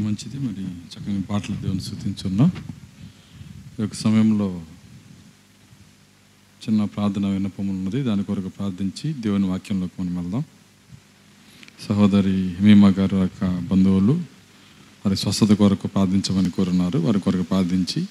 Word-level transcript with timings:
మంచిది. 0.00 0.38
మరి 0.38 0.62
చక్కని 0.64 1.22
పాటలు 1.22 1.56
దేవుని 1.56 1.80
శృతించున్నాం 1.80 2.50
ఈ 3.78 3.80
యొక్క 3.80 3.96
సమయంలో 3.96 4.62
చిన్న 6.62 6.84
ప్రార్థన 6.84 7.26
విన్నపం 7.26 7.68
ఉన్నది. 7.68 8.02
దాని 8.02 8.24
కొరకు 8.24 8.48
ప్రార్థించి 8.48 9.12
దేవుని 9.12 9.46
వాక్యంలోకి 9.46 10.02
మనం 10.02 10.16
వెళ్దాం 10.16 10.42
సహోదరి 11.88 12.54
హేమా 12.54 12.88
గారు 12.98 13.16
యొక్క 13.16 13.58
బంధువులు 13.70 14.12
వారి 15.06 15.16
స్వస్థత 15.16 15.52
కొరకు 15.52 15.88
ప్రార్థించమని 15.88 16.50
కోరున్నారు. 16.50 16.98
వారి 16.98 17.20
కొరకు 17.20 17.42
ప్రార్థించి 17.42 18.06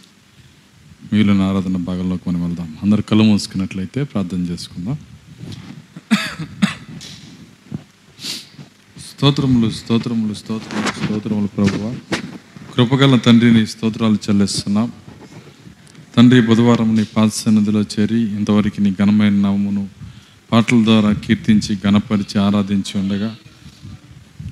మీలో 1.14 1.44
ఆరాధన 1.44 1.78
భాగంలోకి 1.78 2.30
మనం 2.30 2.44
వెళ్దాం 2.44 2.78
అందరు 2.84 3.02
కళ్ళు 3.02 3.24
మూసుకున్నట్లయితే 3.24 4.04
ప్రార్థన 4.04 4.38
చేసుకుందాం. 4.38 4.98
స్తోత్రములు 9.22 9.70
స్తోత్రములు 9.70 10.34
స్తోత్రములు 10.34 11.06
స్తోత్రములు 11.06 11.48
ప్రభువ. 11.48 11.96
కృపగల 12.76 13.18
తండ్రిని 13.18 13.68
స్తోత్రాలు 13.68 14.14
చెల్లిస్తున్నాం. 14.14 14.92
తండ్రి 16.18 16.42
బుధవారం 16.42 16.96
నీ 16.96 17.04
పాదసన్నిధిలో 17.04 17.82
చేరి 17.82 18.20
ఇంతవరకు 18.20 18.82
నీ 18.82 18.92
ఘనమైన 18.92 19.34
నామమును 19.34 19.88
పాటల 20.52 20.84
ద్వారా 20.84 21.12
కీర్తించి 21.12 21.78
గణపరిచి 21.88 22.42
ఆరాధించి 22.42 23.00
ఉండగా 23.00 23.36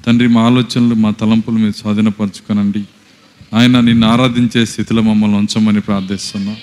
తండ్రి 0.07 0.27
మా 0.27 0.41
ఆలోచనలు 0.41 0.95
మా 0.95 1.09
తలంపులు 1.09 1.55
మీరు 1.55 1.71
స్వాధీనపరచుకొనండి. 1.71 2.83
ఆయన 3.53 3.79
నిన్ను 3.79 4.07
ఆరాధించే 4.07 4.65
స్థితిలో 4.65 5.01
మమ్మల్ని 5.01 5.38
ఉంచమని 5.38 5.81
ప్రార్థిస్తున్నాం. 5.81 6.57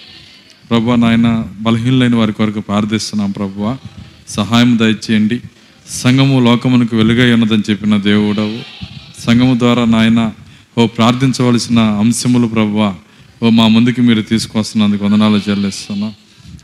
ప్రభు 0.70 0.90
నాయన 0.90 1.48
బలహీనులైన 1.60 2.16
వారి 2.16 2.32
కొరకు 2.32 2.60
ప్రార్థిస్తున్నాం 2.60 3.30
ప్రభువ. 3.30 3.76
సహాయం 4.28 4.78
దయచేయండి. 4.78 5.40
సంఘము 5.90 6.40
లోకమునకు 6.40 6.96
వెలుగై 6.96 7.32
ఉన్నదని 7.32 7.62
చెప్పిన 7.70 7.96
దేవుడవు. 7.96 8.58
సంఘము 9.20 9.58
ద్వారా 9.58 9.84
నాయన 9.84 10.32
ఓ 10.78 10.86
ప్రార్థించవలసిన 10.86 11.78
అంశములు 11.78 12.46
ప్రభువ 12.46 12.94
ఓ 13.42 13.50
మా 13.50 13.68
ముందుకు 13.68 14.00
మీరు 14.00 14.22
తీసుకొస్తున్నందుకు 14.22 15.04
వందనాలు 15.04 15.50
చెల్లిస్తున్నా. 15.50 16.12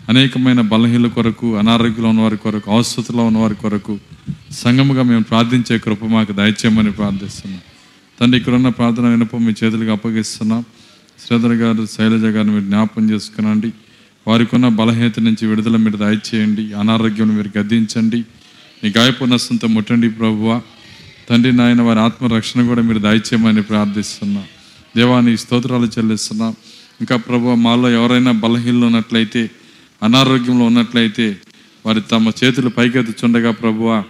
అనేకమైన 0.08 0.60
బలహీనల 0.60 1.06
కొరకు 1.06 1.56
అనారోగ్యంలో 1.56 2.08
ఉన్న 2.08 2.20
వారి 2.20 2.36
కొరకు 2.36 2.70
అవస్థతుల్లో 2.70 3.24
ఉన్న 3.24 3.38
వారి 3.38 3.54
కొరకు 3.54 3.98
సంఘముగా 4.50 5.02
మేము 5.02 5.22
ప్రార్థించే 5.22 5.78
కృప 5.78 6.04
మాకు 6.04 6.32
దయచేయమని 6.32 6.92
ప్రార్థిస్తున్నాం. 6.92 7.60
తండ్రి 8.20 8.38
ఇక్కడున్న 8.38 8.68
ప్రార్థన 8.68 9.06
వినపం 9.06 9.44
మీ 9.44 9.52
చేతులకు 9.64 9.90
అప్పగిస్తున్నాం. 9.90 10.64
శ్రీధర్ 11.26 11.52
గారు 11.52 11.86
శైలజ 11.86 12.24
గారిని 12.24 12.54
మీరు 12.54 12.64
జ్ఞాపం 12.64 13.10
చేసుకునండి. 13.10 13.72
వారికి 14.28 14.54
ఉన్న 14.54 14.68
బలహీనత 14.68 15.20
నుంచి 15.20 15.46
విడుదల 15.46 15.76
మీరు 15.76 15.96
దయచేయండి. 15.96 16.72
అనారోగ్యం 16.74 17.36
మీరు 17.36 17.58
గద్దించండి. 17.58 18.24
మీ 18.84 18.92
గాయపునస్తంతో 18.96 19.68
ముట్టండి 19.68 20.10
ప్రభువ. 20.10 20.60
తండ్రి 21.30 21.52
నాయన 21.52 21.82
వారి 21.82 21.98
ఆత్మరక్షణ 21.98 22.66
కూడా 22.66 22.82
మీరు 22.82 22.98
దయచేయమని 22.98 23.62
ప్రార్థిస్తున్నా. 23.62 24.44
దేవాన్ని 24.96 25.36
స్తోత్రాలు 25.36 25.86
చెల్లిస్తున్నా. 25.86 26.54
ఇంకా 27.00 27.16
ప్రభు 27.16 27.54
మాలో 27.54 27.90
ఎవరైనా 27.90 28.32
బలహీనలు 28.32 28.86
ఉన్నట్లయితే 28.86 29.50
అనారోగ్యంలో 30.02 30.64
ఉన్నట్లయితే 30.64 31.36
వారి 31.86 32.00
తమ 32.00 32.32
చేతులు 32.44 32.68
పైకెత్తుచుండగా 32.68 33.50
ప్రభువ 33.50 34.02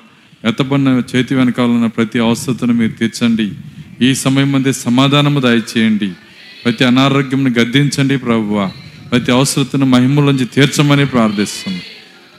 ఎత్తబడిన 0.44 1.02
చేతి 1.16 1.34
వెనకాల 1.34 1.66
ఉన్న 1.66 1.86
ప్రతి 1.86 2.18
అవసరతను 2.18 2.72
మీరు 2.72 2.92
తీర్చండి. 2.92 3.52
ఈ 4.02 4.14
సమయం 4.14 4.52
మధ్య 4.52 4.72
సమాధానము 4.72 5.40
దయచేయండి 5.40 6.12
ప్రతి 6.64 6.84
అనారోగ్యంను 6.84 7.50
గద్దించండి 7.50 8.18
ప్రభువ. 8.18 8.70
ప్రతి 9.10 9.32
అవసరతను 9.32 9.86
మహిమలోంచి 9.86 10.44
తీర్చమని 10.44 11.06
ప్రార్థిస్తున్నాం. 11.06 11.82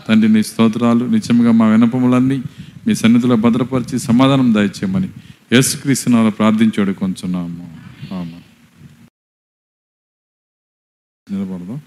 తండ్రి 0.09 0.29
నీ 0.33 0.43
స్తోత్రాలు 0.43 1.05
నిజంగా 1.05 1.51
మా 1.51 1.67
వినపములన్నీ 1.67 2.43
మీ 2.87 2.95
సన్నిధిలో 2.95 3.35
భద్రపరిచి 3.35 3.99
సమాధానం 3.99 4.53
దయచేయమని 4.53 5.09
యేసుక్రీస్తునాలు 5.53 6.29
ప్రార్థించాడు 6.29 6.91
కొంచెం 6.91 7.35
ఆమె 7.35 8.39
నిలబడదాం. 11.31 11.81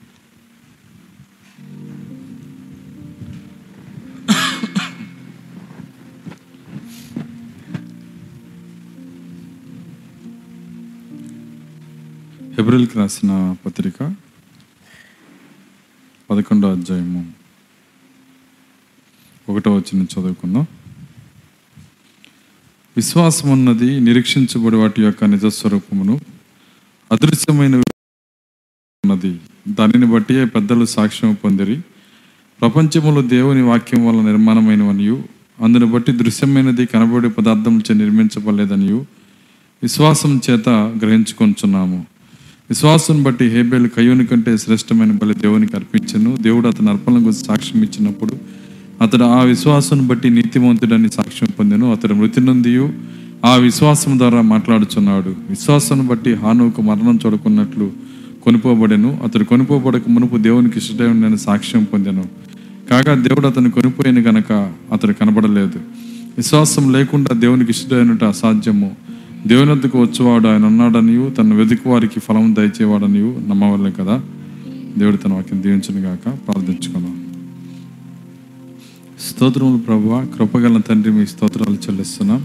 హెబ్రిల్కి 12.59 12.99
రాసిన 12.99 13.57
పత్రిక 13.67 14.15
పదకొండో 16.31 16.73
అధ్యాయము. 16.73 17.36
ఒకటో 19.49 19.75
వచ్చిన 19.75 20.03
చదువుకుందాం. 20.03 20.67
విశ్వాసం 22.97 23.53
అన్నది 23.53 24.01
నిరీక్షించబడి 24.01 24.77
వాటి 24.77 25.03
యొక్క 25.03 25.25
నిజస్వరూపమును 25.25 26.21
అదృశ్యమైన 27.13 27.77
ఉన్నది. 27.77 29.41
దానిని 29.69 30.07
బట్టి 30.07 30.47
పెద్దలు 30.47 30.85
సాక్ష్యం 30.85 31.35
పొందిరి. 31.45 31.81
ప్రపంచములో 32.61 33.23
దేవుని 33.23 33.63
వాక్యం 33.63 34.09
వల్ల 34.09 34.21
నిర్మాణమైనవనియు 34.21 35.25
అందుని 35.61 35.87
బట్టి 35.87 36.13
దృశ్యమైనది 36.13 36.87
కనబడే 36.87 37.29
పదార్థంచే 37.29 37.95
నిర్మించబడలేదనియు 37.95 39.07
విశ్వాసం 39.83 40.41
చేత 40.51 40.69
గ్రహించుకొంచున్నాము. 40.69 42.07
విశ్వాసం 42.71 43.23
బట్టి 43.23 43.45
హేబేలు 43.45 43.89
కయ్యూని 43.89 44.27
కంటే 44.27 44.59
శ్రేష్టమైన 44.59 45.13
బలి 45.13 45.35
దేవునికి 45.35 45.77
అర్పించను. 45.77 46.37
దేవుడు 46.37 46.69
అతని 46.69 46.91
అర్పణల 46.91 47.17
గురించి 47.17 47.45
సాక్ష్యం 47.45 47.83
ఇచ్చినప్పుడు 47.83 48.66
అతడు 49.03 49.25
ఆ 49.25 49.43
విశ్వాసం 49.43 50.07
బట్టి 50.07 50.31
నీతివంతుడని 50.31 51.09
సాక్ష్యం 51.09 51.49
పొందెను. 51.59 51.93
అతడు 51.93 52.15
మృతి 52.15 52.41
నొందియు 52.41 52.93
ఆ 53.45 53.55
విశ్వాసం 53.55 54.19
ద్వారా 54.19 54.41
మాట్లాడుచున్నాడు. 54.41 55.35
విశ్వాసం 55.51 56.07
బట్టి 56.07 56.35
హానుకు 56.35 56.83
మరణం 56.83 57.19
చూడకున్నట్లు 57.27 57.93
కొనుపోబడెను. 58.45 59.19
అతడు 59.25 59.45
కొనుపోబడక 59.45 60.03
మునుపు 60.09 60.37
దేవునికి 60.37 60.79
ఇష్టమైన 60.79 61.35
సాక్ష్యం 61.35 61.85
పొందెను. 61.85 62.25
కాగా 62.91 63.15
దేవుడు 63.15 63.47
అతను 63.47 63.71
కొనిపోయిన 63.71 64.31
గనక 64.31 64.73
అతడు 64.93 65.13
కనబడలేదు. 65.13 65.79
విశ్వాసం 66.37 66.93
లేకుండా 66.93 67.37
దేవునికి 67.37 67.71
ఇష్టమైనట 67.71 68.25
అసాధ్యము. 68.25 68.97
దేవునద్దుకు 69.47 70.01
వచ్చేవాడు 70.01 70.49
ఆయన 70.49 70.67
ఉన్నాడనియు 70.67 71.35
తన 71.39 71.55
వెతుకు 71.55 71.91
వారికి 71.91 72.21
ఫలం 72.21 72.55
దయచేవాడనియు 72.55 73.41
నమ్మవలే 73.49 73.91
కదా. 73.91 74.21
దేవుడు 74.99 75.17
తన 75.17 75.33
వాక్యం 75.33 75.63
దీవించను 75.63 76.01
గాక 76.01 76.25
ప్రార్థించుకున్నాం 76.25 77.26
స్తోత్రములు 79.27 79.79
ప్రభా 79.79 80.27
కృపగల 80.39 80.79
తండ్రి 80.79 81.13
మీ 81.13 81.27
స్తోత్రాలు 81.27 81.77
చెల్లిస్తున్నాం. 81.77 82.45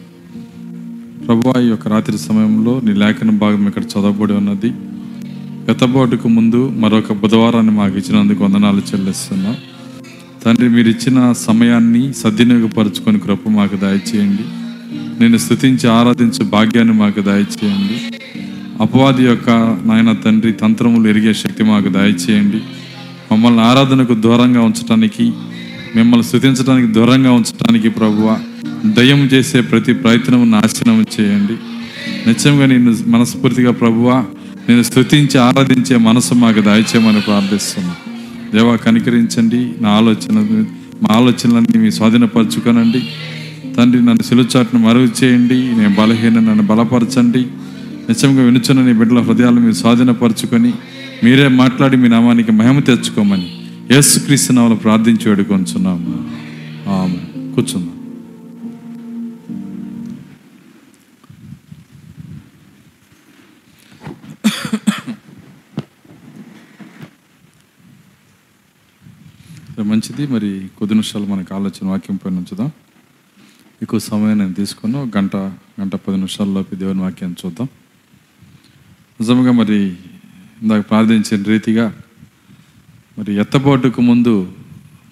ప్రభా 1.28 1.62
ఈ 1.62 1.68
యొక్క 1.68 1.88
రాత్రి 1.88 2.18
సమయంలో 2.18 2.82
నీ 2.84 2.94
లేఖన 2.94 3.30
భాగం 3.30 3.68
ఇక్కడ 3.68 3.84
చదవబడి 3.84 4.34
ఉన్నది. 4.34 4.72
గతబాటుకు 5.72 6.28
ముందు 6.28 6.70
మరొక 6.70 7.14
బుధవారాన్ని 7.14 7.72
మాకు 7.72 7.98
ఇచ్చినందుకు 7.98 8.44
వందనాలు 8.44 8.82
చెల్లిస్తున్నాం. 8.96 9.56
తండ్రి 10.46 10.70
మీరు 10.70 10.90
ఇచ్చిన 10.90 11.32
సమయాన్ని 11.32 12.14
సద్వినియోగపరుచుకొని 12.14 13.20
కృప 13.20 13.50
మాకు 13.50 13.76
దయచేయండి. 13.76 14.46
నేను 15.24 15.38
స్థుతించి 15.38 15.90
ఆరాధించే 15.90 16.46
భాగ్యాన్ని 16.46 16.94
మాకు 16.94 17.22
దయచేయండి. 17.22 17.98
అపవాది 18.82 19.24
యొక్క 19.24 19.50
నాయన 19.86 20.12
తండ్రి 20.12 20.52
తంత్రములు 20.52 21.08
ఎరిగే 21.08 21.34
శక్తి 21.34 21.64
మాకు 21.64 21.90
దయచేయండి. 21.90 22.62
మమ్మల్ని 23.32 23.62
ఆరాధనకు 23.62 24.14
దూరంగా 24.14 24.62
ఉంచడానికి 24.62 25.32
మిమ్మల్ని 25.96 26.28
స్థుతించడానికి 26.28 26.94
దూరంగా 26.94 27.32
ఉంచడానికి 27.32 27.90
ప్రభువ 27.90 28.40
దయం 28.86 29.20
చేసే 29.20 29.62
ప్రతి 29.62 29.94
ప్రయత్నం 29.94 30.52
నాశనం 30.52 31.06
చేయండి. 31.20 31.54
నిత్యంగా 32.28 32.66
నేను 32.66 32.96
మనస్ఫూర్తిగా 33.08 33.72
ప్రభువ 33.72 34.26
నేను 34.70 34.84
స్థుతించి 34.84 35.38
ఆరాధించే 35.38 35.98
మనసు 35.98 36.34
మాకు 36.34 36.62
దయచేయమని 36.62 37.22
ప్రార్థిస్తున్నాను 37.22 37.96
దేవా 38.58 38.76
కనికరించండి. 38.76 39.74
నా 39.82 39.90
ఆలోచన 39.90 40.66
మా 41.04 41.16
ఆలోచనలన్నీ 41.16 41.78
మీ 41.78 41.92
స్వాధీనపరచుకోనండి. 41.92 43.02
తండ్రి 43.78 44.06
నన్ను 44.06 44.24
సిలుచాట్ను 44.24 44.88
మరుగు 44.88 45.10
చేయండి 45.24 45.56
నేను 45.56 45.96
బలహీన 46.00 46.34
నన్ను 46.34 46.64
బలపరచండి. 46.64 47.42
నిజంగా 48.10 48.44
వినుచున్న 48.44 48.82
నీ 48.82 48.94
బిడ్డల 48.94 49.20
హృదయాలు 49.20 49.60
మీరు 49.60 49.72
స్వాధీనపరచుకొని 49.72 50.74
మీరే 51.24 51.48
మాట్లాడి 51.48 51.98
మీ 51.98 52.08
నామానికి 52.08 52.52
మహిమ 52.52 52.80
తెచ్చుకోమని 52.80 53.61
యేసుక్రీస్తు 53.92 54.54
నామలు 54.54 54.76
ప్రార్థించి 54.76 55.30
వేడుకొంచున్నాము. 55.30 56.12
ఆమె 56.90 57.16
కూర్చుందాం. 57.56 57.98
మంచిది 69.88 70.28
మరి 70.28 70.70
కొద్ది 70.78 70.94
నిమిషాలు 70.94 71.26
మనకు 71.26 71.56
ఆలోచన 71.56 71.88
వాక్యం 71.88 72.16
పైన 72.16 72.36
ఉంచుదాం. 72.36 72.72
ఎక్కువ 73.82 74.00
సమయం 74.00 74.38
నేను 74.38 74.54
తీసుకుని 74.54 74.98
గంట 74.98 75.36
గంట 75.82 75.96
పది 75.96 76.16
నిమిషాల్లోపు 76.16 76.76
దేవుని 76.76 77.02
వాక్యాన్ని 77.02 77.48
చూద్దాం. 77.48 77.68
నిజంగా 79.20 79.52
మరి 79.52 79.96
ఇందాక 80.62 80.90
ప్రార్థించిన 80.90 81.44
రీతిగా 81.44 82.02
మరి 83.22 83.36
ఎత్తబోటుకు 83.36 84.02
ముందు 84.02 84.52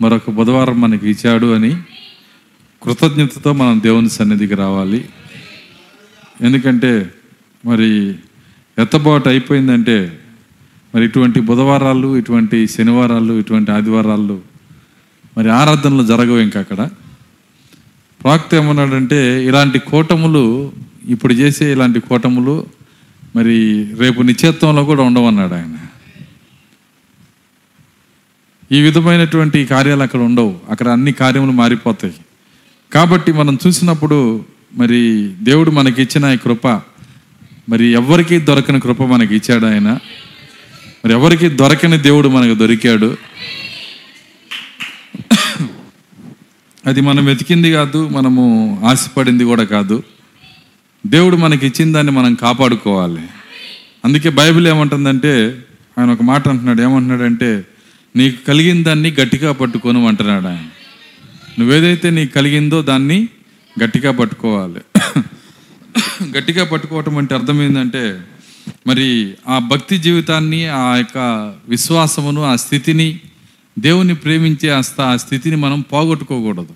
మరొక 0.02 0.30
బుధవారం 0.30 0.82
మనకి 0.82 1.10
ఇచ్చాడు 1.10 1.56
అని 1.56 1.78
కృతజ్ఞతతో 2.84 3.54
మనం 3.54 3.82
దేవుని 3.84 4.10
సన్నిధికి 4.10 4.56
రావాలి. 4.56 5.10
ఎందుకంటే 6.42 7.12
మరి 7.66 8.16
ఎత్తబాటు 8.78 9.30
అయిపోయిందంటే 9.30 10.20
మరి 10.96 11.06
ఇటువంటి 11.06 11.40
బుధవారాలు 11.40 12.18
ఇటువంటి 12.18 12.68
శనివారాలు 12.68 13.34
ఇటువంటి 13.34 13.72
ఆదివారాలు 13.72 14.42
మరి 15.38 15.52
ఆరాధనలు 15.52 16.04
జరగవు 16.04 16.38
ఇంకా 16.38 16.60
అక్కడ. 16.60 16.90
ప్రాక్త 18.22 18.56
ఏమన్నాడంటే 18.56 19.46
ఇలాంటి 19.46 19.80
కూటములు 19.80 20.72
ఇప్పుడు 21.08 21.34
చేసే 21.34 21.72
ఇలాంటి 21.72 22.00
కూటములు 22.00 22.66
మరి 23.36 23.84
రేపు 23.96 24.22
నిశ్చేత్వంలో 24.22 24.86
కూడా 24.86 25.04
ఉండవన్నాడు 25.04 25.54
ఆయన. 25.54 25.76
ఈ 28.72 28.82
విధమైనటువంటి 28.82 29.66
కార్యాలు 29.66 30.04
అక్కడ 30.04 30.20
ఉండవు. 30.20 30.60
అక్కడ 30.70 30.88
అన్ని 30.88 31.12
కార్యములు 31.12 31.52
మారిపోతాయి. 31.52 32.14
కాబట్టి 32.94 33.32
మనం 33.32 33.58
చూసినప్పుడు 33.68 34.46
మరి 34.74 35.34
దేవుడు 35.42 35.72
మనకి 35.72 36.02
ఇచ్చిన 36.02 36.26
ఈ 36.26 36.38
కృప 36.38 36.68
మరి 37.70 37.86
ఎవరికి 37.86 38.40
దొరకని 38.40 38.80
కృప 38.80 39.04
మనకి 39.04 39.36
ఇచ్చాడు 39.36 39.66
ఆయన. 39.66 40.00
మరి 41.06 41.12
ఎవరికి 41.12 41.50
దొరకని 41.50 41.98
దేవుడు 41.98 42.30
మనకు 42.30 42.60
దొరికాడు? 42.60 43.18
అది 46.88 47.02
మనం 47.02 47.26
వెతికింది 47.26 47.72
కాదు 47.72 48.08
మనము 48.08 48.82
ఆశపడింది 48.86 49.44
కూడా 49.44 49.64
కాదు. 49.64 50.04
దేవుడు 51.08 51.36
మనకి 51.36 51.68
ఇచ్చిన 51.68 51.94
దాన్ని 51.94 52.12
మనం 52.12 52.34
కాపాడుకోవాలి. 52.34 53.22
అందుకే 54.06 54.30
బైబిల్ 54.30 54.68
ఏమంటుందంటే 54.68 55.60
ఆయన 56.00 56.10
ఒక 56.10 56.22
మాట 56.22 56.48
అంటున్నాడు. 56.48 56.82
ఏమంటున్నాడంటే 56.82 57.66
నీకు 58.20 58.46
కలిగిన 58.48 58.84
దాన్ని 58.84 59.12
గట్టిగా 59.12 59.52
పట్టుకొని 59.52 60.08
అంటున్నాడు 60.08 60.48
ఆయన. 60.48 60.68
నువ్వేదైతే 61.60 62.10
నీకు 62.10 62.34
కలిగిందో 62.34 62.82
దాన్ని 62.82 63.28
గట్టిగా 63.84 64.12
పట్టుకోవాలి. 64.12 64.82
గట్టిగా 66.38 66.66
పట్టుకోవటం 66.66 67.18
అంటే 67.18 67.36
అర్థం 67.36 67.62
ఏంటంటే 67.62 68.22
మరి 68.88 69.34
ఆ 69.48 69.60
భక్తి 69.60 69.98
జీవితాన్ని 69.98 70.68
ఆ 70.68 70.96
యొక్క 70.96 71.18
విశ్వాసమును 71.70 72.44
ఆ 72.44 72.56
స్థితిని 72.56 73.20
దేవుని 73.80 74.16
ప్రేమించే 74.16 74.70
ఆ 74.70 74.82
ఆ 75.02 75.16
స్థితిని 75.16 75.56
మనం 75.56 75.82
పోగొట్టుకోకూడదు. 75.82 76.74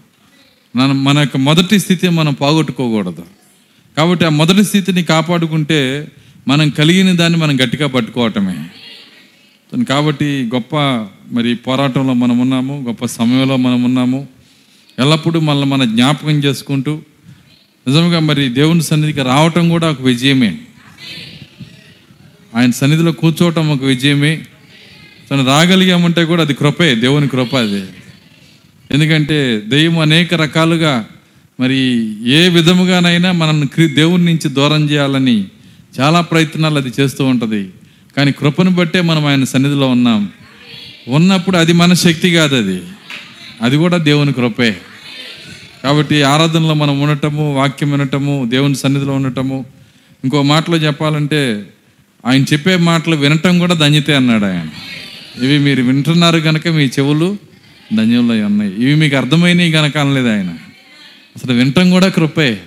మన 0.76 0.92
మన 0.92 1.18
యొక్క 1.18 1.38
మొదటి 1.38 1.80
స్థితిని 1.80 2.14
మనం 2.14 2.34
పోగొట్టుకోకూడదు. 2.34 3.26
కాబట్టి 3.98 4.26
ఆ 4.26 4.30
మొదటి 4.30 4.64
స్థితిని 4.64 5.04
కాపాడుకుంటే 5.04 6.08
మనం 6.48 6.70
కలిగిన 6.70 7.16
దాన్ని 7.16 7.40
మనం 7.40 7.58
గట్టిగా 7.64 7.88
పట్టుకోవటమే. 7.88 8.58
కాబట్టి 9.82 10.50
గొప్ప 10.56 10.76
మరి 11.32 11.56
పోరాటంలో 11.56 12.14
మనం 12.14 12.40
ఉన్నాము 12.40 12.84
గొప్ప 12.88 13.06
సమయంలో 13.06 13.58
మనం 13.58 13.84
ఉన్నాము. 13.84 14.28
ఎల్లప్పుడూ 15.00 15.40
మనల్ని 15.40 15.66
మన 15.66 15.84
జ్ఞాపకం 15.84 16.32
చేసుకుంటూ 16.32 17.02
నిజంగా 17.88 18.20
మరి 18.20 18.50
దేవుని 18.50 18.82
సన్నిధికి 18.82 19.22
రావటం 19.22 19.70
కూడా 19.70 19.92
ఒక 19.92 20.02
విజయమే. 20.02 20.58
ఆయన 22.56 22.72
సన్నిధిలో 22.72 23.12
కూర్చోవటం 23.12 23.70
ఒక 23.70 23.84
విజయమే. 23.84 24.46
తను 25.32 25.46
రాగలిగామంటే 25.46 26.26
కూడా 26.26 26.42
అది 26.42 26.54
కృపే 26.54 26.96
దేవుని 26.96 27.28
కృప 27.28 27.56
అది. 27.56 27.84
ఎందుకంటే 28.92 29.62
దెయ్యం 29.68 30.00
అనేక 30.00 30.34
రకాలుగా 30.34 31.06
మరి 31.60 31.78
ఏ 32.32 32.50
విధముగానైనా 32.50 33.32
మనల్ని 33.32 33.88
దేవుని 33.88 34.26
నుంచి 34.26 34.50
దూరం 34.50 34.90
చేయాలని 34.90 35.46
చాలా 36.00 36.22
ప్రయత్నాలు 36.22 36.76
అది 36.76 36.92
చేస్తూ 37.00 37.26
ఉంటుంది. 37.26 37.70
కానీ 38.18 38.32
కృపను 38.32 38.72
బట్టే 38.72 39.02
మనం 39.02 39.26
ఆయన 39.26 39.44
సన్నిధిలో 39.44 39.88
ఉన్నాం. 39.88 40.30
ఉన్నప్పుడు 41.08 41.58
అది 41.58 41.74
మన 41.74 41.94
శక్తి 41.94 42.32
కాదు 42.32 42.56
అది. 42.56 42.82
అది 43.62 43.78
కూడా 43.78 43.98
దేవుని 43.98 44.34
కృపే. 44.34 44.78
కాబట్టి 45.84 46.24
ఆరాధనలో 46.24 46.74
మనం 46.74 47.02
ఉండటము 47.02 47.56
వాక్యం 47.56 47.92
వినటము 47.92 48.46
దేవుని 48.50 48.76
సన్నిధిలో 48.76 49.14
ఉండటము 49.14 49.66
ఇంకో 50.24 50.42
మాటలో 50.42 50.78
చెప్పాలంటే 50.78 51.66
ఆయన 52.26 52.44
చెప్పే 52.44 52.76
మాటలు 52.76 53.16
వినటం 53.16 53.60
కూడా 53.60 53.74
ధన్యతే 53.74 54.16
అన్నాడు 54.16 54.46
ఆయన. 54.46 54.68
ఇవి 55.46 55.60
మీరు 55.60 55.84
వింటున్నారు 55.84 56.40
కనుక 56.40 56.68
మీ 56.68 56.86
చెవులు 56.86 57.38
ధన్యంలో 57.96 58.46
ఉన్నాయి. 58.46 58.72
ఇవి 58.72 58.96
మీకు 58.96 59.16
అర్థమైనవి 59.16 59.72
కనుక 59.72 59.98
అనలేదు 59.98 60.28
ఆయన. 60.28 60.50
అసలు 61.36 61.54
వినటం 61.54 61.90
కూడా 61.90 62.08
కృపే. 62.08 62.58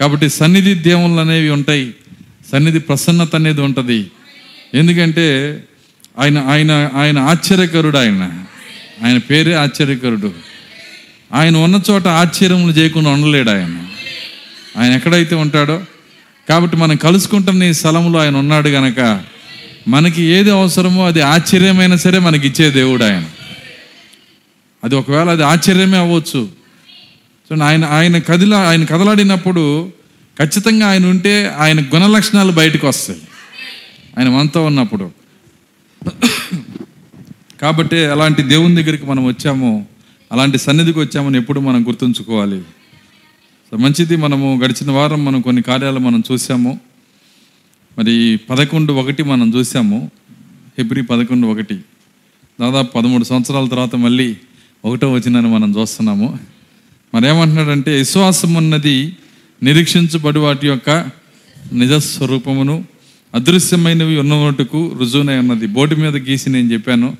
కాబట్టి 0.00 0.28
సన్నిధి 0.28 0.74
దేవుళ్ళు 0.74 1.20
అనేవి 1.20 1.50
ఉంటాయి. 1.50 1.94
సన్నిధి 2.52 2.78
ప్రసన్నత 2.78 3.34
అనేది 3.34 3.60
ఉంటుంది. 3.60 4.06
ఎందుకంటే 4.74 5.58
ఆయన 6.18 6.38
ఆయన 6.38 6.90
ఆయన 6.94 7.18
ఆశ్చర్యకరుడు 7.18 7.98
ఆయన. 7.98 8.32
ఆయన 9.04 9.18
పేరే 9.18 9.52
ఆశ్చర్యకరుడు. 9.52 10.32
ఆయన 11.32 11.56
ఉన్న 11.56 11.80
చోట 11.90 12.06
ఆశ్చర్యములు 12.06 12.72
చేయకుండా 12.72 13.10
ఉండలేడు 13.10 13.50
ఆయన. 13.50 13.86
ఆయన 14.76 14.92
ఎక్కడైతే 14.92 15.34
ఉంటాడో 15.34 15.82
కాబట్టి 16.48 16.76
మనం 16.76 16.96
కలుసుకుంటున్న 16.96 17.62
ఈ 17.62 17.72
స్థలంలో 17.72 18.18
ఆయన 18.18 18.36
ఉన్నాడు 18.36 18.68
గనక 18.68 19.22
మనకి 19.88 20.22
ఏది 20.22 20.50
అవసరమో 20.50 21.06
అది 21.06 21.20
ఆశ్చర్యమైనా 21.20 21.96
సరే 21.96 22.18
మనకి 22.18 22.48
ఇచ్చే 22.48 22.70
దేవుడు 22.70 23.04
ఆయన. 23.04 23.24
అది 24.84 24.94
ఒకవేళ 24.94 25.28
అది 25.28 25.44
ఆశ్చర్యమే 25.44 25.98
అవ్వచ్చు. 25.98 26.48
సో 27.48 27.64
ఆయన 27.64 27.84
ఆయన 27.84 28.18
కదిలా 28.18 28.58
ఆయన 28.58 28.84
కదలాడినప్పుడు 28.84 29.92
ఖచ్చితంగా 30.42 30.86
ఆయన 30.88 31.06
ఉంటే 31.06 31.54
ఆయన 31.58 31.80
గుణ 31.80 32.06
లక్షణాలు 32.06 32.52
బయటకు 32.52 32.88
వస్తాయి. 32.88 33.18
ఆయన 34.18 34.28
మనతో 34.28 34.64
ఉన్నప్పుడు. 34.64 35.10
కాబట్టి 37.62 38.04
అలాంటి 38.04 38.42
దేవుని 38.42 38.82
దగ్గరికి 38.82 39.06
మనం 39.06 39.24
వచ్చాము 39.24 39.86
అలాంటి 40.32 40.58
సన్నిధికి 40.58 40.98
వచ్చామని 40.98 41.38
ఎప్పుడు 41.38 41.60
మనం 41.60 41.86
గుర్తుంచుకోవాలి. 41.86 42.62
సో 43.70 43.76
మంచిది 43.76 44.16
మనము 44.16 44.60
గడిచిన 44.64 44.90
వారం 44.90 45.24
మనం 45.24 45.40
కొన్ని 45.40 45.62
కార్యాలు 45.62 45.98
మనం 45.98 46.22
చూసాము. 46.32 46.80
మరి 47.98 48.40
పదకొండు 48.50 48.92
ఒకటి 48.92 49.22
మనం 49.22 49.54
చూసాము. 49.54 50.10
ఫిబ్రి 50.76 51.02
పదకొండు 51.02 51.46
ఒకటి. 51.46 51.78
దాదాపు 52.60 52.92
పదమూడు 52.92 53.24
సంవత్సరాల 53.24 53.68
తర్వాత 53.68 53.96
మళ్ళీ 53.96 54.36
ఒకటో 54.84 55.12
వచ్చిందని 55.12 55.48
మనం 55.48 55.74
చూస్తున్నాము. 55.78 56.38
మరి 57.14 57.28
ఏమంటున్నాడంటే 57.28 57.98
విశ్వాసం 57.98 58.54
ఉన్నది 58.54 59.16
నిరీక్షించబడి 59.62 60.38
వాటి 60.38 60.66
యొక్క 60.66 61.10
నిజస్వరూపమును 61.72 62.84
అదృశ్యమైనవి 63.36 64.18
ఉన్నట్టుకు 64.18 64.96
రుజువునై 64.98 65.38
ఉన్నది 65.38 65.66
బోర్డు 65.66 65.94
మీద 65.94 66.16
గీసి 66.16 66.50
నేను 66.50 66.72
చెప్పాను. 66.72 67.16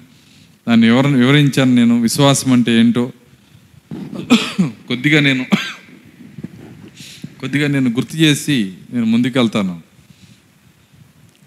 దాన్ని 0.69 0.87
వివర 0.87 1.07
వివరించాను 1.07 1.75
నేను. 1.75 2.01
విశ్వాసం 2.01 2.53
అంటే 2.53 2.81
ఏంటో. 2.81 3.13
కొద్దిగా 4.63 5.21
నేను 5.21 5.47
కొద్దిగా 7.41 7.69
నేను 7.69 7.91
గుర్తు 7.91 8.17
చేసి 8.17 8.73
నేను 8.93 9.07
ముందుకెళ్తాను. 9.07 9.83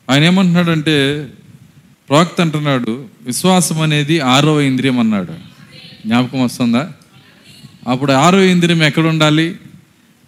ఆయన 0.10 0.24
ఏమంటున్నాడంటే 0.24 1.28
ప్రవక్త 2.10 2.42
అంటున్నాడు 2.42 3.06
విశ్వాసం 3.26 3.82
అనేది 3.82 4.20
ఆరో 4.20 4.62
ఇంద్రియం 4.62 5.00
అన్నాడు. 5.00 5.34
జ్ఞాపకం 6.06 6.44
వస్తుందా? 6.44 6.92
అప్పుడు 7.88 8.12
ఆరో 8.12 8.44
ఇంద్రియం 8.44 8.84
ఎక్కడ 8.84 9.06
ఉండాలి? 9.06 9.56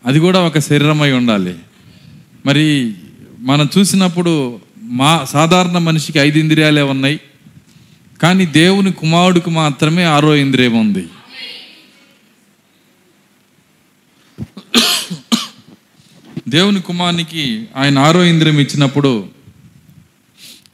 అది 0.06 0.20
కూడా 0.20 0.40
ఒక 0.40 0.60
శరీరమై 0.60 1.12
ఉండాలి. 1.12 1.56
మరి 2.46 2.94
మనం 3.42 3.70
చూసినప్పుడు 3.78 4.60
మా 4.82 5.26
సాధారణ 5.26 5.78
మనిషికి 5.78 6.20
ఐదు 6.20 6.38
ఇంద్రియాలే 6.38 6.82
ఉన్నాయి 6.82 7.20
కానీ 8.22 8.46
దేవుని 8.46 8.92
కుమారుడికి 8.92 9.50
మాత్రమే 9.50 10.04
ఆరో 10.04 10.36
ఇంద్రియం 10.36 10.80
ఉంది. 10.80 11.08
దేవుని 16.48 16.82
కుమారునికి 16.82 17.66
ఆయన 17.76 18.00
ఆరో 18.00 18.24
ఇంద్రియం 18.24 18.60
ఇచ్చినప్పుడు 18.60 19.30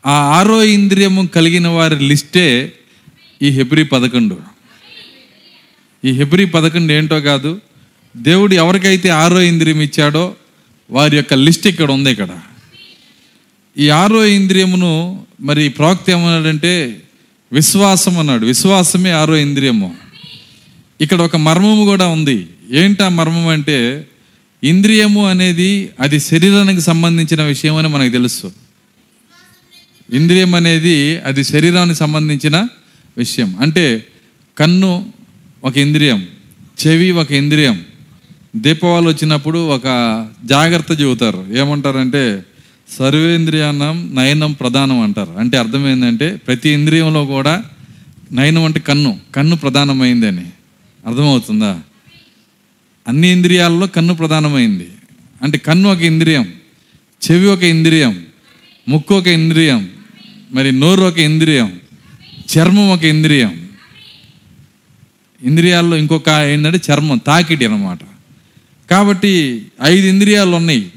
ఆ 0.06 0.12
ఆరో 0.12 0.64
ఇంద్రియము 0.64 1.28
కలిగిన 1.28 1.68
వారి 1.68 2.00
లిస్టే 2.00 2.74
ఈ 3.42 3.50
హెబ్రి 3.50 3.84
పదకొండు. 3.84 4.38
ఈ 6.06 6.12
హెబ్రి 6.12 6.46
పదకొండు 6.46 6.94
ఏంటో 6.94 7.20
కాదు 7.22 7.62
దేవుడు 8.18 8.54
ఎవరికైతే 8.54 9.10
ఆరో 9.10 9.42
ఇంద్రియం 9.42 9.82
ఇచ్చాడో 9.82 10.36
వారి 10.92 11.16
యొక్క 11.18 11.34
లిస్ట్ 11.34 11.68
ఇక్కడ 11.68 11.92
ఉంది 11.92 12.12
ఇక్కడ. 12.12 12.30
ఈ 13.78 13.90
ఆరో 13.90 14.26
ఇంద్రియమును 14.26 15.22
మరి 15.42 15.70
ప్రవక్త 15.70 16.10
ఏమన్నాడంటే 16.10 17.02
విశ్వాసం 17.54 18.18
అన్నాడు. 18.18 18.46
విశ్వాసమే 18.46 19.12
ఆరో 19.12 19.38
ఇంద్రియము. 19.38 19.96
ఇక్కడ 21.02 21.22
ఒక 21.22 21.36
మర్మము 21.36 21.86
కూడా 21.86 22.08
ఉంది. 22.08 22.48
ఏంటి 22.72 23.04
ఆ 23.04 23.10
మర్మం 23.10 23.48
అంటే 23.48 24.08
ఇంద్రియము 24.64 25.30
అనేది 25.30 25.90
అది 26.00 26.20
శరీరానికి 26.20 26.82
సంబంధించిన 26.82 27.44
విషయం 27.44 27.76
అని 27.76 27.88
మనకు 27.88 28.12
తెలుసు. 28.12 28.52
ఇంద్రియం 30.14 30.56
అనేది 30.56 31.20
అది 31.20 31.44
శరీరానికి 31.44 32.00
సంబంధించిన 32.00 32.68
విషయం. 33.18 33.56
అంటే 33.60 34.08
కన్ను 34.58 35.14
ఒక 35.64 35.78
ఇంద్రియం 35.78 36.28
చెవి 36.88 37.12
ఒక 37.12 37.32
ఇంద్రియం 37.32 37.86
దీపావళి 38.56 39.08
వచ్చినప్పుడు 39.08 39.68
ఒక 39.68 39.84
జాగ్రత్త 40.46 41.02
చెబుతారు. 41.02 41.46
ఏమంటారంటే 41.56 42.44
సర్వేంద్రియానం 42.90 44.12
నయనం 44.16 44.54
ప్రధానం 44.54 45.00
అంటారు. 45.00 45.32
అంటే 45.40 45.58
అర్థం 45.58 45.88
ఏంటంటే 45.88 46.36
ప్రతి 46.36 46.70
ఇంద్రియంలో 46.70 47.26
కూడా 47.26 47.64
నయనం 48.32 48.64
అంటే 48.64 48.80
కన్ను 48.80 49.20
కన్ను 49.36 49.56
ప్రధానమైందని. 49.56 50.46
అర్థమవుతుందా? 51.06 51.82
అన్ని 53.08 53.32
ఇంద్రియాల్లో 53.32 53.88
కన్ను 53.88 54.14
ప్రధానమైంది. 54.14 54.88
అంటే 55.42 55.58
కన్ను 55.58 55.92
ఒక 55.92 56.02
ఇంద్రియం 56.02 56.54
చెవి 57.32 57.46
ఒక 57.46 57.64
ఇంద్రియం 57.64 58.26
ముక్కు 58.88 59.18
ఒక 59.18 59.28
ఇంద్రియం 59.28 59.90
మరి 60.52 60.72
నోరు 60.72 61.02
ఒక 61.02 61.20
ఇంద్రియం 61.20 61.80
చర్మం 62.58 62.90
ఒక 62.90 63.04
ఇంద్రియం. 63.04 63.70
ఇంద్రియాల్లో 65.44 65.98
ఇంకొక 65.98 66.30
ఏంటంటే 66.30 66.80
చర్మం 66.92 67.18
తాకిడి 67.18 67.66
అనమాట 67.66 68.00
కాబట్టి 68.92 69.66
ఐదు 69.84 70.08
ఇంద్రియాలు 70.08 70.56
ఉన్నాయి 70.56 70.92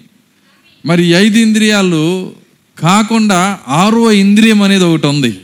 మరి 0.87 1.07
ఐదు 1.07 1.39
ఇంద్రియాలు 1.39 2.33
కాకుండా 2.79 3.59
ఆరో 3.69 4.13
ఇంద్రియం 4.13 4.63
అనేది 4.63 4.85
ఒకటి 4.85 5.07
ఉంది. 5.07 5.41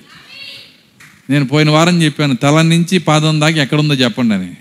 నేను 1.31 1.45
పోయిన 1.45 1.71
వారం 1.71 2.03
చెప్పాను 2.03 2.37
తల 2.37 2.63
నుంచి 2.63 2.99
పాదం 2.99 3.41
దాకా 3.41 3.63
ఎక్కడుందో 3.63 3.95
చెప్పండి 3.95 4.35
అని. 4.35 4.55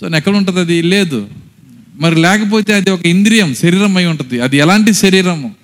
సో 0.00 0.16
ఎక్కడ 0.16 0.36
ఉంటుంది 0.36 0.60
అది? 0.60 0.82
లేదు. 0.82 1.28
మరి 1.94 2.14
లేకపోతే 2.14 2.72
అది 2.72 2.90
ఒక 2.90 3.06
ఇంద్రియం 3.06 3.54
శరీరం 3.54 3.96
అయి 3.96 4.06
ఉంటుంది. 4.06 4.40
అది 4.40 4.56
ఎలాంటి 4.56 4.92
శరీరము? 4.92 5.54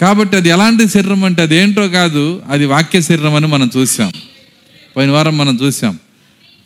కాబట్టి 0.00 0.36
అది 0.36 0.48
ఎలాంటి 0.48 0.88
శరీరం 0.88 1.24
అంటే 1.24 1.42
అది 1.42 1.56
ఏంటో 1.56 1.88
కాదు 1.88 2.42
అది 2.50 2.64
వాక్య 2.64 3.00
శరీరం 3.00 3.34
అని 3.34 3.46
మనం 3.46 3.70
చూసాం 3.76 4.12
పోయిన 4.96 5.10
వారం 5.10 5.38
మనం 5.38 5.58
చూసాం 5.62 5.98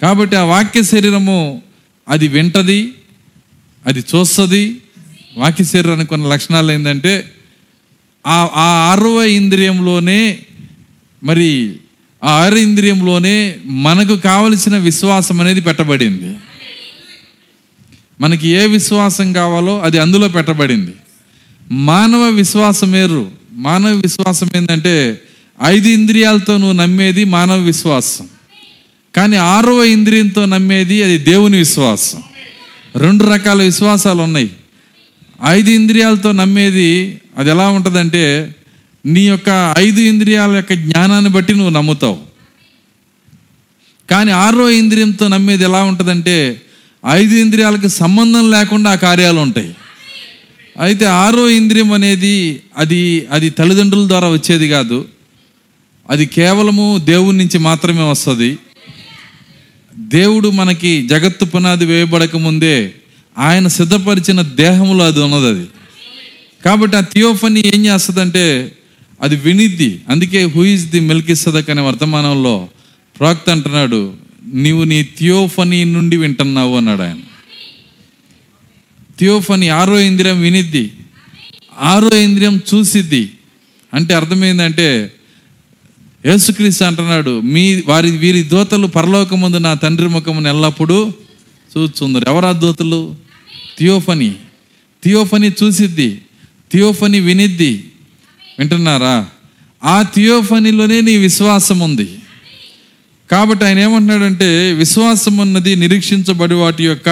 కాబట్టి 0.02 0.36
ఆ 0.36 0.42
వాక్య 0.42 0.82
శరీరము 0.82 1.62
అది 2.08 2.28
వింటది 2.28 2.94
అది 3.86 4.00
చూస్తుంది 4.00 4.76
వాక్య 5.36 5.64
శరీరానికి 5.64 6.08
కొన్ని 6.08 6.28
లక్షణాలు 6.28 6.72
ఏంటంటే 6.72 7.32
ఆ 8.26 8.48
ఆ 8.54 8.62
ఆరవ 8.92 9.22
ఇంద్రియంలోనే 9.22 10.38
మరి 11.24 11.76
ఆ 12.24 12.30
ఆరు 12.30 12.54
ఇంద్రియంలోనే 12.54 13.56
మనకు 13.64 14.16
కావలసిన 14.16 14.76
విశ్వాసం 14.76 15.40
అనేది 15.40 15.60
పెట్టబడింది. 15.60 16.36
మనకి 18.20 18.48
ఏ 18.48 18.66
విశ్వాసం 18.66 19.32
కావాలో 19.32 19.80
అది 19.80 19.98
అందులో 19.98 20.28
పెట్టబడింది. 20.28 20.92
మానవ 21.70 22.28
విశ్వాసం 22.28 22.92
వేరు. 22.92 23.30
మానవ 23.52 23.88
విశ్వాసం 23.88 24.50
ఏంటంటే 24.56 25.22
ఐదు 25.64 25.88
ఇంద్రియాలతో 25.88 26.56
నువ్వు 26.56 26.72
నమ్మేది 26.72 27.24
మానవ 27.24 27.58
విశ్వాసం. 27.58 28.28
కానీ 29.16 29.36
ఆరవ 29.36 29.84
ఇంద్రియంతో 29.84 30.44
నమ్మేది 30.44 31.02
అది 31.02 31.18
దేవుని 31.18 31.58
విశ్వాసం. 31.58 32.22
రెండు 32.96 33.24
రకాల 33.24 33.62
విశ్వాసాలు 33.62 34.22
ఉన్నాయి. 34.22 34.50
ఐదు 35.44 35.70
ఇంద్రియాలతో 35.70 36.32
నమ్మేది 36.32 37.20
అది 37.38 37.50
ఎలా 37.50 37.68
ఉంటుందంటే 37.68 38.54
నీ 39.06 39.20
యొక్క 39.20 39.74
ఐదు 39.78 40.00
ఇంద్రియాల 40.00 40.56
యొక్క 40.56 40.72
జ్ఞానాన్ని 40.72 41.30
బట్టి 41.30 41.52
నువ్వు 41.52 41.70
నమ్ముతావు. 41.70 42.18
కానీ 44.10 44.32
ఆరో 44.32 44.70
ఇంద్రియంతో 44.70 45.28
నమ్మేది 45.28 45.64
ఎలా 45.64 45.82
ఉంటుందంటే 45.82 46.62
ఐదు 47.10 47.34
ఇంద్రియాలకు 47.34 47.88
సంబంధం 47.88 48.50
లేకుండా 48.50 48.90
ఆ 48.90 48.94
కార్యాలు 48.94 49.40
ఉంటాయి. 49.40 49.74
అయితే 50.80 51.04
ఆరో 51.04 51.50
ఇంద్రియం 51.50 51.92
అనేది 51.92 52.60
అది 52.78 53.26
అది 53.30 53.50
తల్లిదండ్రుల 53.50 54.08
ద్వారా 54.08 54.28
వచ్చేది 54.28 54.68
కాదు. 54.68 55.04
అది 56.10 56.26
కేవలము 56.26 57.00
దేవుడి 57.04 57.36
నుంచి 57.36 57.58
మాత్రమే 57.58 58.02
వస్తుంది. 58.02 58.58
దేవుడు 59.98 60.48
మనకి 60.48 61.06
జగత్తు 61.06 61.44
పునాది 61.44 61.84
వేయబడక 61.84 62.36
ముందే 62.36 62.94
ఆయన 63.38 63.68
సిద్ధపరిచిన 63.68 64.42
దేహంలో 64.42 65.04
అది 65.04 65.20
ఉన్నది 65.20 65.46
అది. 65.46 65.66
కాబట్టి 66.64 66.96
ఆ 66.96 67.00
థియోఫనీ 67.00 67.62
ఏం 67.74 67.86
చేస్తుందంటే 67.86 68.72
అది 69.22 69.36
వినిద్ది. 69.36 70.00
అందుకే 70.08 70.42
హూ 70.44 70.64
ఇస్ 70.64 70.86
ది 70.86 71.00
మిల్క్ 71.00 71.34
సదక్ 71.34 71.70
అనే 71.70 71.82
వర్తమానంలో 71.82 72.68
ప్రాక్త 73.18 73.50
అంటున్నాడు 73.50 74.14
నీవు 74.52 74.84
నీ 74.84 75.02
థియోఫనీ 75.02 75.84
నుండి 75.84 76.16
వింటున్నావు 76.16 76.76
అన్నాడు 76.76 77.02
ఆయన. 77.02 77.18
థియోఫనీ 79.18 79.68
ఆరో 79.68 80.00
ఇంద్రియం 80.00 80.40
వినిద్ది. 80.40 80.92
ఆరో 81.80 82.16
ఇంద్రియం 82.16 82.60
చూసిద్ది. 82.74 83.30
అంటే 83.94 84.14
అర్థమైందంటే 84.14 85.12
యేసుక్రీస్తు 86.26 86.84
అంటున్నాడు 86.84 87.40
మీ 87.40 87.82
వారి 87.86 88.10
వీరి 88.10 88.42
దోతలు 88.42 88.86
పరలోకముందు 88.86 89.56
నా 89.56 89.74
తండ్రి 89.74 90.08
ముఖమును 90.08 90.48
ఎల్లప్పుడూ 90.48 91.12
చూచుందరు. 91.76 92.24
ఎవరా 92.28 92.52
దోతలు? 92.52 93.23
థియోఫనీ. 93.78 94.36
థియోఫనీ 95.04 95.52
చూసిద్ది. 95.62 96.22
థియోఫనీ 96.72 97.20
వినిద్ది. 97.20 97.84
వింటున్నారా? 98.58 99.26
ఆ 99.84 100.02
థియోఫనీలోనే 100.02 101.00
నీ 101.00 101.16
విశ్వాసం 101.16 101.78
ఉంది. 101.78 102.18
కాబట్టి 103.30 103.64
ఆయన 103.64 103.78
ఏమంటున్నాడంటే 103.78 104.72
విశ్వాసం 104.72 105.40
అన్నది 105.40 105.76
నిరీక్షించబడి 105.76 106.54
వాటి 106.54 106.84
యొక్క 106.84 107.08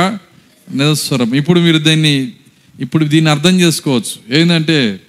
నిరస్వరం. 0.74 1.34
ఇప్పుడు 1.34 1.60
మీరు 1.60 1.78
దీన్ని 1.78 2.32
ఇప్పుడు 2.80 3.04
దీన్ని 3.04 3.30
అర్థం 3.30 3.60
చేసుకోవచ్చు. 3.60 4.40
ఏంటంటే 4.40 5.00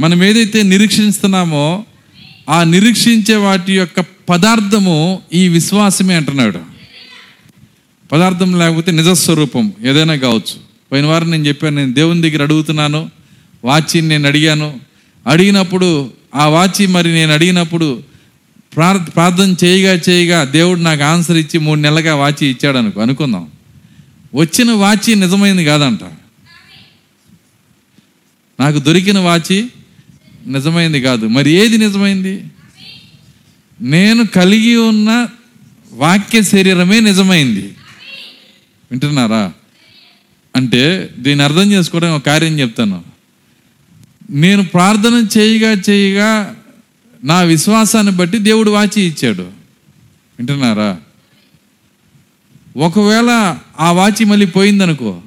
మనం 0.00 0.24
ఏదైతే 0.24 0.62
నిరీక్షిస్తున్నామో 0.62 1.84
ఆ 2.48 2.64
నిరీక్షించే 2.64 3.36
వాటి 3.36 3.72
యొక్క 3.72 4.00
పదార్థము 4.28 5.22
ఈ 5.32 5.48
విశ్వాసమే 5.48 6.14
అంటున్నాడు. 6.14 6.60
పదార్థం 8.12 8.58
లేకపోతే 8.58 8.92
నిజస్వరూపం 8.92 9.72
ఏదైనా 9.86 10.14
కావచ్చు. 10.14 10.65
పోయిన 10.92 11.06
వారం 11.06 11.30
నేను 11.30 11.46
చెప్పాను 11.46 11.76
నేను 11.76 11.94
దేవుని 11.94 12.22
దగ్గర 12.22 12.42
అడుగుతున్నాను 12.42 13.10
వాచిని 13.64 14.08
నేను 14.08 14.26
అడిగాను. 14.26 14.80
అడిగినప్పుడు 15.26 16.12
ఆ 16.34 16.46
వాచి 16.46 16.86
మరి 16.86 17.12
నేను 17.12 17.32
అడిగినప్పుడు 17.32 18.02
ప్రార్ 18.76 18.98
ప్రార్థన 19.14 19.54
చేయగా 19.64 20.00
చేయగా 20.08 20.44
దేవుడు 20.44 20.80
నాకు 20.80 21.02
ఆన్సర్ 21.02 21.36
ఇచ్చి 21.36 21.58
మూడు 21.58 21.80
నెలలుగా 21.80 22.14
వాచి 22.14 22.46
ఇచ్చాడు 22.46 22.78
అనుకో 22.78 23.00
అనుకుందాం. 23.00 23.46
వచ్చిన 24.34 24.72
వాచి 24.72 25.14
నిజమైంది 25.14 25.64
కాదంట. 25.64 26.00
నాకు 28.60 28.78
దొరికిన 28.78 29.18
వాచి 29.18 29.66
నిజమైంది 30.46 31.00
కాదు. 31.00 31.26
మరి 31.26 31.50
ఏది 31.50 31.78
నిజమైంది? 31.78 32.44
నేను 33.80 34.26
కలిగి 34.26 34.76
ఉన్న 34.76 35.28
వాక్య 35.92 36.42
శరీరమే 36.42 37.00
నిజమైంది. 37.00 37.74
వింటున్నారా? 38.90 39.52
అంటే 40.56 41.10
దీన్ని 41.18 41.44
అర్థం 41.44 41.72
చేసుకోవడం 41.72 42.14
ఒక 42.14 42.26
కార్యం 42.26 42.60
చెప్తాను. 42.60 43.04
నేను 44.30 44.64
ప్రార్థన 44.64 45.26
చేయగా 45.38 45.82
చేయగా 45.90 46.56
నా 47.24 47.40
విశ్వాసాన్ని 47.40 48.12
బట్టి 48.12 48.38
దేవుడు 48.38 48.70
వాచి 48.70 49.02
ఇచ్చాడు. 49.02 49.42
వింటున్నారా? 50.38 51.00
ఒకవేళ 52.76 53.58
ఆ 53.80 53.92
వాచి 53.92 54.24
మళ్ళీ 54.24 54.46
పోయిందనుకో 54.46 55.22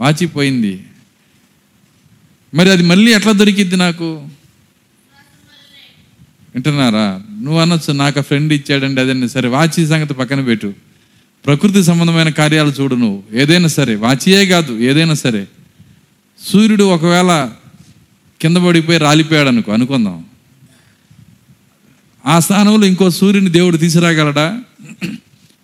వాచి 0.00 0.26
పోయింది. 0.26 0.84
మరి 2.54 2.70
అది 2.70 2.82
మళ్ళీ 2.82 3.14
ఎట్లా 3.14 3.32
దొరికిద్ది 3.32 3.76
నాకు? 3.76 4.28
వింటున్నారా? 6.54 7.22
నువ్వు 7.40 7.60
అనొచ్చు 7.60 7.92
నాకు 7.92 8.20
ఫ్రెండ్ 8.20 8.52
ఇచ్చాడండి 8.52 9.00
అదన్నీ 9.00 9.28
సరే 9.28 9.48
వాచి 9.48 9.86
సంగతి 9.86 10.14
పక్కన 10.14 10.40
పెట్టు. 10.40 10.85
ప్రకృతి 11.46 11.84
సంబంధమైన 11.84 12.28
కార్యాలు 12.28 12.70
చూడు 12.70 12.94
నువ్వు. 12.94 13.38
ఏదైనా 13.38 13.68
సరే 13.68 13.94
వాచియే 13.94 14.46
కాదు 14.46 14.78
ఏదైనా 14.78 15.14
సరే. 15.14 15.46
సూర్యుడు 16.46 16.84
ఒకవేళ 16.84 17.50
కింద 18.40 18.56
పడిపోయి 18.56 18.98
రాలిపోయాడు 18.98 19.48
అనుకో 19.48 19.72
అనుకుందాం. 19.72 20.24
ఆ 22.26 22.38
స్థానంలో 22.38 22.86
ఇంకో 22.86 23.10
సూర్యుని 23.10 23.50
దేవుడు 23.50 23.76
తీసుకురాగలడా? 23.76 24.60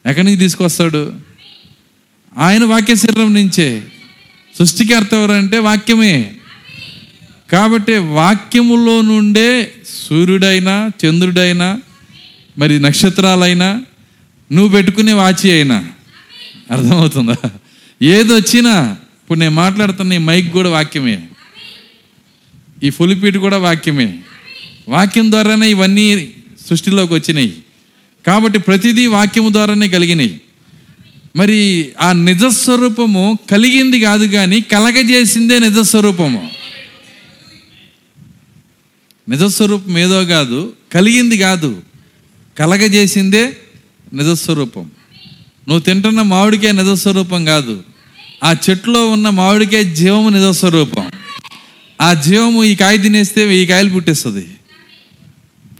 ఎక్కడి 0.06 0.22
నుంచి 0.22 0.38
తీసుకొస్తాడు? 0.38 1.14
ఆయన 2.38 2.64
వాక్య 2.64 2.94
శరీరం 2.94 3.34
నుంచే. 3.34 3.82
సృష్టికర్త 4.58 5.14
ఎవరంటే 5.14 5.58
వాక్యమే. 5.58 6.32
కాబట్టి 7.52 7.98
వాక్యములో 7.98 9.00
నుండే 9.00 9.72
సూర్యుడైనా 10.08 10.90
చంద్రుడైనా 11.06 11.80
మరి 12.58 12.80
నక్షత్రాలైనా 12.80 13.82
నువ్వు 14.52 14.68
పెట్టుకునే 14.68 15.12
వాచి 15.12 15.52
అయినా. 15.52 15.88
అర్థమవుతుందా? 16.71 17.37
ఏది 18.02 18.35
వచ్చినా 18.35 18.97
ఇప్పుడు 19.23 19.38
నేను 19.38 19.54
మాట్లాడుతున్న 19.54 20.12
ఈ 20.12 20.18
మైక్ 20.18 20.52
కూడా 20.52 20.71
వాక్యమే. 20.71 21.28
ఈ 22.82 22.90
ఫుల్పీట్ 22.90 23.37
కూడా 23.37 23.59
వాక్యమే. 23.59 24.18
వాక్యం 24.88 25.30
ద్వారానే 25.30 25.71
ఇవన్నీ 25.71 26.30
సృష్టిలోకి 26.68 27.14
వచ్చినాయి. 27.14 27.56
కాబట్టి 28.26 28.59
ప్రతిదీ 28.59 29.06
వాక్యము 29.06 29.52
ద్వారానే 29.52 29.88
కలిగినాయి. 29.88 30.40
మరి 31.37 31.92
ఆ 32.00 32.12
నిజస్వరూపము 32.12 33.38
కలిగింది 33.50 34.00
కాదు 34.00 34.26
కానీ 34.26 34.61
కలగజేసిందే 34.61 35.59
నిజస్వరూపము. 35.59 36.50
నిజస్వరూపం 39.28 39.99
ఏదో 39.99 40.25
కాదు 40.25 40.73
కలిగింది 40.92 41.38
కాదు 41.38 41.82
కలగజేసిందే 42.59 43.56
నిజస్వరూపం. 44.12 44.83
నువ్వు 45.69 45.81
తింటున్న 45.81 46.23
మామిడికాయ 46.23 46.73
నిజస్వరూపం 46.73 47.45
కాదు. 47.45 47.83
ఆ 48.45 48.54
చెట్టులో 48.71 49.11
ఉన్న 49.11 49.28
మామిడికాయ 49.28 49.85
జీవము 49.85 50.28
నిజస్వరూపం. 50.28 51.12
ఆ 52.00 52.12
జీవము 52.12 52.64
ఈ 52.64 52.75
కాయ 52.75 52.99
తినేస్తే 52.99 53.62
ఈ 53.62 53.66
కాయలు 53.66 53.90
పుట్టిస్తుంది. 53.90 54.47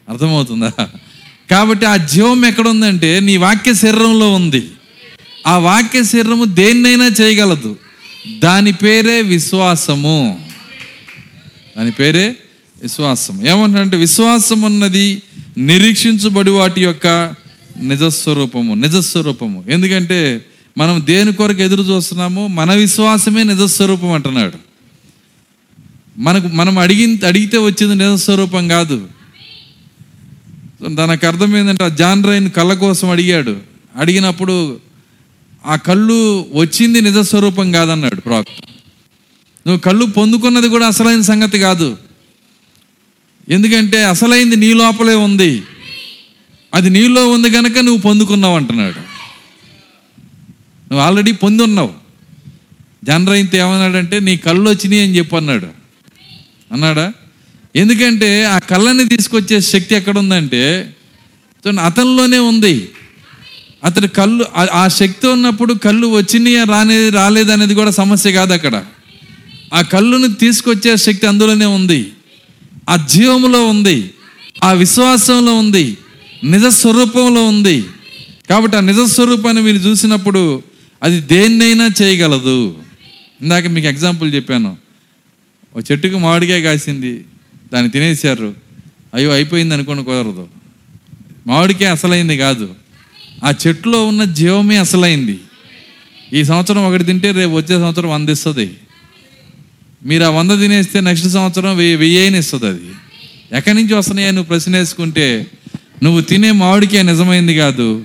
అర్థమవుతుందా? 0.09 0.73
కాబట్టి 1.51 1.87
ఆ 1.87 1.97
జీవం 1.97 2.45
ఎక్కడ 2.45 2.69
ఉందంటే 2.69 3.21
నీ 3.21 3.37
వాక్య 3.37 3.75
శరీరంలో 3.75 4.33
ఉంది. 4.33 4.69
ఆ 5.47 5.59
వాక్య 5.59 6.05
శరీరము 6.05 6.45
దేన్నైనా 6.45 7.07
చేయగలదు. 7.07 7.77
దాని 8.39 8.73
పేరే 8.73 9.23
విశ్వాసము. 9.23 10.49
దాని 11.79 11.91
పేరే 11.91 12.37
విశ్వాసం 12.83 13.47
ఏమంటే 13.47 13.97
విశ్వాసం 13.97 14.65
అన్నది 14.65 15.23
నిరీక్షించబడి 15.59 16.51
వాటి 16.51 16.85
యొక్క 16.85 17.35
నిజస్వరూపము 17.81 18.75
నిజస్వరూపము. 18.75 19.65
ఎందుకంటే 19.69 20.47
మనం 20.79 21.03
దేని 21.05 21.33
కొరకు 21.33 21.61
ఎదురు 21.61 21.83
చూస్తున్నామో 21.83 22.47
మన 22.47 22.73
విశ్వాసమే 22.73 23.43
నిజస్వరూపం 23.43 24.13
అంటున్నాడు. 24.13 24.53
మనకు 26.19 26.47
మనం 26.47 26.79
అడిగి 26.79 27.27
అడిగితే 27.27 27.59
వచ్చింది 27.59 27.95
నిజస్వరూపం 27.95 28.69
కాదు. 28.69 29.09
దానికి 30.91 31.27
అర్థం 31.27 31.57
ఏంటంటే 31.57 31.91
జాన్ 31.91 32.25
రైన్ 32.25 32.51
కళ్ళ 32.51 32.75
కోసం 32.75 33.11
అడిగాడు. 33.11 33.57
అడిగినప్పుడు 33.97 34.81
ఆ 35.67 35.77
కళ్ళు 35.77 36.47
వచ్చింది 36.55 37.01
నిజస్వరూపం 37.01 37.73
కాదన్నాడు 37.73 38.21
ప్రాక్త 38.21 38.51
నువ్వు 39.67 39.81
కళ్ళు 39.81 40.05
పొందుకున్నది 40.07 40.69
కూడా 40.69 40.87
అసలైన 40.87 41.21
సంగతి 41.21 41.59
కాదు. 41.59 41.97
ఎందుకంటే 43.49 44.05
అసలైంది 44.05 44.57
నీ 44.57 44.73
లోపలే 44.73 45.15
ఉంది. 45.15 45.63
అది 46.75 46.91
నీలో 46.91 47.31
ఉంది 47.31 47.51
కనుక 47.51 47.79
నువ్వు 47.79 48.03
పొందుకున్నావు 48.03 48.57
అంటున్నాడు. 48.57 48.99
నువ్వు 50.91 51.01
ఆల్రెడీ 51.01 51.33
పొంది 51.33 51.63
ఉన్నావు 51.63 51.95
జనరైతే 53.05 53.59
ఏమన్నాడంటే 53.59 54.21
నీ 54.21 54.37
కళ్ళు 54.37 54.71
వచ్చినాయి 54.71 55.03
అని 55.03 55.17
చెప్పి 55.17 55.37
అన్నాడు. 55.37 55.67
అన్నాడా? 56.73 57.13
ఎందుకంటే 57.77 58.45
ఆ 58.45 58.59
కళ్ళని 58.59 59.09
తీసుకొచ్చే 59.09 59.61
శక్తి 59.61 59.95
ఎక్కడ 59.95 60.19
ఉందంటే 60.19 60.97
అతనిలోనే 61.83 62.39
ఉంది. 62.39 62.89
అతడు 63.85 64.07
కళ్ళు 64.07 64.47
ఆ- 64.57 64.89
శక్తి 64.89 65.27
ఉన్నప్పుడు 65.27 65.75
కళ్ళు 65.75 66.07
వచ్చినాయా 66.07 66.65
రానేది 66.65 67.11
రాలేదనేది 67.11 67.75
కూడా 67.75 67.91
సమస్య 67.91 68.33
కాదు 68.33 68.53
అక్కడ. 68.53 68.85
ఆ 69.75 69.81
కళ్ళును 69.81 70.35
తీసుకొచ్చే 70.35 70.97
శక్తి 70.97 71.27
అందులోనే 71.27 71.65
ఉంది. 71.65 72.13
ఆ 72.89 72.97
జీవములో 72.97 73.67
ఉంది. 73.67 74.11
ఆ 74.65 74.73
విశ్వాసంలో 74.73 75.55
ఉంది. 75.55 75.97
నిజ 76.45 76.65
స్వరూపంలో 76.67 77.45
ఉంది. 77.47 77.85
కాబట్టి 78.51 78.77
ఆ 78.77 78.81
నిజ 78.81 78.97
స్వరూపాన్ని 79.11 79.63
మీరు 79.63 79.77
చూసినప్పుడు 79.77 80.63
అది 81.03 81.21
దేన్నైనా 81.21 81.91
చేయగలదు. 82.03 82.77
ఇందాక 83.43 83.67
మీకు 83.67 83.87
ఎగ్జాంపుల్ 83.87 84.35
చెప్పాను. 84.35 84.77
ఒక 85.77 85.85
చెట్టుకు 85.93 86.19
మామిడికాయ 86.19 86.63
కాసింది. 86.63 87.25
దాన్ని 87.73 87.91
తినేశారు. 87.91 88.55
అయ్యో 89.15 89.33
అయిపోయింది 89.33 89.75
అనుకోని 89.75 90.05
కుదరదు. 90.05 90.49
మామిడికాయ 91.47 91.91
అసలైంది 91.91 92.37
కాదు. 92.37 92.75
ఆ 93.45 93.55
చెట్టులో 93.67 94.07
ఉన్న 94.07 94.25
జీవమే 94.25 94.77
అసలైంది. 94.77 95.39
ఈ 96.33 96.45
సంవత్సరం 96.45 96.87
ఒకటి 96.87 97.05
తింటే 97.05 97.31
రేపు 97.31 97.51
వచ్చే 97.51 97.79
సంవత్సరం 97.79 98.11
వంద 98.11 98.29
ఇస్తుంది. 98.29 98.75
మీరు 100.05 100.25
ఆ 100.25 100.29
వంద 100.29 100.51
తినేస్తే 100.51 101.01
నెక్స్ట్ 101.01 101.29
సంవత్సరం 101.29 101.77
వెయ్యి 101.77 101.97
వెయ్యి 101.97 102.21
అయిన 102.21 102.35
ఇస్తుంది 102.35 102.67
అది. 102.67 102.81
ఎక్కడి 103.53 103.75
నుంచి 103.75 103.95
వస్తున్నాయో 103.95 104.31
నువ్వు 104.31 104.49
ప్రశ్న 104.49 104.77
వేసుకుంటే 104.77 105.47
నువ్వు 106.03 106.21
తినే 106.21 106.51
మామిడికాయ 106.51 107.03
నిజమైంది 107.03 107.57
కాదు. 107.57 108.03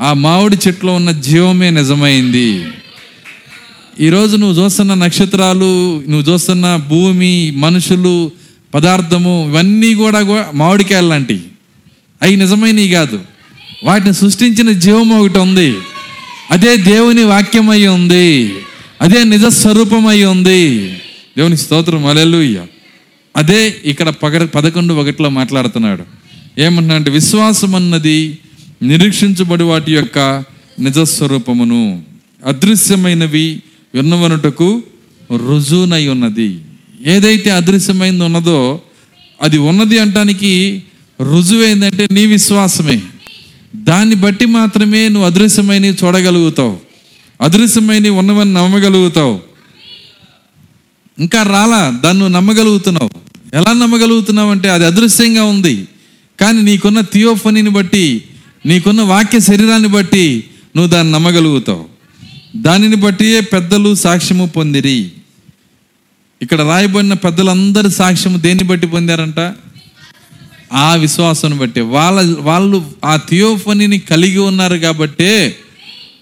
ఆ 0.00 0.12
మామిడి 0.12 0.56
చెట్లో 0.68 0.94
ఉన్న 0.94 1.10
జీవమే 1.10 1.70
నిజమైంది. 1.70 2.64
ఈరోజు 4.00 4.36
నువ్వు 4.36 4.64
చూస్తున్న 4.64 4.94
నక్షత్రాలు 4.94 6.02
నువ్వు 6.08 6.32
చూస్తున్న 6.32 6.76
భూమి 6.76 7.50
మనుషులు 7.50 8.30
పదార్థము 8.74 9.46
ఇవన్నీ 9.48 9.94
కూడా 9.94 10.46
మామిడికాయలు 10.54 11.08
లాంటివి 11.08 11.40
అవి 12.22 12.36
నిజమైనవి 12.36 12.88
కాదు. 12.88 13.20
వాటిని 13.84 14.14
సృష్టించిన 14.14 14.72
జీవం 14.72 15.10
ఒకటి 15.10 15.38
ఉంది. 15.38 15.74
అదే 16.50 16.76
దేవుని 16.76 17.24
వాక్యమై 17.24 17.86
ఉంది. 17.86 18.54
అదే 19.00 19.24
నిజ 19.24 19.46
స్వరూపం 19.46 20.04
ఉంది. 20.04 20.92
దేవుని 21.38 21.56
స్తోత్రం. 21.56 22.06
అలెలుయ్య 22.06 22.66
అదే 23.36 23.76
ఇక్కడ 23.84 24.08
పగ 24.08 24.46
పదకొండు 24.46 24.94
ఒకటిలో 24.94 25.28
మాట్లాడుతున్నాడు. 25.28 26.19
ఏమంటున్నాడంటే 26.60 27.10
విశ్వాసం 27.10 27.74
అన్నది 27.74 28.38
నిరీక్షించబడి 28.82 29.62
వాటి 29.62 29.92
యొక్క 29.92 30.44
నిజస్వరూపమును. 30.80 32.02
అదృశ్యమైనవి 32.46 33.62
విన్నవనుటకు 33.94 34.82
రుజువునై 35.36 36.08
ఉన్నది. 36.08 36.58
ఏదైతే 37.06 37.50
అదృశ్యమైంది 37.50 38.24
ఉన్నదో 38.24 38.80
అది 39.42 39.58
ఉన్నది 39.58 39.98
అంటానికి 39.98 40.82
రుజువు 41.20 41.62
ఏంటంటే 41.62 42.08
నీ 42.12 42.26
విశ్వాసమే. 42.26 43.02
దాన్ని 43.76 44.14
బట్టి 44.14 44.46
మాత్రమే 44.46 45.08
నువ్వు 45.08 45.26
అదృశ్యమైనవి 45.26 45.96
చూడగలుగుతావు. 46.04 46.78
అదృశ్యమైనవి 47.40 48.10
ఉన్నవని 48.10 48.54
నమ్మగలుగుతావు. 48.54 49.40
ఇంకా 51.18 51.42
రాలా 51.42 52.00
దాన్ని 52.04 52.22
నువ్వు 52.22 52.36
నమ్మగలుగుతున్నావు. 52.36 53.10
ఎలా 53.54 53.72
నమ్మగలుగుతున్నావు 53.72 54.50
అంటే 54.50 54.68
అది 54.68 54.86
అదృశ్యంగా 54.86 55.44
ఉంది. 55.44 55.88
కానీ 56.40 56.62
నీకున్న 56.62 57.00
థియోఫనీని 57.00 57.70
బట్టి 57.70 58.24
నీకున్న 58.66 59.02
వాక్య 59.02 59.40
శరీరాన్ని 59.40 59.88
బట్టి 59.88 60.44
నువ్వు 60.76 60.90
దాన్ని 60.90 61.12
నమ్మగలుగుతావు. 61.12 61.86
దానిని 62.56 62.96
బట్టియే 62.96 63.40
పెద్దలు 63.40 63.94
సాక్ష్యము 63.94 64.46
పొందిరి. 64.46 65.12
ఇక్కడ 66.42 66.60
రాయబడిన 66.60 67.12
పెద్దలందరూ 67.12 67.90
సాక్ష్యము 67.90 68.38
దేన్ని 68.38 68.64
బట్టి 68.64 68.86
పొందారంట? 68.86 69.54
ఆ 70.72 70.94
విశ్వాసాన్ని 70.94 71.58
బట్టి. 71.58 71.80
వాళ్ళ 71.80 72.36
వాళ్ళు 72.38 72.92
ఆ 73.04 73.16
థియోఫనీని 73.16 73.98
కలిగి 73.98 74.38
ఉన్నారు 74.38 74.76
కాబట్టే 74.76 75.56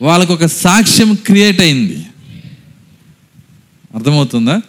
వాళ్ళకు 0.02 0.32
ఒక 0.32 0.46
సాక్ష్యం 0.46 1.14
క్రియేట్ 1.14 1.60
అయింది. 1.60 2.06
అర్థమవుతుందా? 3.94 4.60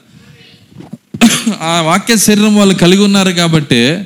ఆ 1.62 1.82
వాక్య 1.82 2.16
శరీరం 2.16 2.56
వాళ్ళు 2.56 2.76
కలిగి 2.76 3.04
ఉన్నారు 3.04 3.32
కాబట్టి 3.32 4.02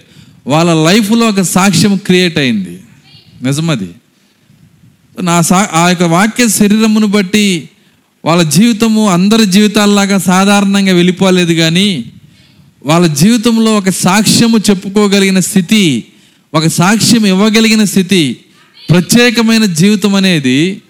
వాళ్ళ 0.47 0.73
లైఫ్లో 0.73 1.27
ఒక 1.27 1.41
సాక్ష్యం 1.41 1.97
క్రియేట్ 1.97 2.38
అయింది. 2.38 2.79
నిజమది. 3.43 3.89
నా 5.21 5.41
సా 5.41 5.69
ఆ 5.73 5.89
యొక్క 5.89 6.03
వాక్య 6.03 6.47
శరీరమును 6.47 7.08
బట్టి 7.08 7.69
వాళ్ళ 8.25 8.43
జీవితము 8.43 9.10
అందరి 9.10 9.45
జీవితాల్లాగా 9.45 10.17
సాధారణంగా 10.17 10.93
వెళ్ళిపోలేదు 10.93 11.53
కానీ 11.53 12.06
వాళ్ళ 12.86 13.08
జీవితంలో 13.08 13.77
ఒక 13.77 13.89
సాక్ష్యము 13.89 14.58
చెప్పుకోగలిగిన 14.58 15.39
స్థితి 15.39 16.03
ఒక 16.53 16.67
సాక్ష్యం 16.67 17.25
ఇవ్వగలిగిన 17.25 17.84
స్థితి 17.84 18.38
ప్రత్యేకమైన 18.89 19.65
జీవితం 19.65 20.15
అనేది 20.15 20.82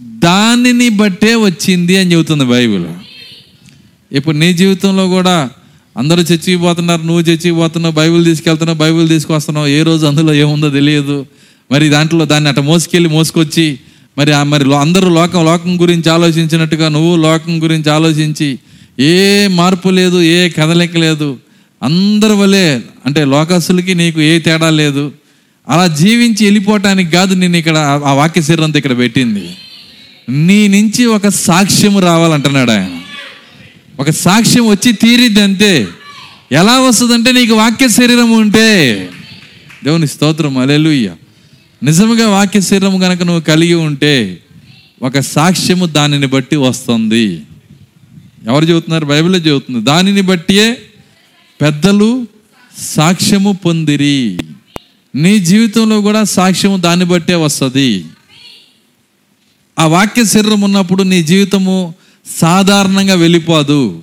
దానిని 0.00 0.88
బట్టే 0.88 1.34
వచ్చింది 1.34 1.96
అని 1.96 2.12
చెబుతుంది 2.12 2.44
బైబిల్. 2.44 2.86
ఇప్పుడు 4.12 4.36
నీ 4.36 4.52
జీవితంలో 4.52 5.08
కూడా 5.08 5.50
అందరూ 5.96 6.22
చర్చికి 6.22 6.56
పోతున్నారు 6.56 7.02
నువ్వు 7.02 7.20
చర్చికి 7.20 7.50
పోతున్నావు 7.50 7.94
బైబిల్ 7.94 8.24
తీసుకెళ్తున్నావు 8.24 8.78
బైబిల్ 8.78 9.08
తీసుకొస్తున్నావు 9.08 9.66
ఏ 9.66 9.82
రోజు 9.82 10.06
అందులో 10.06 10.34
ఏముందో 10.34 10.70
తెలియదు. 10.70 11.26
మరి 11.72 11.88
దాంట్లో 11.88 12.24
దాన్ని 12.24 12.48
అట్ట 12.48 12.60
మోసుకెళ్ళి 12.60 13.08
మోసుకొచ్చి 13.08 13.78
మరి 14.18 14.32
ఆ 14.32 14.42
మరి 14.42 14.64
లో- 14.64 14.78
అందరూ 14.78 15.14
లోకం 15.14 15.44
లోకం 15.44 15.80
గురించి 15.80 16.10
ఆలోచించినట్టుగా 16.10 16.88
నువ్వు 16.88 17.16
లోకం 17.16 17.62
గురించి 17.62 17.90
ఆలోచించి 17.90 18.58
ఏ 19.00 19.48
మార్పు 19.48 19.88
లేదు 19.88 20.22
ఏ 20.22 20.48
కదలిక 20.48 20.96
లేదు. 20.96 21.36
అందరి 21.82 22.32
వలే 22.32 22.80
అంటే 23.06 23.24
లోకస్తులకి 23.24 23.94
నీకు 23.94 24.20
ఏ 24.20 24.38
తేడా 24.38 24.70
లేదు. 24.70 25.12
అలా 25.68 25.86
జీవించి 25.86 26.44
వెళ్ళిపోవటానికి 26.46 27.10
కాదు 27.10 27.34
నేను 27.34 27.56
ఇక్కడ 27.56 27.78
ఆ- 27.78 28.00
ఆ 28.04 28.12
వాక్య 28.12 28.42
శరీరంతో 28.42 28.78
ఇక్కడ 28.78 28.98
పెట్టింది. 28.98 29.48
నీ 30.28 30.68
నుంచి 30.68 31.06
ఒక 31.06 31.28
సాక్ష్యం 31.28 31.98
రావాలంటున్నాడు 31.98 32.70
ఆయన. 32.70 32.99
ఒక 34.00 34.10
సాక్ష్యం 34.10 34.66
వచ్చి 34.66 34.92
తీరిద్ది 34.92 35.40
అంతే 35.40 35.88
ఎలా 36.52 36.80
వస్తుందంటే 36.80 37.32
నీకు 37.32 37.54
వాక్య 37.54 37.88
శరీరం 37.88 38.30
ఉంటే? 38.30 39.10
దేవుని 39.84 40.06
స్తోత్రం 40.08 40.58
అలెలుయ్య 40.58 41.14
నిజముగా 41.82 42.28
వాక్య 42.28 42.60
శరీరం 42.60 42.98
కనుక 42.98 43.22
నువ్వు 43.22 43.40
కలిగి 43.40 43.74
ఉంటే 43.74 44.40
ఒక 45.02 45.18
సాక్ష్యము 45.18 45.86
దానిని 45.86 46.26
బట్టి 46.26 46.56
వస్తుంది. 46.56 47.42
ఎవరు 48.48 48.64
చెబుతున్నారు? 48.64 49.04
బైబిల్లో 49.04 49.38
చెబుతుంది. 49.38 49.84
దానిని 49.84 50.20
బట్టియే 50.20 50.78
పెద్దలు 51.60 52.26
సాక్ష్యము 52.78 53.52
పొందిరి. 53.52 54.38
నీ 55.14 55.38
జీవితంలో 55.38 56.00
కూడా 56.00 56.24
సాక్ష్యము 56.24 56.76
దాన్ని 56.76 57.06
బట్టే 57.06 57.34
వస్తుంది. 57.34 58.04
ఆ 59.78 59.86
వాక్య 59.86 60.24
శరీరం 60.24 60.60
ఉన్నప్పుడు 60.60 61.02
నీ 61.02 61.22
జీవితము 61.22 61.94
సాధారణంగా 62.36 63.14
వెళ్ళిపోదు. 63.14 64.02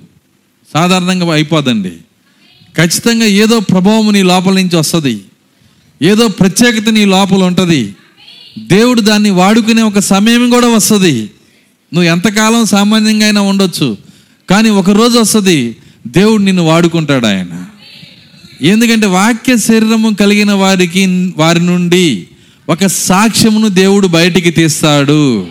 సాధారణంగా 0.74 1.32
అయిపోదండి. 1.32 1.92
ఖచ్చితంగా 2.76 3.26
ఏదో 3.26 3.60
ప్రభావం 3.60 4.12
నీ 4.12 4.22
లోపల 4.22 4.52
నుంచి 4.52 4.76
వస్తుంది. 4.76 5.20
ఏదో 6.02 6.28
ప్రత్యేకత 6.28 6.88
నీ 6.88 7.04
లోపల 7.04 7.42
ఉంటుంది. 7.42 7.94
దేవుడు 8.58 9.00
దాన్ని 9.00 9.30
వాడుకునే 9.30 9.82
ఒక 9.82 9.98
సమయం 9.98 10.50
కూడా 10.50 10.68
వస్తుంది. 10.68 11.22
నువ్వు 11.94 12.02
ఎంతకాలం 12.02 12.64
సామాన్యంగా 12.64 13.24
అయినా 13.26 13.40
ఉండొచ్చు. 13.40 13.96
కానీ 14.50 14.68
ఒకరోజు 14.68 15.18
వస్తుంది 15.18 15.76
దేవుడు 16.06 16.42
నిన్ను 16.42 16.62
వాడుకుంటాడు 16.62 17.26
ఆయన. 17.26 17.64
ఎందుకంటే 18.62 19.06
వాక్య 19.06 19.56
శరీరము 19.56 20.14
కలిగిన 20.14 20.52
వారికి 20.52 21.32
వారి 21.36 21.60
నుండి 21.60 22.26
ఒక 22.68 22.86
సాక్ష్యమును 22.86 23.68
దేవుడు 23.68 24.06
బయటికి 24.06 24.50
తీస్తాడు. 24.50 25.46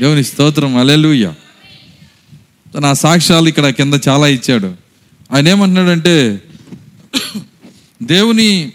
దేవుని 0.00 0.24
స్తోత్రం. 0.24 0.76
అలెలుయ్యా 0.76 1.34
నా 2.80 2.92
సాక్ష్యాలు 2.92 3.48
ఇక్కడ 3.48 3.68
కింద 3.68 3.94
చాలా 4.08 4.28
ఇచ్చాడు. 4.28 4.74
ఆయన 5.32 5.48
ఏమంటున్నాడంటే 5.48 6.40
దేవుని 8.02 8.72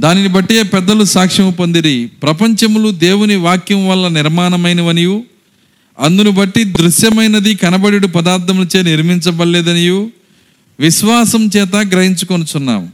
దానిని 0.00 0.28
బట్టి 0.28 0.62
పెద్దలు 0.62 1.04
సాక్ష్యం 1.04 1.50
పొందిరి. 1.50 2.10
ప్రపంచములు 2.22 2.90
దేవుని 2.90 3.36
వాక్యం 3.36 3.88
వల్ల 3.88 4.08
నిర్మాణమైనవనియు 4.08 5.24
అందును 5.98 6.30
బట్టి 6.30 6.64
దృశ్యమైనది 6.64 7.54
కనబడి 7.54 8.08
పదార్థములచే 8.08 8.82
నిర్మించబడలేదనియు 8.82 10.10
విశ్వాసం 10.80 11.50
చేత 11.56 11.76
గ్రహించుకొనుచున్నాం. 11.76 12.92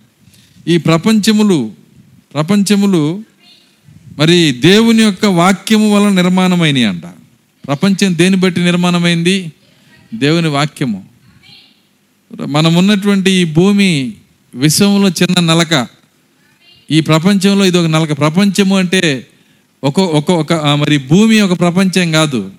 ఈ 0.68 0.76
ప్రపంచములు 0.76 1.70
ప్రపంచములు 2.34 3.22
మరి 4.18 4.52
దేవుని 4.52 5.02
యొక్క 5.02 5.26
వాక్యము 5.26 5.96
వల్ల 5.96 6.08
నిర్మాణమైనవి 6.08 6.84
అంట 6.84 7.02
ప్రపంచం 7.66 8.18
దేని 8.18 8.36
బట్టి 8.36 8.60
నిర్మాణమైంది? 8.60 9.52
దేవుని 10.14 10.48
వాక్యము. 10.48 11.08
మనం 12.46 12.74
ఉన్నటువంటి 12.74 13.30
ఈ 13.30 13.44
భూమి 13.44 14.12
విశ్వంలో 14.54 15.08
చిన్న 15.08 15.40
నలక. 15.40 15.88
ఈ 16.90 17.00
ప్రపంచంలో 17.00 17.64
ఇది 17.64 17.78
ఒక 17.78 17.86
నలక. 17.86 18.18
ప్రపంచము 18.18 18.78
అంటే 18.78 19.26
ఒక 19.84 20.00
ఒక 20.00 20.30
ఒక 20.30 20.52
మరి 20.52 20.98
భూమి 20.98 21.40
ఒక 21.40 21.58
ప్రపంచం 21.58 22.12
కాదు. 22.12 22.52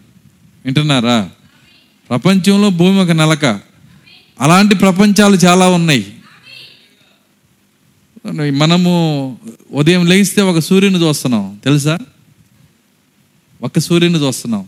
వింటున్నారా? 0.65 1.29
ప్రపంచంలో 2.09 2.69
భూమి 2.69 3.01
ఒక 3.01 3.11
నలక. 3.11 3.45
అలాంటి 4.41 4.75
ప్రపంచాలు 4.75 5.35
చాలా 5.35 5.69
ఉన్నాయి. 5.69 6.13
మనము 8.51 9.37
ఉదయం 9.71 10.05
లేస్తే 10.05 10.41
ఒక 10.41 10.59
సూర్యుని 10.59 11.03
చూస్తున్నాం. 11.03 11.61
తెలుసా? 11.63 11.99
ఒక 13.61 13.79
సూర్యుని 13.79 14.19
చూస్తున్నాం. 14.19 14.65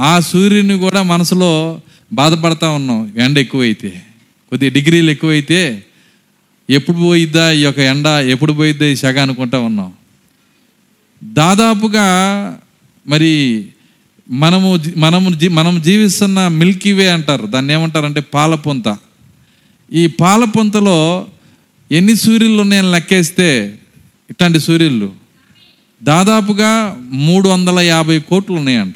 ఆ 0.00 0.20
సూర్యుని 0.20 0.78
కూడా 0.78 1.02
మనసులో 1.02 1.80
బాధపడతా 2.12 2.70
ఉన్నాం. 2.70 3.12
ఎండ 3.18 3.38
ఎక్కువైతే 3.38 4.02
కొద్ది 4.50 4.70
డిగ్రీలు 4.70 5.10
ఎక్కువైతే 5.10 5.84
ఎప్పుడు 6.70 6.96
పోయిద్దా 6.96 7.52
ఈ 7.52 7.60
యొక్క 7.60 7.78
ఎండ 7.78 8.06
ఎప్పుడు 8.06 8.52
పోయిద్దా 8.52 8.86
ఈ 8.86 8.96
సగ 8.96 9.20
అనుకుంటా 9.20 9.58
ఉన్నాం. 9.58 9.92
దాదాపుగా 11.24 12.06
మరి 13.06 13.66
మనము 14.30 14.78
మనము 14.96 15.30
జీ- 15.30 15.52
మనం 15.52 15.82
జీవిస్తున్న 15.82 16.48
మిల్కీ 16.48 16.92
వే 16.92 17.08
అంటారు. 17.08 17.46
దాన్ని 17.46 17.74
ఏమంటారంటే 17.74 18.20
పాలపుంత. 18.20 18.96
ఈ 19.92 20.06
పాలపుంతలో 20.06 21.26
ఎన్ని 21.92 22.16
సూర్యులు 22.16 22.62
ఉన్నాయని 22.62 22.92
లెక్కేస్తే 22.92 23.78
ఇట్లాంటి 24.30 24.60
సూర్యులు. 24.60 25.12
దాదాపుగా 26.02 26.98
మూడు 27.00 27.48
వందల 27.48 27.80
యాభై 27.80 28.18
కోట్లు 28.18 28.56
ఉన్నాయంట. 28.56 28.94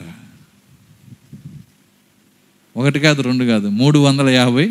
ఒకటి 2.76 3.00
కాదు 3.00 3.22
రెండు 3.22 3.44
కాదు 3.44 3.68
మూడు 3.68 3.98
వందల 3.98 4.28
యాభై 4.28 4.70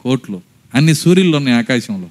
కోట్లు. 0.00 0.42
అన్ని 0.74 0.94
సూర్యులు 0.94 1.36
ఉన్నాయి 1.36 1.58
ఆకాశంలో. 1.58 2.08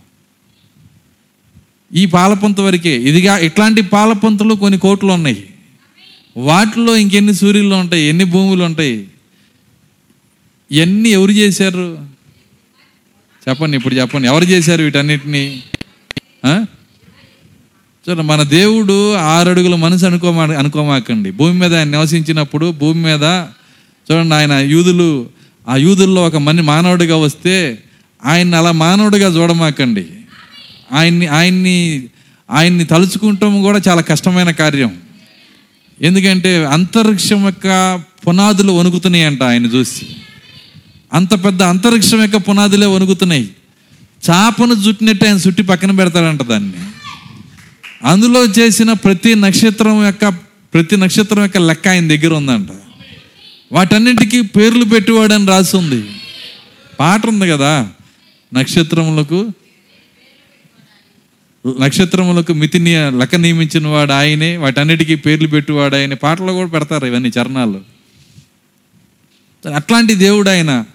ఈ 1.94 2.06
పాలపొంత 2.06 2.60
వరకే 2.60 2.96
ఇదిగా 2.96 3.38
ఇట్లాంటి 3.38 3.82
పాలపొంతలు 3.82 4.54
కొన్ని 4.54 4.80
కోట్లు 4.80 5.12
ఉన్నాయి. 5.12 5.50
వాటిలో 6.38 6.96
ఇంకెన్ని 6.96 7.34
సూర్యులు 7.34 7.76
ఉంటాయి 7.76 8.04
ఎన్ని 8.04 8.24
భూములు 8.24 8.64
ఉంటాయి? 8.64 9.08
ఇవన్నీ 10.72 11.10
ఎవరు 11.10 11.32
చేశారు? 11.32 12.06
చెప్పండి 13.50 13.78
ఇప్పుడు 13.78 13.96
చెప్పండి. 13.96 14.28
ఎవరు 14.28 14.44
చేశారు 14.44 14.84
వీటన్నిటిని? 14.84 15.64
చూడండి 18.10 18.24
మన 18.24 18.44
దేవుడు 18.44 19.14
ఆరు 19.14 19.50
అడుగుల 19.50 19.76
మనసు 19.76 20.06
అనుకోమా 20.06 20.44
అనుకోమాకండి. 20.44 21.32
భూమి 21.32 21.60
మీద 21.60 21.76
ఆయన 21.76 21.88
నివసించినప్పుడు 21.88 22.72
భూమి 22.72 23.04
మీద 23.04 23.24
చూడండి 24.12 24.36
ఆయన 24.36 24.54
యూదులు 24.54 25.30
ఆ 25.68 25.76
యూదుల్లో 25.76 26.26
ఒక 26.26 26.36
మని 26.36 26.62
మానవుడిగా 26.62 27.16
వస్తే 27.16 27.84
ఆయన్ని 28.26 28.58
అలా 28.58 28.72
మానవుడిగా 28.72 29.28
చూడమాకండి. 29.28 30.06
ఆయన్ని 30.92 31.28
ఆయన్ని 31.28 32.04
ఆయన్ని 32.52 32.84
తలుచుకుంటాం 32.84 33.62
కూడా 33.62 33.82
చాలా 33.88 34.02
కష్టమైన 34.02 34.52
కార్యం. 34.52 34.98
ఎందుకంటే 36.02 36.66
అంతరిక్షం 36.66 37.46
యొక్క 37.46 38.02
పునాదులు 38.28 38.72
వణుకుతున్నాయంట 38.72 39.44
ఆయన 39.44 39.66
చూసి. 39.66 40.08
అంత 41.14 41.46
పెద్ద 41.46 41.64
అంతరిక్షం 41.64 42.22
యొక్క 42.22 42.36
పునాదులే 42.36 42.86
వణుకుతున్నాయి. 42.86 43.50
చాపను 44.30 44.74
చుట్టినట్టు 44.74 45.26
ఆయన 45.26 45.36
చుట్టి 45.36 45.64
పక్కన 45.64 45.92
పెడతాడంట 45.92 46.44
దాన్ని. 46.44 46.74
అందులో 48.06 48.46
చేసిన 48.46 48.94
ప్రతి 48.94 49.36
నక్షత్రం 49.36 50.06
యొక్క 50.06 50.28
ప్రతి 50.74 50.98
నక్షత్రం 50.98 51.42
యొక్క 51.42 51.58
లెక్క 51.58 51.88
ఆయన 51.88 52.08
దగ్గర 52.08 52.34
ఉందంట. 52.34 52.68
వాటన్నిటికీ 53.72 54.42
పేర్లు 54.42 54.86
పెట్టేవాడని 54.86 55.48
రాసి 55.48 55.78
ఉంది 55.78 56.12
పాట 57.00 57.28
ఉంది 57.28 57.50
కదా 57.50 57.90
నక్షత్రములకు 58.54 59.50
నక్షత్రములకు 61.80 62.54
మితిని 62.54 63.12
లెక్క 63.20 63.36
నియమించిన 63.36 63.88
వాడు 63.88 64.12
ఆయనే 64.12 64.58
వాటన్నిటికీ 64.58 65.16
పేర్లు 65.16 65.48
పెట్టువాడు 65.48 65.96
ఆయన. 65.96 66.14
పాటలో 66.14 66.54
కూడా 66.54 66.70
పెడతారు 66.70 67.06
ఇవన్నీ 67.06 67.30
చరణాలు. 67.30 67.82
అట్లాంటి 69.76 70.16
దేవుడు 70.16 70.50
ఆయన 70.50 70.86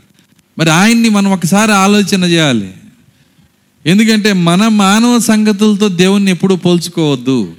మరి 0.59 0.71
ఆయన్ని 0.71 1.09
మనం 1.09 1.33
ఒకసారి 1.33 1.73
ఆలోచన 1.73 2.25
చేయాలి. 2.25 2.75
ఎందుకంటే 3.87 4.33
మన 4.33 4.69
మానవ 4.69 5.19
సంగతులతో 5.19 5.89
దేవుణ్ణి 5.89 6.31
ఎప్పుడూ 6.31 6.57
పోల్చుకోవద్దు. 6.57 7.57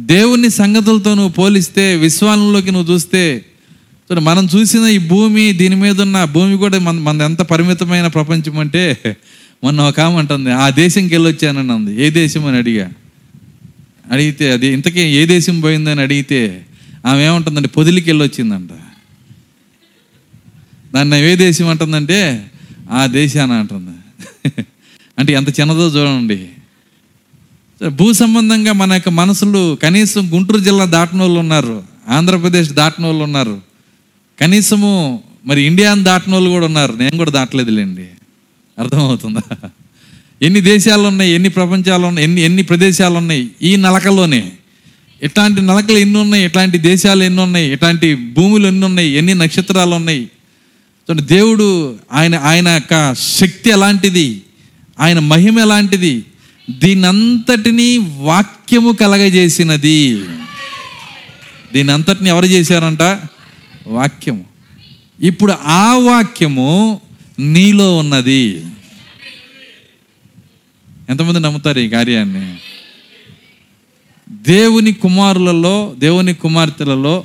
దేవుని 0.00 0.50
సంగతులతో 0.50 1.14
నువ్వు 1.14 1.32
పోలిస్తే 1.32 1.96
విశ్వాలంలోకి 1.96 2.70
నువ్వు 2.70 2.94
చూస్తే 2.94 3.44
మనం 4.20 4.48
చూసిన 4.56 4.86
ఈ 4.86 4.98
భూమి 4.98 5.52
దీని 5.52 5.74
మీద 5.74 6.00
ఉన్న 6.00 6.24
భూమి 6.24 6.56
కూడా 6.56 6.78
మన 6.78 6.98
మన 6.98 7.22
ఎంత 7.22 7.38
పరిమితమైన 7.38 8.06
ప్రపంచం 8.06 8.58
అంటే 8.58 8.98
మొన్న 9.64 9.80
ఒక 9.80 10.00
ఆమె 10.00 10.18
అంటుంది 10.18 10.52
ఆ 10.52 10.70
దేశంకి 10.70 11.14
వెళ్ళొచ్చానని 11.14 11.72
అంది. 11.72 12.06
ఏ 12.06 12.10
దేశం? 12.10 12.46
అని 12.46 12.56
అడిగా. 12.56 12.90
అడిగితే 14.12 14.52
అది 14.52 14.66
ఇంతకీ 14.66 15.00
ఏ 15.00 15.26
దేశం 15.26 15.60
పోయిందని 15.60 16.00
అడిగితే 16.00 16.66
ఆమె 17.06 17.22
ఏమంటుందంటే 17.22 17.68
పొదిలికి 17.68 18.10
వెళ్ళొచ్చిందంట. 18.10 18.70
దాన్ని 20.94 21.32
ఏ 21.32 21.36
దేశం 21.36 21.68
అంటుందంటే 21.68 22.50
ఆ 22.90 23.06
దేశాన 23.06 23.52
అంటుంది. 23.52 23.90
అంటే 25.18 25.32
ఎంత 25.32 25.60
చిన్నదో 25.60 25.88
చూడండి. 25.88 26.48
భూ 27.88 28.12
సంబంధంగా 28.12 28.72
మన 28.72 28.92
యొక్క 28.92 29.08
మనసులు 29.08 29.78
కనీసం 29.82 30.30
గుంటూరు 30.34 30.58
జిల్లా 30.58 30.84
దాటిన 30.84 31.20
వాళ్ళు 31.20 31.40
ఉన్నారు 31.40 31.82
ఆంధ్రప్రదేశ్ 32.08 32.70
దాటిన 32.70 33.06
వాళ్ళు 33.06 33.24
ఉన్నారు. 33.24 33.71
కనీసము 34.42 35.22
మరి 35.44 35.62
ఇండియాని 35.62 36.04
దాటిన 36.04 36.32
వాళ్ళు 36.32 36.50
కూడా 36.50 36.66
ఉన్నారు. 36.66 36.92
నేను 36.92 37.16
కూడా 37.16 37.30
దాటలేదులేండి. 37.30 38.06
అర్థమవుతుందా? 38.78 39.68
ఎన్ని 40.42 40.60
దేశాలు 40.60 41.02
ఉన్నాయి 41.02 41.32
ఎన్ని 41.32 41.48
ప్రపంచాలు 41.48 42.06
ఉన్నాయి 42.06 42.24
ఎన్ని 42.24 42.42
ఎన్ని 42.42 42.62
ప్రదేశాలు 42.62 43.14
ఉన్నాయి 43.14 43.50
ఈ 43.62 43.76
నలకలోనే? 43.76 44.52
ఇట్లాంటి 45.22 45.60
నలకలు 45.60 45.98
ఎన్ని 45.98 46.18
ఉన్నాయి 46.18 46.44
ఇట్లాంటి 46.44 46.78
దేశాలు 46.78 47.22
ఎన్ని 47.22 47.42
ఉన్నాయి 47.42 47.72
ఇట్లాంటి 47.72 48.14
భూములు 48.14 48.66
ఎన్ని 48.66 48.86
ఉన్నాయి 48.86 49.08
ఎన్ని 49.08 49.34
నక్షత్రాలు 49.34 49.94
ఉన్నాయి? 49.94 50.22
చూడండి 50.22 51.22
దేవుడు 51.22 51.96
ఆయన 52.12 52.34
ఆయన 52.34 52.68
యొక్క 52.68 53.14
శక్తి 53.14 53.70
ఎలాంటిది? 53.70 54.42
ఆయన 55.00 55.18
మహిమ 55.18 55.58
ఎలాంటిది? 55.58 56.24
దీనంతటినీ 56.70 57.98
వాక్యము 57.98 58.92
కలగజేసినది. 58.92 60.20
దీని 61.72 61.92
అంతటిని 61.92 62.28
ఎవరు 62.28 62.46
చేశారంట? 62.46 63.02
వాక్యము. 63.86 64.44
ఇప్పుడు 65.20 65.52
ఆ 65.52 65.98
వాక్యము 65.98 67.00
నీలో 67.38 67.96
ఉన్నది. 67.96 68.64
ఎంతమంది 71.10 71.40
నమ్ముతారు 71.40 71.78
ఈ 71.78 71.88
కార్యాన్ని? 71.88 72.56
దేవుని 74.32 74.92
కుమారులలో 74.92 75.94
దేవుని 75.98 76.34
కుమార్తెలలో 76.34 77.24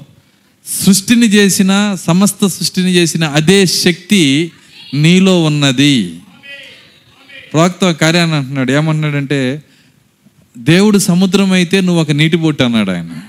సృష్టిని 0.66 1.26
చేసిన 1.26 1.98
సమస్త 2.06 2.48
సృష్టిని 2.48 2.92
చేసిన 2.92 3.26
అదే 3.26 3.66
శక్తి 3.66 4.52
నీలో 4.94 5.44
ఉన్నది. 5.44 6.20
ప్రవక్త 7.54 7.92
కార్యాన్ని 7.92 8.36
అంటున్నాడు. 8.36 8.72
ఏమంటున్నాడంటే 8.72 9.64
దేవుడు 10.58 10.98
సముద్రం 10.98 11.52
అయితే 11.52 11.82
నువ్వు 11.82 12.02
ఒక 12.02 12.12
నీటి 12.12 12.38
బొట్టు 12.38 12.64
అన్నాడు 12.64 12.92
ఆయన. 12.92 13.20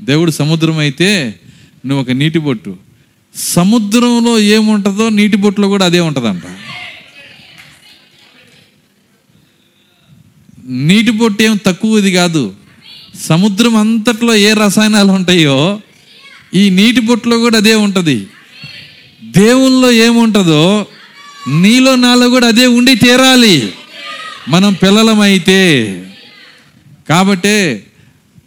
దేవుడు 0.00 0.30
సముద్రం 0.30 0.78
అయితే 0.78 1.40
నువ్వు 1.86 2.02
ఒక 2.02 2.10
నీటి 2.10 2.38
బొట్టు. 2.38 2.76
సముద్రంలో 3.34 4.38
ఏముంటుందో 4.38 5.08
నీటి 5.08 5.36
బొట్టులో 5.36 5.68
కూడా 5.68 5.84
అదే 5.84 6.00
ఉంటుందంట. 6.00 6.42
నీటి 10.68 11.10
బొట్టు 11.10 11.42
ఏం 11.42 11.58
తక్కువది 11.66 12.12
కాదు. 12.12 12.54
సముద్రం 13.20 13.76
అంతట్లో 13.76 14.34
ఏ 14.34 14.52
రసాయనాలు 14.52 15.12
ఉంటాయో 15.12 15.80
ఈ 16.54 16.70
నీటి 16.70 17.00
బొట్టులో 17.00 17.38
కూడా 17.38 17.56
అదే 17.56 17.74
ఉంటుంది. 17.74 18.26
దేవుల్లో 19.24 19.92
ఏముంటుందో 19.92 20.86
నీలో 21.48 21.96
నాలో 21.96 22.28
కూడా 22.28 22.46
అదే 22.46 22.66
ఉండి 22.66 22.94
తీరాలి. 22.94 23.72
మనం 24.48 24.72
పిల్లలమైతే 24.72 25.60
కాబట్టే 27.08 27.86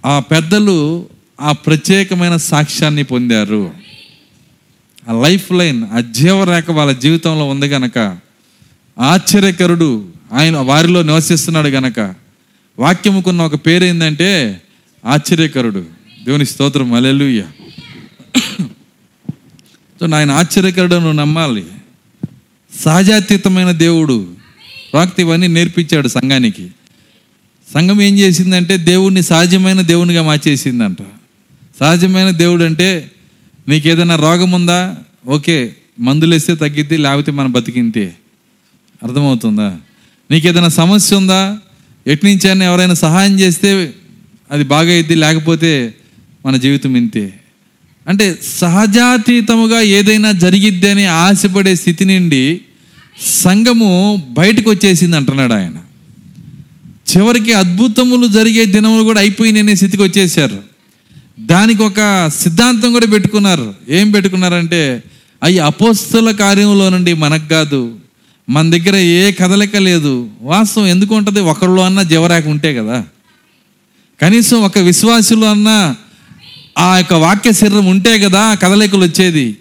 ఆ 0.05 0.19
పెద్దలు 0.19 1.07
ఆ 1.41 1.51
ప్రత్యేకమైన 1.51 2.37
సాక్ష్యాన్ని 2.37 3.03
పొందారు. 3.03 3.71
ఆ 5.09 5.21
లైఫ్ 5.21 5.51
లైన్ 5.51 5.83
ఆ 5.83 5.99
జీవరేఖ 5.99 6.71
వాళ్ళ 6.71 6.91
జీవితంలో 6.91 7.45
ఉంది 7.45 7.65
గనక 7.65 8.17
ఆశ్చర్యకరుడు 8.99 10.07
ఆయన 10.33 10.57
వారిలో 10.57 11.03
నివసిస్తున్నాడు 11.03 11.67
గనక 11.67 12.15
వాక్యముకున్న 12.79 13.41
ఒక 13.41 13.55
పేరు 13.55 13.83
ఏంటంటే 13.83 14.61
ఆశ్చర్యకరుడు. 15.05 15.85
దేవుని 16.25 16.45
స్తోత్రం 16.45 16.93
అలెలుయ్య 16.93 17.43
సో 19.99 20.15
ఆయన 20.15 20.31
ఆశ్చర్యకరుడు 20.31 20.95
నువ్వు 20.95 21.11
నమ్మాలి. 21.11 21.65
సహజాతీతమైన 22.79 23.71
దేవుడు. 23.71 24.27
ప్రాక్తి 24.91 25.21
ఇవన్నీ 25.21 25.47
నేర్పించాడు 25.47 26.07
సంఘానికి. 26.07 26.69
సంఘం 27.73 28.01
ఏం 28.01 28.19
చేసిందంటే 28.19 28.77
దేవుణ్ణి 28.77 29.21
సహజమైన 29.21 29.81
దేవునిగా 29.81 30.23
మార్చేసిందంట. 30.23 30.97
సహజమైన 31.79 32.29
దేవుడు 32.29 32.63
అంటే 32.63 33.11
నీకు 33.67 33.87
ఏదైనా 33.87 34.15
రోగం 34.15 34.51
ఉందా 34.51 34.95
ఓకే 35.27 35.75
మందులేస్తే 35.99 36.55
తగ్గిద్ది 36.55 36.97
లేకపోతే 36.97 37.31
మనం 37.31 37.51
బతికింతే. 37.51 38.15
అర్థమవుతుందా? 39.03 39.77
నీకు 40.31 40.47
ఏదైనా 40.47 40.67
సమస్య 40.67 41.15
ఉందా 41.15 41.57
ఎట్నించైనా 42.07 42.65
ఎవరైనా 42.65 42.93
సహాయం 42.93 43.39
చేస్తే 43.39 43.93
అది 44.51 44.63
బాగా 44.63 44.91
అయింది 44.91 45.15
లేకపోతే 45.15 45.95
మన 46.45 46.57
జీవితం 46.57 46.97
ఇంతే. 46.97 47.33
అంటే 48.07 48.39
సహజాతీతముగా 48.43 49.81
ఏదైనా 49.81 50.31
జరిగిద్ది 50.31 50.89
అని 50.89 51.05
ఆశపడే 51.05 51.75
స్థితి 51.75 52.05
నుండి 52.05 52.61
సంఘము 53.43 54.23
బయటకు 54.29 54.69
వచ్చేసింది 54.69 55.15
అంటున్నాడు 55.15 55.53
ఆయన. 55.53 55.77
చివరికి 57.11 57.53
అద్భుతములు 57.53 58.27
జరిగే 58.27 58.65
దినములు 58.65 59.03
కూడా 59.03 59.19
అయిపోయిననే 59.19 59.75
స్థితికి 59.75 60.03
వచ్చేసారు 60.03 60.74
దానికి 61.39 61.83
ఒక 61.83 62.31
సిద్ధాంతం 62.39 62.93
కూడా 62.93 63.05
పెట్టుకున్నారు. 63.05 63.73
ఏం 63.89 64.11
పెట్టుకున్నారంటే 64.11 65.03
అవి 65.43 65.59
అపోస్తుల 65.59 66.31
కార్యంలో 66.31 66.89
నుండి 66.89 67.13
మనకు 67.13 67.49
కాదు 67.49 67.95
మన 68.49 68.69
దగ్గర 68.69 68.95
ఏ 68.95 69.31
కదలిక 69.31 69.75
లేదు 69.75 70.29
వాస్తవం 70.41 70.87
ఎందుకు 70.87 71.15
ఉంటుంది? 71.15 71.39
ఒకరిలో 71.39 71.81
అన్న 71.83 72.01
జీవరాక 72.01 72.47
ఉంటే 72.47 72.75
కదా. 72.75 73.05
కనీసం 74.21 74.61
ఒక 74.61 74.77
విశ్వాసులో 74.77 75.49
అన్న 75.49 75.95
ఆ 76.77 76.97
యొక్క 76.97 77.13
వాక్య 77.13 77.51
శరీరం 77.51 77.85
ఉంటే 77.85 78.19
కదా 78.19 78.53
కదలికలు 78.53 79.05
వచ్చేది. 79.05 79.57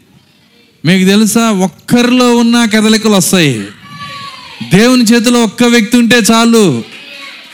మీకు 0.85 1.05
తెలుసా? 1.05 1.51
ఒక్కరిలో 1.51 2.37
ఉన్న 2.37 2.65
కదలికలు 2.65 3.13
వస్తాయి. 3.13 3.61
దేవుని 4.75 5.03
చేతిలో 5.03 5.43
ఒక్క 5.43 5.65
వ్యక్తి 5.65 5.97
ఉంటే 5.97 6.17
చాలు. 6.17 6.83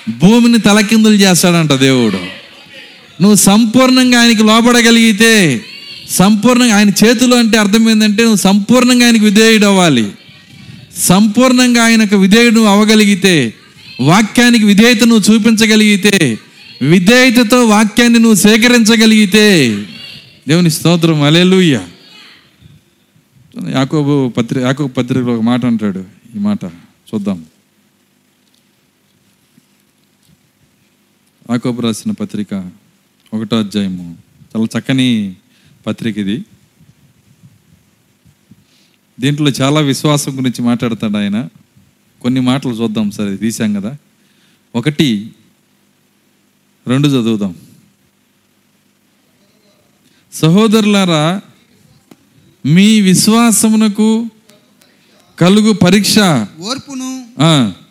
భూమిని 0.09 0.59
తలకిందులు 0.59 1.14
చేస్తాడంట 1.14 1.72
దేవుడు. 1.72 2.39
నువ్వు 3.20 3.37
సంపూర్ణంగా 3.44 4.20
ఆయనకి 4.20 4.42
లోపడగలిగితే 4.42 5.33
సంపూర్ణంగా 6.11 6.76
ఆయన 6.76 6.92
చేతిలో 7.00 7.37
అంటే 7.37 7.59
అర్థం 7.59 7.90
ఏంటంటే 7.90 8.22
నువ్వు 8.22 8.42
సంపూర్ణంగా 8.42 9.06
ఆయనకు 9.06 9.24
విధేయుడు 9.24 9.66
అవ్వాలి 9.66 10.04
సంపూర్ణంగా 11.06 11.85
ఆయనకు 11.85 12.16
విధేయుడు 12.16 12.54
నువ్వు 12.54 12.70
అవ్వగలిగితే 12.70 13.35
వాక్యానికి 14.00 14.64
విధేయత 14.64 15.04
నువ్వు 15.04 15.24
చూపించగలిగితే 15.28 16.14
విధేయతతో 16.83 17.66
వాక్యాన్ని 17.66 18.18
నువ్వు 18.18 18.38
సేకరించగలిగితే 18.40 19.46
దేవుని 20.48 20.70
స్తోత్రం 20.70 21.22
అలెలుయ్య 21.22 21.76
యాకోబు 23.70 24.28
పత్రి 24.28 24.61
యాకోబు 24.62 24.88
పత్రికలో 24.88 25.33
ఒక 25.35 25.42
మాట 25.42 25.64
అంటాడు 25.66 26.02
ఈ 26.37 26.40
మాట 26.40 26.62
చూద్దాం. 27.09 27.38
యాకోబు 31.50 31.80
రాసిన 31.80 32.11
పత్రిక 32.12 32.52
ఒకటో 33.35 33.59
అధ్యాయము. 33.59 34.16
చాలా 34.57 34.79
చక్కని 34.79 35.37
పత్రిక 35.87 36.19
ఇది. 36.19 36.45
దీంట్లో 39.21 39.51
చాలా 39.51 39.81
విశ్వాసం 39.81 40.38
గురించి 40.38 40.62
మాట్లాడతాడు 40.62 41.16
ఆయన. 41.16 41.49
కొన్ని 42.23 42.40
మాటలు 42.40 42.73
చూద్దాం 42.73 43.11
సరే 43.11 43.37
తీసాం 43.37 43.75
కదా. 43.75 43.97
ఒకటి 44.75 45.31
రెండు 46.87 47.09
చదువుదాం. 47.09 47.57
సహోదరులారా 50.33 51.40
మీ 52.66 53.01
విశ్వాసమునకు 53.01 54.31
కలుగు 55.38 55.73
పరీక్ష. 55.73 56.19
ఓర్పును 56.61 57.27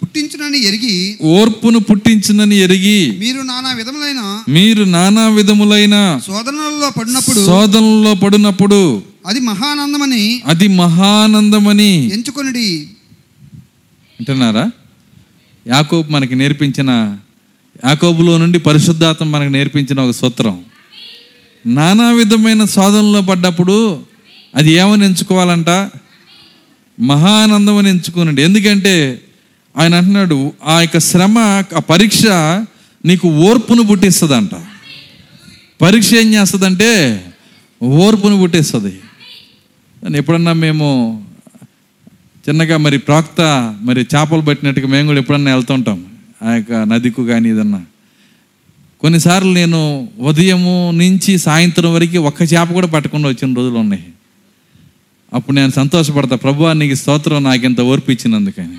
పుట్టించునని 0.10 0.60
ఎరిగి 0.66 1.18
ఓర్పును 1.22 1.80
పుట్టించునని 1.80 2.56
ఎరిగి 2.58 3.18
మీరు 3.20 3.42
నానా 3.42 3.74
విధములైన 3.74 4.44
మీరు 4.50 4.84
నానా 4.84 5.28
విధములైన 5.28 6.20
శోధనలలో 6.28 6.90
పడినప్పుడు 6.98 7.46
శోధనలో 7.46 8.14
పడినప్పుడు 8.14 9.04
అది 9.28 9.40
మహానందమని 9.40 10.42
అది 10.46 10.68
మహానందమని 10.68 12.14
ఎంచుకొనిడి. 12.14 12.70
వింటున్నారా? 14.20 14.72
యాకోబు 15.68 16.12
మనకి 16.12 16.36
నేర్పించిన 16.36 17.18
యాకోబులో 17.86 18.38
నుండి 18.38 18.60
పరిశుద్ధాత్మ 18.60 19.26
మనకు 19.26 19.50
నేర్పించిన 19.50 20.00
ఒక 20.00 20.12
సూత్రం. 20.12 20.64
నానా 21.66 22.12
విధమైన 22.12 22.66
శోధనలో 22.66 23.22
పడ్డప్పుడు 23.22 24.00
అది 24.56 24.72
ఏమని 24.72 25.06
ఎంచుకోవాలంట? 25.06 25.70
మహానందం 27.00 27.78
అని 27.78 27.90
ఎంచుకోనండి. 27.90 28.42
ఎందుకంటే 28.42 29.22
ఆయన 29.78 29.96
అంటున్నాడు 29.96 30.54
ఆ 30.66 30.82
యొక్క 30.82 31.00
శ్రమ 31.00 31.38
ఆ 31.78 31.80
పరీక్ష 31.80 32.26
నీకు 33.06 33.28
ఓర్పును 33.30 33.84
పుట్టిస్తుందంట. 33.84 34.56
పరీక్ష 35.82 36.14
ఏం 36.14 36.34
చేస్తుందంటే 36.34 36.90
ఓర్పును 37.84 38.38
పుట్టిస్తుంది. 38.38 39.00
ఎప్పుడన్నా 40.16 40.54
మేము 40.54 40.88
చిన్నగా 42.50 42.78
మరి 42.78 42.98
ప్రాక్త 42.98 43.42
మరి 43.82 44.08
చేపలు 44.16 44.42
పట్టినట్టుగా 44.42 44.88
మేము 44.88 45.08
కూడా 45.08 45.20
ఎప్పుడన్నా 45.20 45.56
వెళ్తుంటాం 45.56 46.06
ఆ 46.44 46.54
యొక్క 46.54 46.72
నదికు 46.72 47.24
కానీ 47.24 47.50
ఏదన్నా. 47.50 47.82
కొన్నిసార్లు 49.02 49.54
నేను 49.54 50.10
ఉదయము 50.20 50.92
నుంచి 50.92 51.38
సాయంత్రం 51.38 51.94
వరకు 51.94 52.20
ఒక్క 52.20 52.42
చేప 52.44 52.72
కూడా 52.72 52.88
పట్టకుండా 52.88 53.30
వచ్చిన 53.30 53.54
రోజులు 53.54 53.78
ఉన్నాయి. 53.78 54.04
అప్పుడు 55.34 55.56
నేను 55.56 55.72
సంతోషపడతా 55.72 56.36
ప్రభు 56.36 56.72
నీకు 56.72 56.96
స్తోత్రం 56.96 57.44
నాకు 57.44 57.66
ఇంత 57.66 57.82
ఓర్పు 57.82 58.12
ఇచ్చినందుకని. 58.12 58.78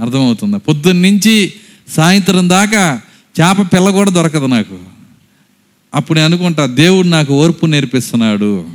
అర్థమవుతుందా. 0.00 0.58
పొద్దున్న 0.58 1.08
నుంచి 1.08 1.52
సాయంత్రం 1.88 2.48
దాకా 2.48 3.00
చేప 3.40 3.72
పిల్ల 3.72 3.90
కూడా 3.90 4.10
దొరకదు 4.10 4.46
నాకు. 4.46 4.78
అప్పుడు 5.94 6.18
నేను 6.18 6.26
అనుకుంటా 6.26 6.66
దేవుడు 6.66 7.08
నాకు 7.08 7.34
ఓర్పు 7.34 7.66
నేర్పిస్తున్నాడు. 7.66 8.66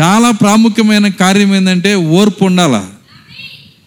చాలా 0.00 0.30
ప్రాముఖ్యమైన 0.30 1.08
కార్యం 1.08 1.54
ఏంటంటే 1.54 1.94
ఓర్పు 1.94 2.44
ఉండాల? 2.44 2.86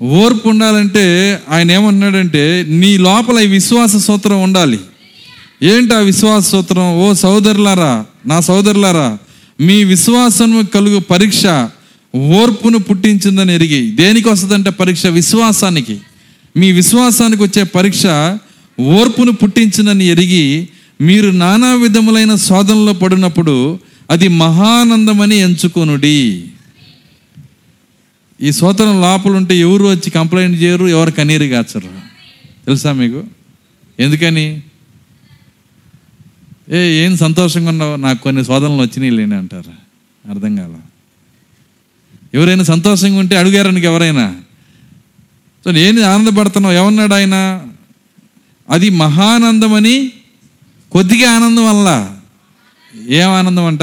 ఓర్పు 0.01 0.49
ఉండాలంటే 0.49 1.39
ఆయన 1.49 1.71
ఏమన్నాడంటే 1.71 2.65
నీ 2.67 2.97
లోపల 2.97 3.39
ఈ 3.39 3.47
విశ్వాస 3.47 3.95
సూత్రం 3.95 4.43
ఉండాలి. 4.43 4.79
ఏంటి 5.63 5.93
ఆ 5.93 5.99
విశ్వాస 5.99 6.47
సూత్రం? 6.47 6.95
ఓ 6.95 7.13
సోదరులారా 7.13 8.05
నా 8.25 8.39
సోదరులారా 8.39 9.17
మీ 9.59 9.83
విశ్వాసం 9.83 10.67
కలుగు 10.73 10.99
పరీక్ష 10.99 11.45
ఓర్పును 12.17 12.77
పుట్టించిందని 12.77 13.53
ఎరిగి 13.53 13.91
దేనికి 13.91 14.29
వస్తుందంటే 14.29 14.69
పరీక్ష 14.69 15.05
విశ్వాసానికి. 15.05 15.99
మీ 16.57 16.71
విశ్వాసానికి 16.71 17.43
వచ్చే 17.43 17.63
పరీక్ష 17.63 18.05
ఓర్పును 18.81 19.31
పుట్టించిందని 19.31 20.05
ఎరిగి 20.05 20.67
మీరు 21.01 21.29
నానా 21.29 21.73
విధములైన 21.73 22.35
శోధనలో 22.35 22.93
పడినప్పుడు 22.93 23.79
అది 24.09 24.27
మహానందమని 24.27 25.35
ఎంచుకొనుడి. 25.35 26.45
ఈ 28.41 28.51
శోధన 28.51 28.85
లోపలుంటే 28.85 29.57
ఎవరు 29.57 29.85
వచ్చి 29.85 30.09
కంప్లైంట్ 30.09 30.61
చేయరు 30.61 30.85
ఎవరు 30.85 31.11
కనీరు 31.11 31.45
కాచరు 31.45 31.89
తెలుసా 32.65 32.93
మీకు? 32.93 33.23
ఎందుకని? 33.99 34.61
ఏ 36.69 37.05
ఏం 37.05 37.17
సంతోషంగా 37.17 37.69
ఉన్నావు? 37.69 37.95
నాకు 37.95 38.23
కొన్ని 38.23 38.45
శోధనలు 38.45 38.81
వచ్చినాయి 38.81 39.11
లేని 39.11 39.35
అంటారు 39.35 39.73
అర్థం 40.29 40.55
కాలా. 40.55 40.81
ఎవరైనా 42.33 42.63
సంతోషంగా 42.63 43.19
ఉంటే 43.19 43.37
అడిగారు 43.37 43.71
ఎవరైనా. 43.71 44.35
సో 45.65 45.71
నేను 45.71 46.01
ఆనందపడుతున్నావు 46.01 46.75
ఏమన్నాడు 46.75 47.13
ఆయన? 47.13 47.65
అది 48.69 48.89
మహానందమని 48.89 50.11
కొద్దిగా 50.91 51.31
ఆనందం 51.31 51.65
వల్ల. 51.65 52.17
ఏం 53.09 53.29
ఆనందం 53.29 53.65
అంట? 53.65 53.81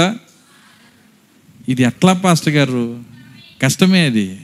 ఇది 1.68 1.82
ఎట్లా 1.82 2.12
పాస్టర్ 2.12 2.54
గారు? 2.54 3.04
కష్టమే 3.62 4.06
అది. 4.06 4.36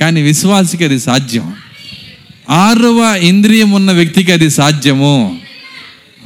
కానీ 0.00 0.22
విశ్వాసికి 0.22 0.84
అది 0.84 1.00
సాధ్యం. 1.00 1.54
ఆరవ 2.50 3.18
ఇంద్రియం 3.22 3.70
ఉన్న 3.70 3.92
వ్యక్తికి 3.92 4.32
అది 4.32 4.50
సాధ్యము. 4.50 5.40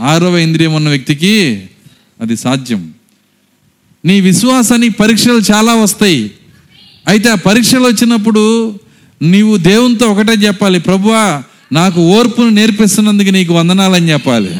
ఆరవ 0.01 0.39
ఇంద్రియం 0.39 0.75
ఉన్న 0.75 0.89
వ్యక్తికి 0.89 1.67
అది 2.21 2.37
సాధ్యం. 2.37 2.95
నీ 4.05 4.21
విశ్వాసానికి 4.21 4.95
పరీక్షలు 4.95 5.41
చాలా 5.53 5.75
వస్తాయి. 5.75 6.31
అయితే 7.09 7.29
ఆ 7.29 7.35
పరీక్షలు 7.35 7.81
వచ్చినప్పుడు 7.81 8.75
నీవు 9.23 9.57
దేవునితో 9.57 10.07
ఒకటే 10.07 10.33
చెప్పాలి 10.33 10.81
ప్రభువా 10.81 11.43
నాకు 11.73 12.01
ఓర్పును 12.01 12.49
నేర్పిస్తున్నందుకు 12.49 13.31
నీకు 13.31 13.55
వందనాలని 13.55 14.11
చెప్పాలి. 14.11 14.51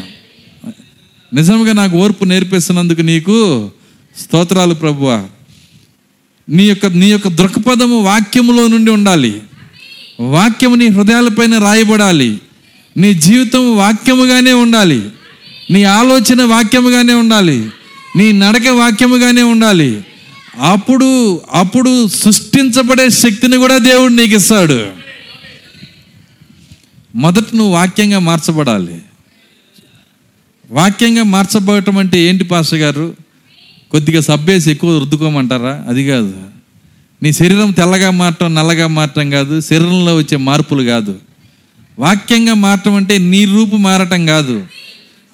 నిజంగా 1.35 1.73
నాకు 1.73 1.97
ఓర్పు 1.97 2.25
నేర్పిస్తున్నందుకు 2.25 3.01
నీకు 3.01 3.71
స్తోత్రాలు 4.21 4.75
ప్రభువా 4.75 5.25
నీ 6.49 6.65
యొక్క 6.65 6.87
నీ 6.87 7.07
యొక్క 7.07 7.29
దృక్పథము 7.29 8.01
వాక్యములో 8.01 8.67
నుండి 8.67 8.91
ఉండాలి. 8.91 9.43
వాక్యము 10.21 10.75
నీ 10.75 10.89
హృదయాలపైన 10.89 11.59
రాయబడాలి. 11.59 12.41
నీ 12.97 13.15
జీవితం 13.15 13.77
వాక్యముగానే 13.77 14.53
ఉండాలి. 14.53 15.03
నీ 15.71 15.85
ఆలోచన 15.85 16.43
వాక్యముగానే 16.43 17.13
ఉండాలి. 17.13 17.71
నీ 18.17 18.33
నడక 18.33 18.69
వాక్యముగానే 18.69 19.43
ఉండాలి. 19.43 20.05
అప్పుడు 20.59 21.41
అప్పుడు 21.53 22.09
సృష్టించబడే 22.09 23.11
శక్తిని 23.11 23.57
కూడా 23.57 23.79
దేవుడు 23.79 24.13
నీకు 24.13 24.35
ఇస్తాడు. 24.35 24.87
మొదట 27.15 27.45
నువ్వు 27.55 27.73
వాక్యంగా 27.73 28.19
మార్చబడాలి. 28.19 29.03
వాక్యంగా 30.71 31.23
మార్చబడటం 31.23 31.99
అంటే 31.99 32.19
ఏంటి 32.19 32.45
పాస్టర్ 32.45 32.79
గారు? 32.79 33.17
కొద్దిగా 33.91 34.21
సబ్బేసి 34.21 34.71
ఎక్కువ 34.71 34.99
రుద్దుకోమంటారా? 34.99 35.85
అది 35.89 36.09
కాదు. 36.09 36.35
నీ 37.23 37.33
శరీరం 37.33 37.71
తెల్లగా 37.71 38.11
మారటం 38.11 38.55
నల్లగా 38.55 38.87
మారటం 38.87 39.31
కాదు. 39.31 39.61
శరీరంలో 39.61 40.17
వచ్చే 40.17 40.37
మార్పులు 40.37 40.83
కాదు. 40.83 41.19
వాక్యంగా 41.99 42.55
మారటం 42.55 42.95
అంటే 42.95 43.19
నీ 43.19 43.45
రూపు 43.45 43.77
మారటం 43.77 44.27
కాదు. 44.27 44.67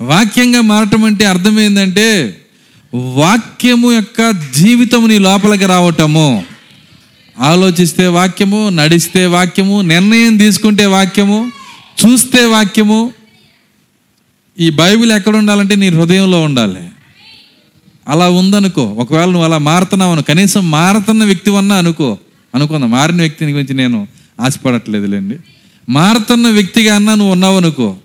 వాక్యంగా 0.00 0.60
మారటం 0.60 1.04
అంటే 1.04 1.24
అర్థం 1.24 1.60
ఏంటంటే 1.60 2.40
వాక్యము 2.94 3.92
యొక్క 3.92 4.30
జీవితము 4.30 5.06
నీ 5.06 5.18
లోపలికి 5.18 5.66
రావటము. 5.66 6.44
ఆలోచిస్తే 7.40 8.06
వాక్యము 8.06 8.68
నడిస్తే 8.68 9.26
వాక్యము 9.26 9.80
నిర్ణయం 9.80 10.36
తీసుకుంటే 10.36 10.86
వాక్యము 10.86 11.52
చూస్తే 12.06 12.44
వాక్యము. 12.44 13.12
ఈ 14.60 14.70
బైబిల్ 14.70 15.12
ఎక్కడ 15.12 15.36
ఉండాలంటే 15.36 15.76
నీ 15.76 15.88
హృదయంలో 15.88 16.42
ఉండాలి. 16.42 16.80
అలా 18.08 18.28
ఉందనుకో. 18.28 18.84
ఒకవేళ 18.84 19.24
నువ్వు 19.24 19.42
అలా 19.42 19.58
మారుతున్నావు 19.58 20.22
కనీసం 20.22 20.70
మారుతున్న 20.70 21.24
వ్యక్తి 21.24 21.56
అన్నా 21.56 21.76
అనుకో. 21.76 22.18
అనుకుందాం 22.54 22.90
మారిన 22.90 23.16
వ్యక్తిని 23.16 23.52
గురించి 23.52 23.74
నేను 23.74 24.08
ఆశపడట్లేదులేండి. 24.40 25.36
మారుతున్న 25.88 26.48
వ్యక్తిగా 26.48 26.94
అన్నా 26.94 27.14
నువ్వు 27.14 27.32
ఉన్నావు 27.32 27.56
అనుకో. 27.56 27.96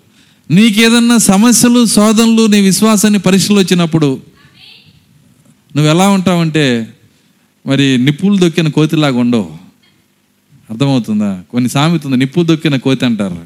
నీకేదన్నా 0.52 1.18
సమస్యలు 1.18 1.86
శోధనలు 1.86 2.46
నీ 2.46 2.62
విశ్వాసాన్ని 2.62 3.20
పరీక్షలు 3.20 3.60
వచ్చినప్పుడు 3.60 4.31
నువ్వు 5.76 5.92
ఎలా 5.92 6.10
ఉంటావంటే 6.10 6.88
మరి 7.68 7.98
నిప్పులు 7.98 8.38
దొక్కిన 8.38 8.68
కోతిలాగా 8.68 9.18
ఉండవు. 9.18 9.52
అర్థమవుతుందా? 10.70 11.42
కొన్ని 11.50 11.70
సామెత 11.70 12.06
ఉంది 12.06 12.18
నిప్పులు 12.18 12.46
దొక్కిన 12.46 12.76
కోతి 12.76 13.06
అంటారు. 13.06 13.42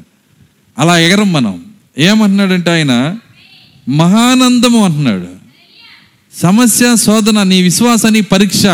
అలా 0.78 0.98
ఎగరం 0.98 1.32
మనం. 1.32 1.64
ఏమంటున్నాడంటే 1.98 2.70
ఆయన 2.70 3.16
మహానందము 3.88 4.84
అంటున్నాడు. 4.84 5.26
సమస్య 6.34 6.96
శోధన 6.96 7.42
నీ 7.42 7.62
విశ్వాసాన్ని 7.62 8.20
పరీక్ష 8.20 8.66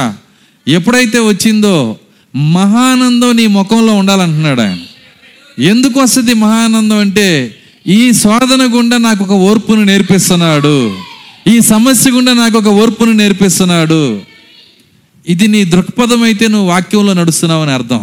ఎప్పుడైతే 0.69 1.19
వచ్చిందో 1.19 1.99
మహానందం 2.37 3.37
నీ 3.37 3.47
ముఖంలో 3.47 3.95
ఉండాలంటున్నాడు 3.95 4.61
ఆయన. 4.61 4.79
ఎందుకు 5.63 6.01
వస్తుంది 6.01 6.35
మహానందం 6.35 6.97
అంటే 6.97 7.55
ఈ 7.87 8.13
శోధన 8.13 8.79
గుండా 8.79 8.99
నాకు 8.99 9.25
ఒక 9.25 9.31
ఓర్పును 9.31 9.85
నేర్పిస్తున్నాడు. 9.85 10.97
ఈ 11.49 11.61
సమస్య 11.61 12.11
గుండా 12.11 12.33
నాకు 12.33 12.59
ఒక 12.59 12.67
ఓర్పును 12.67 13.13
నేర్పిస్తున్నాడు. 13.13 14.23
ఇది 15.29 15.49
నీ 15.49 15.65
దృక్పథం 15.65 16.23
అయితే 16.23 16.49
నువ్వు 16.49 16.69
వాక్యంలో 16.69 17.13
నడుస్తున్నావు 17.13 17.63
అని 17.63 17.71
అర్థం. 17.71 17.99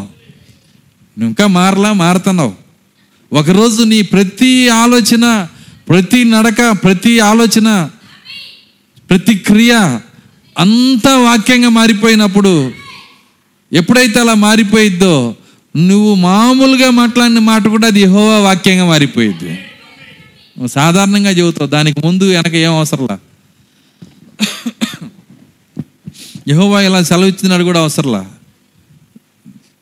నువ్వు 1.17 1.27
ఇంకా 1.27 1.47
మారలా 1.47 1.93
మారుతున్నావు. 1.93 2.53
ఒకరోజు 3.33 3.83
నీ 3.83 4.01
ప్రతి 4.01 4.69
ఆలోచన 4.69 5.47
ప్రతి 5.89 6.23
నడక 6.23 6.71
ప్రతి 6.83 7.19
ఆలోచన 7.19 7.89
ప్రతి 9.09 9.35
క్రియ 9.35 9.99
అంతా 10.59 11.17
వాక్యంగా 11.17 11.69
మారిపోయినప్పుడు 11.69 12.71
ఎప్పుడైతే 13.73 14.19
అలా 14.19 14.33
మారిపోయిద్దో 14.33 15.35
నువ్వు 15.75 16.15
మామూలుగా 16.15 16.89
మాట్లాడిన 16.89 17.39
మాట 17.39 17.67
కూడా 17.67 17.87
అది 17.87 18.01
యహోవా 18.01 18.37
వాక్యంగా 18.37 18.85
మారిపోయిద్ది. 18.85 19.51
నువ్వు 20.57 20.67
సాధారణంగా 20.67 21.29
చెబుతావు 21.29 21.69
దానికి 21.69 22.01
ముందు 22.05 22.23
వెనక 22.23 22.53
ఏం 22.53 22.71
అవసరంలా? 22.71 23.17
యహోవా 26.47 26.81
ఇలా 26.81 27.03
సెలవు 27.03 27.25
ఇచ్చినాడు 27.25 27.63
కూడా 27.63 27.79
అవసరంలా? 27.79 28.31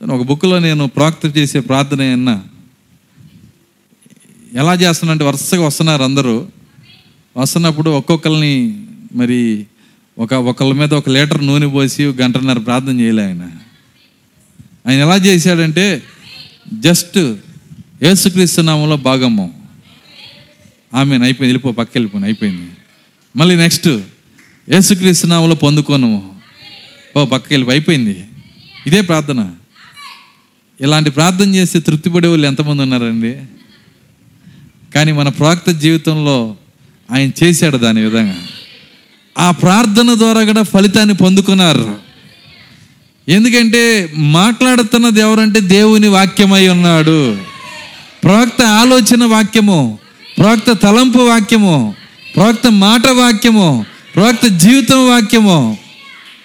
ఒక 0.10 0.22
బుక్లో 0.22 0.60
నేను 0.60 0.88
ప్రాక్త 0.88 1.38
చేసే 1.38 1.60
ప్రార్థన 1.60 2.02
అన్నా 2.02 2.44
ఎలా 4.54 4.74
చేస్తున్నానంటే 4.74 5.24
వరుసగా 5.24 5.66
వస్తున్నారు 5.66 6.04
అందరూ. 6.04 6.48
వస్తున్నప్పుడు 7.38 7.90
ఒక్కొక్కరిని 7.90 8.86
మరి 9.14 9.66
ఒక 10.20 10.34
ఒకళ్ళ 10.34 10.74
మీద 10.74 10.94
ఒక 10.94 11.10
లీటర్ 11.10 11.46
నూనె 11.46 11.68
పోసి 11.68 12.06
గంటన్నర 12.06 12.58
ప్రార్థన 12.58 13.00
చేయలే 13.00 13.26
ఆయన. 13.26 13.52
ఆయన 14.88 15.00
ఎలా 15.00 15.16
చేశాడంటే 15.16 16.04
జస్ట్ 16.74 17.18
యేసుక్రీస్తు 18.04 18.62
నామంలో 18.62 18.98
భాగము. 18.98 19.62
ఆమె 20.94 21.14
అయిపోయింది. 21.14 21.42
వెళ్ళిపో 21.42 21.72
పక్క 21.72 21.92
వెళ్ళిపోయింది 21.96 22.28
అయిపోయింది. 22.28 22.72
మళ్ళీ 23.36 23.56
నెక్స్ట్ 23.56 23.90
యేసుక్రీస్తునామలో 24.70 25.56
పొందుకోనము 25.56 26.18
పొందుకోను. 26.18 27.20
ఓ 27.20 27.26
పక్కకి 27.26 27.54
వెళ్ళి 27.54 27.70
అయిపోయింది. 27.70 28.26
ఇదే 28.88 29.02
ప్రార్థన. 29.02 29.50
ఇలాంటి 30.82 31.10
ప్రార్థన 31.10 31.56
చేస్తే 31.56 31.80
తృప్తిపడే 31.80 32.28
వాళ్ళు 32.28 32.48
ఎంతమంది 32.48 32.82
ఉన్నారండి? 32.82 33.36
కానీ 34.96 35.12
మన 35.12 35.30
ప్రాక్త 35.30 35.72
జీవితంలో 35.72 36.56
ఆయన 37.12 37.32
చేశాడు 37.44 37.78
దాని 37.78 38.02
విధంగా. 38.02 38.36
ఆ 39.38 39.52
ప్రార్థన 39.52 40.14
ద్వారా 40.14 40.44
కూడా 40.44 40.62
ఫలితాన్ని 40.62 41.16
పొందుకున్నారు. 41.16 41.96
ఎందుకంటే 43.30 44.14
మాట్లాడుతున్నది 44.16 45.20
ఎవరంటే 45.20 45.60
దేవుని 45.60 46.08
వాక్యమై 46.08 46.68
ఉన్నాడు. 46.68 47.38
ప్రవక్త 48.24 48.62
ఆలోచన 48.62 49.26
వాక్యము 49.26 50.00
ప్రవక్త 50.38 50.72
తలంపు 50.72 51.18
వాక్యము 51.18 51.96
ప్రవక్త 52.36 52.68
మాట 52.68 53.08
వాక్యము 53.08 53.86
ప్రవక్త 54.18 54.48
జీవితం 54.48 55.10
వాక్యము. 55.10 55.78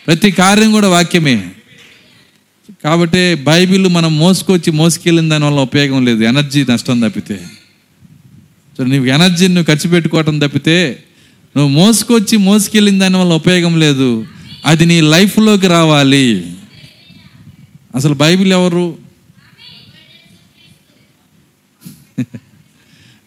ప్రతి 0.06 0.30
కార్యం 0.30 0.72
కూడా 0.72 0.88
వాక్యమే. 0.88 1.50
కాబట్టి 2.84 3.34
బైబిల్ 3.34 3.88
మనం 3.88 4.18
మోసుకొచ్చి 4.18 4.70
మోసుకెళ్ళిన 4.70 5.28
దానివల్ల 5.28 5.60
ఉపయోగం 5.60 6.04
లేదు. 6.04 6.22
ఎనర్జీ 6.22 6.66
నష్టం 6.70 7.00
తప్పితే. 7.00 7.46
సో 8.78 8.84
నీవు 8.84 9.04
ఎనర్జీని 9.04 9.54
నువ్వు 9.54 9.76
ఖర్చు 9.76 9.90
పెట్టుకోవటం 9.90 10.38
తప్పితే 10.38 11.04
నువ్వు 11.56 11.72
మోసుకొచ్చి 11.72 12.38
మోసుకెళ్ళిన 12.38 12.98
దానివల్ల 12.98 13.32
ఉపయోగం 13.32 13.80
లేదు. 13.80 14.26
అది 14.66 14.86
నీ 14.86 15.00
లైఫ్లోకి 15.00 15.66
రావాలి. 15.66 16.56
అసలు 17.94 18.14
బైబిల్ 18.14 18.52
ఎవరు? 18.52 18.96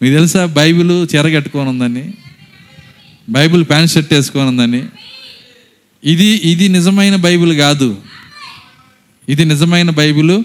మీకు 0.02 0.14
తెలుసా 0.14 0.46
బైబిల్ 0.46 1.14
చెరగట్టుకొని 1.14 1.68
ఉందని? 1.68 2.14
బైబిల్ 3.28 3.64
ప్యాంట్ 3.64 3.90
షర్ట్ 3.90 4.14
వేసుకొని 4.14 4.48
ఉందని 4.48 4.82
ఇది 6.04 6.24
ఇది 6.24 6.68
నిజమైన 6.68 7.16
బైబిల్ 7.16 7.58
కాదు. 7.58 7.96
ఇది 9.28 9.44
నిజమైన 9.44 9.90
బైబిల్ 9.90 10.42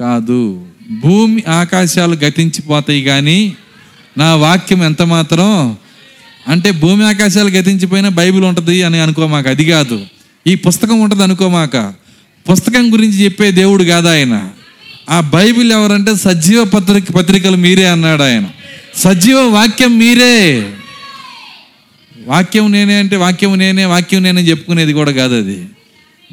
కాదు. 0.00 0.66
భూమి 0.90 1.42
ఆకాశాలు 1.48 2.14
గతించిపోతాయి 2.14 3.02
కానీ 3.02 3.56
నా 4.18 4.34
వాక్యం 4.34 4.84
ఎంత 4.84 5.02
మాత్రం 5.02 5.76
అంటే 6.48 6.70
భూమి 6.70 7.04
ఆకాశాలు 7.04 7.48
గతించిపోయినా 7.48 8.08
బైబిల్ 8.08 8.44
ఉంటుంది 8.44 8.82
అని 8.82 9.00
అనుకోమాక. 9.00 9.48
అది 9.48 9.64
కాదు. 9.64 10.06
ఈ 10.46 10.54
పుస్తకం 10.54 11.00
ఉంటుంది 11.00 11.22
అనుకోమాక. 11.22 11.94
పుస్తకం 12.52 12.92
గురించి 12.92 13.24
చెప్పే 13.24 13.50
దేవుడు 13.50 13.84
కాదు 13.84 14.08
ఆయన. 14.08 14.48
ఆ 15.10 15.20
బైబిల్ 15.20 15.72
ఎవరంటే 15.72 16.14
సజీవ 16.14 16.64
పత్రిక 16.64 17.10
పత్రికలు 17.10 17.56
మీరే 17.56 17.84
అన్నాడు 17.84 18.22
ఆయన. 18.22 18.48
సజీవ 18.96 19.40
వాక్యం 19.40 19.98
మీరే. 19.98 20.70
వాక్యం 22.28 22.72
నేనే 22.72 22.94
అంటే 22.94 23.16
వాక్యం 23.16 23.58
నేనే 23.58 23.84
వాక్యం 23.84 24.22
నేనే 24.22 24.42
చెప్పుకునేది 24.42 24.92
కూడా 24.92 25.12
కాదు 25.12 25.34
అది. 25.34 25.64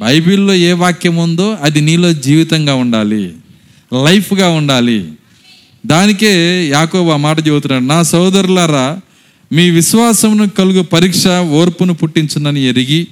బైబిల్లో 0.00 0.54
ఏ 0.54 0.72
వాక్యం 0.72 1.16
ఉందో 1.16 1.58
అది 1.62 1.80
నీలో 1.80 2.12
జీవితంగా 2.12 2.74
ఉండాలి. 2.74 3.32
లైఫ్గా 4.04 4.48
ఉండాలి. 4.48 5.12
దానికే 5.86 6.64
యాకోబు 6.68 7.10
ఆ 7.10 7.16
మాట 7.16 7.38
చెబుతున్నాడు 7.46 7.84
నా 7.84 8.02
సోదరులారా 8.02 9.00
మీ 9.52 9.70
విశ్వాసమును 9.70 10.48
కలుగు 10.48 10.82
పరీక్ష 10.82 11.28
ఓర్పును 11.28 11.94
పుట్టించునని 11.94 12.64
ఎరిగి 12.64 13.06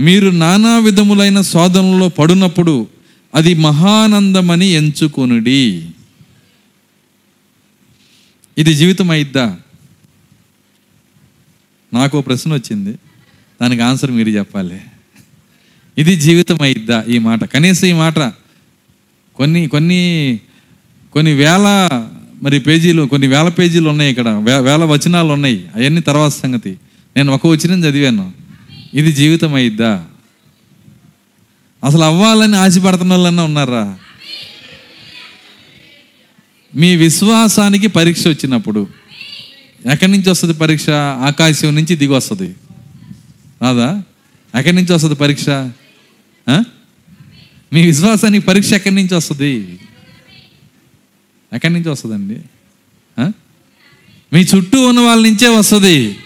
మీరు 0.00 0.30
నానా 0.30 0.78
విధములైన 0.78 1.40
శోధనలో 1.40 2.08
పడినప్పుడు 2.08 2.86
అది 3.34 3.54
మహానందమని 3.54 4.66
ఎంచుకొనుడి. 4.66 5.82
ఇది 8.58 8.74
జీవితం 8.74 9.10
అయిద్దా 9.10 9.56
నాకు 11.96 12.20
ప్రశ్న 12.20 12.54
వచ్చింది. 12.54 12.98
దానికి 13.62 13.82
ఆన్సర్ 13.82 14.10
మీరు 14.10 14.28
చెప్పాలి. 14.28 14.80
ఇది 15.98 16.16
జీవితం 16.16 16.58
అయిద్దా 16.62 17.04
ఈ 17.08 17.18
మాట? 17.18 17.44
కనీసం 17.44 17.86
ఈ 17.86 17.92
మాట 17.92 18.18
కొన్ని 19.36 19.66
కొన్ని 19.66 20.40
కొన్ని 21.12 21.32
వేల 21.32 21.90
మరి 22.42 22.60
పేజీలు 22.60 23.02
కొన్ని 23.02 23.28
వేల 23.28 23.48
పేజీలు 23.48 23.88
ఉన్నాయి 23.88 24.10
ఇక్కడ. 24.10 24.28
వే- 24.28 24.60
వేల 24.60 24.84
వచనాలు 24.84 25.28
ఉన్నాయి. 25.28 25.68
అవన్నీ 25.76 26.00
తర్వాత 26.00 26.30
సంగతి. 26.30 26.76
నేను 27.16 27.32
ఒక 27.32 27.46
వచనం 27.46 27.84
చదివాను. 27.84 28.32
ఇది 28.94 29.12
జీవితం 29.12 29.54
అయిద్దా 29.54 30.06
అసలు 31.84 32.02
అవ్వాలని 32.02 32.56
ఆశపడుతున్న 32.56 33.12
వాళ్ళన్నా 33.12 33.42
ఉన్నారా? 33.42 33.98
మీ 36.76 36.96
విశ్వాసానికి 36.96 37.86
పరీక్ష 37.86 38.28
వచ్చినప్పుడు 38.28 38.86
ఎక్కడి 39.92 40.12
నుంచి 40.12 40.30
వస్తుంది 40.30 40.54
పరీక్ష? 40.54 40.90
ఆకాశం 41.28 41.74
నుంచి 41.74 41.96
దిగి 41.96 42.12
వస్తుంది. 42.12 42.54
రాదా? 43.62 44.02
ఎక్కడి 44.58 44.76
నుంచి 44.76 44.92
వస్తుంది 44.92 45.14
పరీక్ష? 45.14 45.48
మీ 47.72 47.80
విశ్వాసానికి 47.86 48.46
పరీక్ష 48.46 48.72
ఎక్కడి 48.72 48.94
నుంచి 48.94 49.14
వస్తుంది? 49.14 49.78
ఎక్కడి 51.52 51.74
నుంచి 51.74 51.88
వస్తుందండి? 51.88 52.38
మీ 54.32 54.40
చుట్టూ 54.40 54.88
ఉన్న 54.88 55.00
వాళ్ళ 55.00 55.22
నుంచే 55.28 55.48
వస్తుంది. 55.48 56.16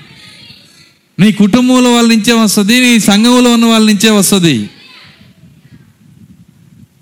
నీ 1.18 1.32
కుటుంబంలో 1.32 1.92
వాళ్ళ 1.92 2.08
నుంచే 2.08 2.32
వస్తుంది. 2.32 2.80
నీ 2.80 2.98
సంఘంలో 2.98 3.52
ఉన్న 3.52 3.66
వాళ్ళ 3.66 3.86
నుంచే 3.86 4.10
వస్తుంది. 4.10 4.70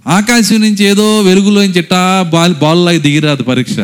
ఆకాశం 0.07 0.61
నుంచి 0.61 0.85
ఏదో 0.85 1.21
వెలుగులోంచి 1.21 1.79
ఇట్టా 1.79 2.23
బాల్ 2.33 2.55
బాల్లాగా 2.55 2.99
దిగిరాదు 2.99 3.43
పరీక్ష. 3.43 3.77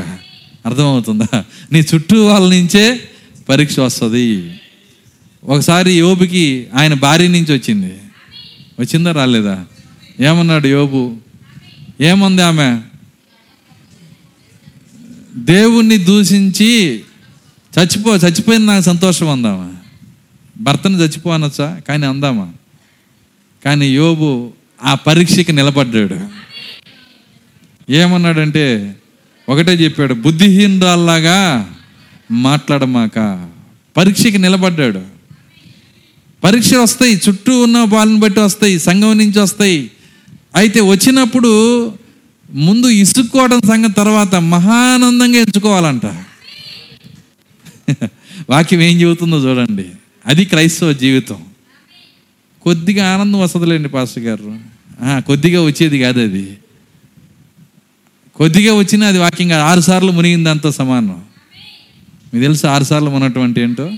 అర్థమవుతుందా? 0.67 1.45
నీ 1.73 1.79
చుట్టూ 1.79 2.27
వాళ్ళ 2.27 2.49
నుంచే 2.49 3.09
పరీక్ష 3.49 3.81
వస్తుంది. 3.81 4.61
ఒకసారి 5.45 5.93
యోబుకి 5.93 6.67
ఆయన 6.75 6.95
భార్య 6.95 7.29
నుంచి 7.29 7.53
వచ్చింది. 7.53 7.95
వచ్చిందా 8.81 9.13
రాలేదా? 9.13 9.67
ఏమన్నాడు 10.21 10.67
యోబు? 10.67 11.17
ఏమంది 12.01 12.43
ఆమె? 12.43 12.81
దేవుణ్ణి 15.37 15.99
దూషించి 15.99 17.03
చచ్చిపో 17.79 18.17
చచ్చిపోయింది 18.17 18.67
నాకు 18.67 18.85
సంతోషం 18.85 19.29
అందామా? 19.29 19.73
భర్తను 20.61 20.97
చచ్చిపో 20.97 21.31
అనొచ్చా? 21.31 21.81
కానీ 21.89 22.07
అందామా? 22.07 22.53
కానీ 23.65 23.89
యోబు 23.89 24.53
ఆ 24.83 24.95
పరీక్షకి 24.95 25.53
నిలబడ్డాడు. 25.53 26.45
ఏమన్నాడంటే 27.93 28.97
ఒకటే 29.49 29.73
చెప్పాడు 29.73 30.15
బుద్ధిహీనురాల్లాగా 30.15 31.71
మాట్లాడమాక. 32.31 33.49
పరీక్షకి 33.97 34.39
నిలబడ్డాడు. 34.39 35.01
పరీక్షలు 36.45 36.79
వస్తాయి 36.79 37.21
చుట్టూ 37.29 37.63
ఉన్న 37.63 37.79
వాళ్ళని 37.79 38.19
బట్టి 38.19 38.41
వస్తాయి 38.41 38.79
సంఘం 38.79 39.19
నుంచి 39.19 39.39
వస్తాయి. 39.39 39.91
అయితే 40.57 40.81
వచ్చినప్పుడు 40.81 41.93
ముందు 42.53 42.87
ఇసుక్కోవడం 42.87 43.61
సంఘం 43.61 43.91
తర్వాత 43.91 44.35
మహానందంగా 44.35 45.39
ఎంచుకోవాలంట. 45.39 46.03
వాక్యం 48.51 48.81
ఏం 48.81 49.01
చెబుతుందో 49.01 49.39
చూడండి. 49.39 49.87
అది 50.27 50.45
క్రైస్తవ 50.45 50.93
జీవితం. 50.93 51.37
కొద్దిగా 52.63 53.15
ఆనందం 53.15 53.41
వస్తుందిలేండి 53.41 53.89
పాస్టర్ 53.89 54.23
గారు. 54.23 54.59
కొద్దిగా 55.03 55.63
వచ్చేది 55.63 56.01
కాదు 56.01 56.21
అది. 56.21 56.59
కొద్దిగా 58.37 58.75
వచ్చినా 58.75 59.07
అది 59.07 59.19
వాక్యం 59.19 59.49
కాదు 59.49 59.63
ఆరు 59.63 59.81
సార్లు 59.81 60.13
మునిగింది 60.13 60.45
దాంతో 60.45 60.73
సమానం. 60.73 61.23
మీకు 62.35 62.45
తెలుసు 62.45 62.67
ఆరు 62.67 62.85
సార్లు 62.85 63.11
మునటువంటి 63.11 63.61
ఏంటో? 63.61 63.91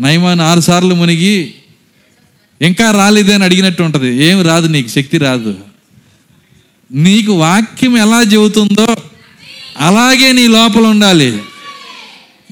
నయమాన్ 0.00 0.40
ఆరు 0.40 0.60
సార్లు 0.60 0.94
మునిగి 0.94 1.54
ఇంకా 2.62 2.90
రాలేదే 2.90 3.34
అని 3.34 3.44
అడిగినట్టు 3.44 3.82
ఉంటుంది. 3.82 4.24
ఏం 4.24 4.42
రాదు 4.42 4.66
నీకు 4.66 4.88
శక్తి 4.88 5.18
రాదు. 5.18 5.58
నీకు 6.92 7.32
వాక్యం 7.32 7.98
ఎలా 7.98 8.22
చెబుతుందో 8.22 8.96
అలాగే 9.78 10.32
నీ 10.32 10.46
లోపల 10.48 10.86
ఉండాలి. 10.86 11.38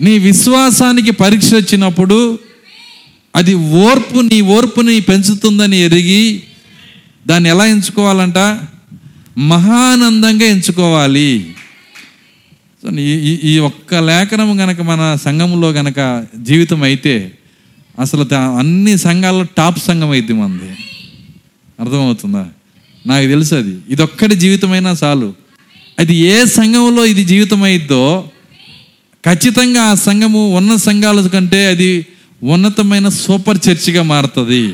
నీ 0.00 0.18
విశ్వాసానికి 0.18 1.10
పరీక్ష 1.10 1.54
వచ్చినప్పుడు 1.54 2.38
అది 3.36 3.54
ఓర్పు 3.54 4.20
నీ 4.20 4.40
ఓర్పుని 4.40 5.00
పెంచుతుందని 5.00 5.76
ఎరిగి 5.76 6.42
దాన్ని 7.26 7.50
ఎలా 7.50 7.66
ఎంచుకోవాలంట? 7.66 8.38
మహానందంగా 9.38 10.44
ఎంచుకోవాలి. 10.44 11.54
ఈ- 12.98 13.40
ఈ 13.44 13.58
ఒక్క 13.58 13.94
లేఖనం 13.94 14.60
గనక 14.60 14.80
మన 14.80 15.18
సంఘంలో 15.22 15.70
గనక 15.70 16.26
జీవితం 16.36 16.82
అయితే 16.82 17.32
అసలు 18.00 18.34
అన్ని 18.34 18.98
సంఘాల్లో 18.98 19.46
టాప్ 19.58 19.78
సంఘం 19.78 20.10
అయితే 20.10 20.34
మనది 20.34 20.76
అర్థమవుతుందా? 21.80 22.48
నాకు 23.06 23.26
తెలుసు 23.26 23.54
అది. 23.54 23.78
ఇది 23.88 24.02
ఒక్కటి 24.02 24.34
జీవితమైనా 24.34 24.96
చాలు. 25.04 25.34
అది 25.98 26.16
ఏ 26.16 26.44
సంఘంలో 26.44 27.04
ఇది 27.04 27.24
జీవితం 27.24 27.62
అయిద్దో 27.62 28.30
ఖచ్చితంగా 29.30 29.82
ఆ 29.82 29.94
సంఘము 29.94 30.56
ఉన్న 30.56 30.76
సంఘాల 30.76 31.26
కంటే 31.26 31.66
అది 31.66 32.06
ఉన్నతమైన 32.42 33.08
సూపర్ 33.08 33.58
చర్చిగా 33.68 34.02
మారుతుంది. 34.02 34.72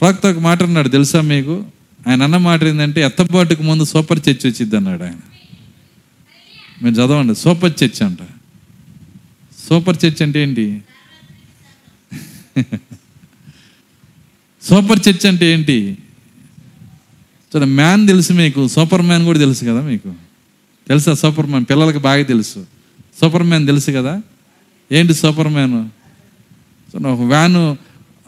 ప్రవక్త 0.00 0.26
ఒక 0.26 0.38
మాట 0.38 0.62
అన్నాడు 0.62 0.88
తెలుసా 0.88 1.20
మీకు? 1.20 1.64
ఆయన 2.08 2.22
అన్న 2.22 2.36
మాట 2.36 2.64
ఏంటంటే 2.64 3.04
ఎత్తబాటుకు 3.04 3.62
ముందు 3.62 3.84
సూపర్ 3.84 4.18
చర్చ్ 4.18 4.46
వచ్చింది 4.46 4.76
అన్నాడు 4.76 5.02
ఆయన. 5.02 5.16
మీరు 6.82 6.94
చదవండి 6.94 7.34
సూపర్ 7.34 7.72
చర్చ్ 7.84 8.02
అంట. 8.02 8.18
సూపర్ 9.68 9.96
చర్చ్ 10.06 10.22
అంటే 10.22 10.42
ఏంటి? 10.42 10.82
సూపర్ 14.62 15.00
చర్చ్ 15.08 15.26
అంటే 15.26 15.52
ఏంటి? 15.52 15.98
చూడ 17.56 17.64
మ్యాన్ 17.64 18.08
తెలుసు 18.08 18.32
మీకు 18.32 18.68
సూపర్ 18.68 19.02
మ్యాన్ 19.02 19.24
కూడా 19.24 19.38
తెలుసు 19.38 19.60
కదా 19.60 19.80
మీకు. 19.80 20.14
తెలుసా 20.88 21.14
సూపర్ 21.14 21.46
మ్యాన్? 21.46 21.64
పిల్లలకి 21.70 21.98
బాగా 21.98 22.22
తెలుసు. 22.22 22.66
సూపర్ 23.20 23.42
మ్యాన్ 23.42 23.66
తెలుసు 23.66 23.90
కదా? 23.90 24.22
ఏంటి 24.92 25.14
సూపర్ 25.14 25.48
మ్యాన్? 25.48 25.88
ఒక 26.96 27.20
వ్యాను 27.20 27.78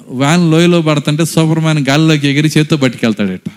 వ్యాన్ 0.09 0.51
లోయలో 0.51 0.83
పడుతుంటే 0.83 1.25
సూపర్ 1.25 1.61
మ్యాన్ 1.61 1.87
గాలిలోకి 1.89 2.29
ఎగిరి 2.29 2.51
చేత్తో 2.59 2.77
పట్టుకెళ్తాడట. 2.77 3.51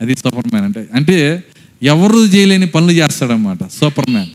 అది 0.00 0.16
సూపర్ 0.16 0.46
మ్యాన్ 0.46 0.64
అంటే 0.64 0.88
అంటే 0.94 1.44
ఎవరు 1.82 2.18
చేయలేని 2.18 2.66
పనులు 2.66 2.92
చేస్తాడనమాట 2.92 3.58
సూపర్ 3.80 4.10
మ్యాన్ 4.10 4.28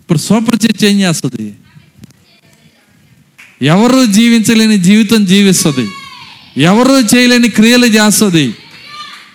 ఇప్పుడు 0.00 0.18
సూపర్ 0.18 0.66
చర్చ్ 0.66 0.84
ఏం 0.84 1.00
చేస్తుంది? 1.00 1.52
ఎవరు 3.62 4.06
జీవించలేని 4.06 4.78
జీవితం 4.78 5.24
జీవిస్తుంది. 5.24 5.88
ఎవరు 6.62 7.16
చేయలేని 7.16 7.48
క్రియలు 7.48 7.86
చేస్తుంది. 7.86 8.54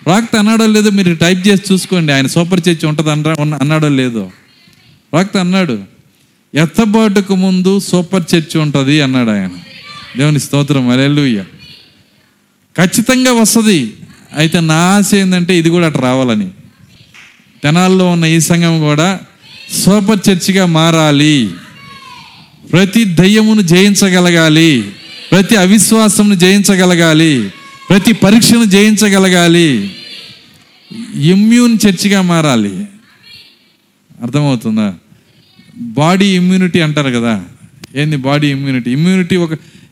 రాక్త 0.06 0.36
అన్నాడో 0.36 0.66
లేదో 0.66 0.90
మీరు 0.90 1.14
టైప్ 1.14 1.48
చేసి 1.48 1.72
చూసుకోండి 1.72 2.12
ఆయన 2.12 2.26
సూపర్ 2.26 2.60
చర్చ్ 2.68 2.84
ఉంటుంది 2.84 3.10
అనరా 3.10 3.34
అన్నాడో 3.60 3.88
లేదో. 3.88 4.30
రాక్త 5.14 5.36
అన్నాడు 5.36 5.78
ఎత్తబాటుకు 6.54 7.34
ముందు 7.34 7.80
సూపర్ 7.80 8.24
చర్చ్ 8.34 8.56
ఉంటుంది 8.56 9.00
అన్నాడు 9.00 9.30
ఆయన. 9.30 9.50
దేవుని 10.18 10.40
స్తోత్రం 10.40 10.88
అలెలుయ్య 10.88 11.44
ఖచ్చితంగా 12.78 13.32
వస్తుంది. 13.32 13.92
అయితే 14.36 14.60
నా 14.60 14.74
ఆశ 14.74 15.14
ఏంటంటే 15.14 15.58
ఇది 15.58 15.70
కూడా 15.70 15.86
అటు 15.86 15.98
రావాలని. 15.98 16.48
తెనాల్లో 17.62 18.10
ఉన్న 18.10 18.24
ఈ 18.24 18.40
సంఘం 18.40 18.80
కూడా 18.80 19.20
సూపర్ 19.72 20.30
చర్చిగా 20.30 20.66
మారాలి. 20.66 21.50
ప్రతి 22.72 23.04
దయ్యమును 23.04 23.62
జయించగలగాలి. 23.62 24.90
ప్రతి 25.30 25.56
అవిశ్వాసమును 25.56 26.34
జయించగలగాలి. 26.34 27.52
ప్రతి 27.90 28.12
పరీక్షను 28.12 28.64
జయించగలగాలి. 28.64 29.96
ఇమ్యూన్ 31.14 31.78
చర్చిగా 31.86 32.22
మారాలి. 32.22 32.84
అర్థమవుతుందా? 34.22 34.94
బాడీ 35.76 36.26
ఇమ్యూనిటీ 36.26 36.80
అంటారు 36.80 37.10
కదా. 37.10 37.44
ఏంది 37.96 38.16
బాడీ 38.16 38.50
ఇమ్యూనిటీ? 38.50 38.92
ఇమ్యూనిటీ 38.92 39.36
ఒక 39.36 39.50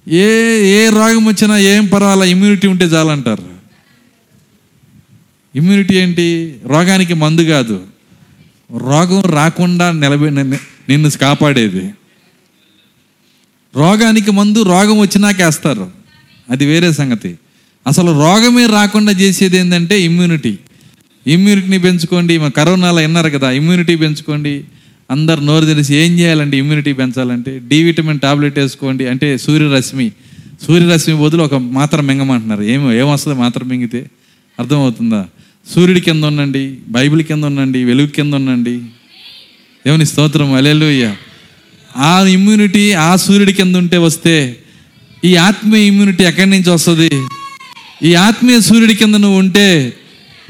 ఏ 0.09 0.59
ఏ 0.67 0.89
రోగం 0.89 1.25
వచ్చినా 1.25 1.59
ఏం 1.59 1.87
పర్వాలా 1.87 2.25
ఇమ్యూనిటీ 2.25 2.69
ఉంటే 2.69 2.85
చాలంటారు. 2.85 3.45
ఇమ్యూనిటీ 5.57 5.95
ఏంటి? 5.97 6.57
రోగానికి 6.67 7.15
మందు 7.15 7.43
కాదు. 7.43 7.87
రోగం 8.77 9.23
రాకుండా 9.23 9.93
నిలబె 9.93 10.31
నిన్ను- 10.31 10.61
నిన్ను 10.89 11.11
కాపాడేది. 11.11 11.91
రోగానికి 13.77 14.31
మందు 14.31 14.63
రోగం 14.63 14.99
వచ్చినాక 14.99 15.43
వేస్తారు 15.43 15.91
అది 16.51 16.67
వేరే 16.67 16.93
సంగతి. 16.93 17.39
అసలు 17.87 18.11
రోగమే 18.13 18.67
రాకుండా 18.67 19.13
చేసేది 19.13 19.57
ఏంటంటే 19.57 20.01
ఇమ్యూనిటీ 20.01 20.59
ఇమ్యూనిటీని 21.27 21.79
పెంచుకోండి. 21.79 22.39
మా 22.39 22.49
కరోనాలో 22.49 23.01
విన్నారు 23.01 23.31
కదా 23.31 23.51
ఇమ్యూనిటీ 23.51 23.97
పెంచుకోండి. 23.97 24.65
అందరు 25.11 25.41
నోరు 25.41 25.65
తెలిసి 25.65 25.95
ఏం 25.95 26.19
చేయాలంటే 26.19 26.59
ఇమ్యూనిటీ 26.59 26.93
పెంచాలంటే 26.93 27.61
డి 27.69 27.83
విటమిన్ 27.83 28.21
టాబ్లెట్ 28.21 28.59
వేసుకోండి. 28.59 29.07
అంటే 29.07 29.39
సూర్యరశ్మి. 29.39 30.13
సూర్యరశ్మి 30.67 31.25
బదులు 31.25 31.43
ఒక 31.43 31.55
మాత్ర 31.55 32.01
మింగమంటున్నారు. 32.01 32.63
ఏమో 32.63 32.93
ఏమొస్తుంది 32.93 33.39
మాత్ర 33.39 33.65
మింగితే? 33.65 34.07
అర్థమవుతుందా? 34.61 35.27
సూర్యుడి 35.75 36.01
కింద 36.01 36.25
ఉండండి 36.25 36.75
బైబిల్ 36.89 37.23
కింద 37.23 37.45
ఉండండి 37.45 37.85
వెలుగు 37.85 38.07
కింద 38.07 38.35
ఉండండి. 38.35 38.79
దేవుని 39.87 40.07
స్తోత్రం. 40.07 40.53
అలెలుయ్య 40.53 41.15
ఆ 41.97 42.23
ఇమ్యూనిటీ 42.27 42.93
ఆ 42.93 43.17
సూర్యుడి 43.17 43.53
కింద 43.53 43.77
ఉంటే 43.77 43.97
వస్తే 43.97 44.57
ఈ 45.25 45.37
ఆత్మీయ 45.37 45.87
ఇమ్యూనిటీ 45.87 46.25
ఎక్కడి 46.25 46.51
నుంచి 46.51 46.71
వస్తుంది? 46.71 47.11
ఈ 48.03 48.15
ఆత్మీయ 48.15 48.61
సూర్యుడి 48.61 48.95
కింద 48.95 49.15
నువ్వు 49.15 49.39
ఉంటే 49.39 49.93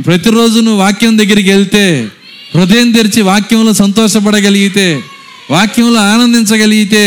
ప్రతిరోజు 0.06 0.60
నువ్వు 0.60 0.80
వాక్యం 0.80 1.18
దగ్గరికి 1.18 1.50
వెళ్తే 1.50 2.08
హృదయం 2.56 2.92
తెరిచి 2.92 3.22
వాక్యంలో 3.22 3.72
సంతోషపడగలిగితే 3.72 5.00
వాక్యంలో 5.50 6.00
ఆనందించగలిగితే 6.00 7.02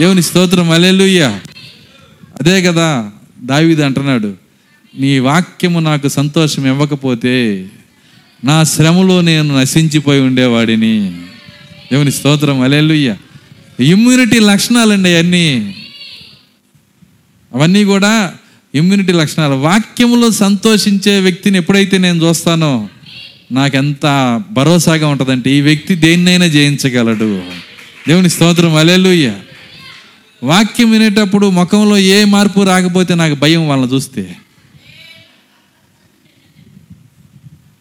దేవుని 0.00 0.22
స్తోత్రం. 0.22 0.70
అలెలుయ్య 0.70 1.38
అదే 2.40 2.62
కదా 2.62 3.10
దావిది 3.42 3.84
అంటున్నాడు 3.84 4.34
నీ 4.98 5.18
వాక్యము 5.18 5.80
నాకు 5.80 6.08
సంతోషం 6.08 6.66
ఇవ్వకపోతే 6.66 7.66
నా 8.44 8.64
శ్రమలో 8.64 9.20
నేను 9.20 9.60
నశించిపోయి 9.60 10.20
ఉండేవాడిని. 10.20 11.10
దేవుని 11.92 12.12
స్తోత్రం. 12.12 12.60
అలెలుయ్య 12.60 13.16
ఇమ్యూనిటీ 13.80 14.38
లక్షణాలండి 14.38 15.14
అవన్నీ 15.14 15.76
అవన్నీ 17.54 17.84
కూడా 17.84 18.34
ఇమ్యూనిటీ 18.74 19.12
లక్షణాలు. 19.12 19.54
వాక్యములో 19.54 20.30
సంతోషించే 20.30 21.20
వ్యక్తిని 21.20 21.58
ఎప్పుడైతే 21.58 21.98
నేను 21.98 22.24
చూస్తానో 22.24 22.88
నాకెంత 23.54 24.42
భరోసాగా 24.50 25.08
ఉంటుందంటే 25.08 25.50
ఈ 25.50 25.60
వ్యక్తి 25.60 25.94
దేన్నైనా 25.94 26.46
జయించగలడు. 26.46 27.42
దేవుని 28.08 28.30
స్తోత్రం 28.30 28.74
అలెలుయ్య 28.74 29.34
వాక్యం 30.42 30.90
వినేటప్పుడు 30.90 31.50
ముఖంలో 31.50 31.98
ఏ 31.98 32.24
మార్పు 32.24 32.60
రాకపోతే 32.60 33.14
నాకు 33.14 33.34
భయం 33.34 33.68
వాళ్ళని 33.68 33.94
చూస్తే. 33.94 34.36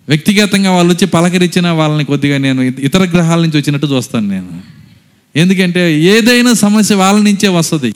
వ్యక్తిగతంగా 0.07 0.71
వాళ్ళు 0.71 0.93
వచ్చి 0.93 1.07
పలకరించిన 1.07 1.69
వాళ్ళని 1.69 2.05
కొద్దిగా 2.05 2.37
నేను 2.37 2.61
ఇతర 2.61 3.03
గ్రహాల 3.03 3.41
నుంచి 3.41 3.57
వచ్చినట్టు 3.57 3.87
చూస్తాను 3.87 4.27
నేను. 4.27 4.61
ఎందుకంటే 5.35 6.01
ఏదైనా 6.01 6.53
సమస్య 6.53 6.95
వాళ్ళ 6.95 7.19
నుంచే 7.19 7.47
వస్తుంది. 7.47 7.93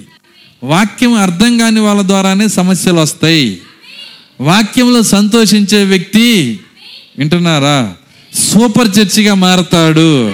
వాక్యం 0.64 1.14
అర్థం 1.14 1.58
కాని 1.58 1.80
వాళ్ళ 1.80 2.02
ద్వారానే 2.02 2.48
సమస్యలు 2.48 3.00
వస్తాయి. 3.00 3.60
వాక్యంలో 4.42 5.04
సంతోషించే 5.04 5.84
వ్యక్తి 5.84 6.60
వింటున్నారా? 7.20 7.94
సూపర్ 8.34 8.88
చర్చిగా 9.00 9.34
మారతాడు. 9.34 10.32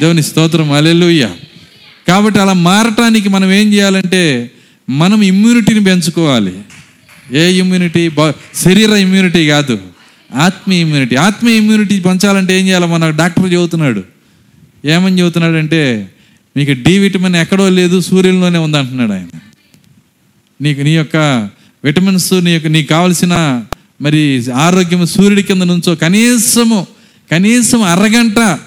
దేవుని 0.00 0.22
స్తోత్రం 0.22 0.72
అలెలుయ్య 0.72 1.30
కాబట్టి 2.08 2.40
అలా 2.40 2.52
మారటానికి 2.52 3.28
మనం 3.28 3.52
ఏం 3.52 3.72
చేయాలంటే 3.72 4.50
మనం 4.90 5.22
ఇమ్యూనిటీని 5.22 5.84
పెంచుకోవాలి. 5.84 6.54
ఏ 7.32 7.50
ఇమ్యూనిటీ 7.50 8.10
శరీర 8.54 8.90
ఇమ్యూనిటీ 8.90 9.46
కాదు. 9.46 9.78
ఆత్మీయ 10.34 10.80
ఇమ్యూనిటీ 10.80 11.16
ఆత్మీయ 11.16 11.56
ఇమ్యూనిటీ 11.56 12.00
పెంచాలంటే 12.00 12.60
ఏం 12.60 12.66
చేయాలి? 12.66 12.86
మన 12.86 13.10
డాక్టర్ 13.10 13.52
చెబుతున్నాడు. 13.52 14.04
ఏమని 14.84 15.20
చెబుతున్నాడంటే 15.20 16.08
అంటే 16.56 16.74
డి 16.74 16.98
విటమిన్ 16.98 17.36
ఎక్కడో 17.36 17.68
లేదు 17.68 18.00
సూర్యుల్లోనే 18.00 18.58
ఉందంటున్నాడు 18.58 19.12
ఆయన. 19.12 19.38
నీకు 20.60 20.80
నీ 20.80 20.96
యొక్క 20.96 21.16
విటమిన్స్ 21.84 22.32
నీ 22.32 22.50
యొక్క 22.50 22.66
నీకు 22.66 22.88
కావలసిన 22.88 23.64
మరి 24.00 24.44
ఆరోగ్యం 24.54 25.06
సూర్యుడి 25.06 25.42
కింద 25.42 25.62
నుంచో 25.62 25.94
కనీసము 25.94 26.86
కనీసం 27.30 27.82
అరగంట 27.82 28.58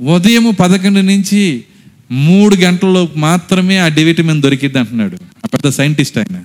ఉదయం 0.00 0.54
పదకొండు 0.60 1.00
నుంచి 1.00 1.64
మూడు 2.10 2.56
గంటల్లో 2.56 3.08
మాత్రమే 3.16 3.78
ఆ 3.78 3.88
డి 3.88 4.04
విటమిన్ 4.04 4.42
దొరికిద్ది 4.42 4.78
అంటున్నాడు. 4.78 5.16
ఆ 5.16 5.48
పెద్ద 5.54 5.68
సైంటిస్ట్ 5.68 6.18
ఆయన. 6.18 6.44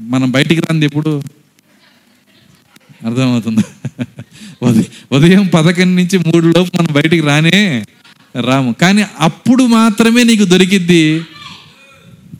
మనం 0.00 0.30
బయటికి 0.30 0.60
రాంది 0.60 0.86
ఎప్పుడు? 0.86 1.22
అర్థమవుతుందా? 3.06 3.62
ఉదయం 4.62 4.84
ఉదయం 5.12 5.46
పదకొండు 5.46 6.00
నుంచి 6.00 6.18
మూడు 6.18 6.46
లోపు 6.46 6.76
మనం 6.76 6.88
బయటికి 6.92 7.20
రానే 7.20 7.84
రాము. 8.40 8.72
కానీ 8.72 9.04
అప్పుడు 9.20 9.64
మాత్రమే 9.66 10.24
నీకు 10.24 10.44
దొరికిద్ది 10.44 11.20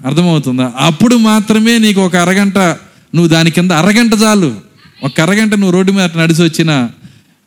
అర్థమవుతుందా? 0.04 0.72
అప్పుడు 0.78 1.16
మాత్రమే 1.16 1.78
నీకు 1.78 2.00
ఒక 2.00 2.16
అరగంట 2.16 2.58
నువ్వు 3.14 3.26
దాని 3.26 3.50
కింద 3.50 3.70
అరగంట 3.70 4.12
చాలు. 4.22 4.54
ఒక 5.04 5.20
అరగంట 5.20 5.54
నువ్వు 5.54 5.70
రోడ్డు 5.70 5.92
మీద 5.92 6.18
నడిచి 6.18 6.42
వచ్చినా 6.42 6.90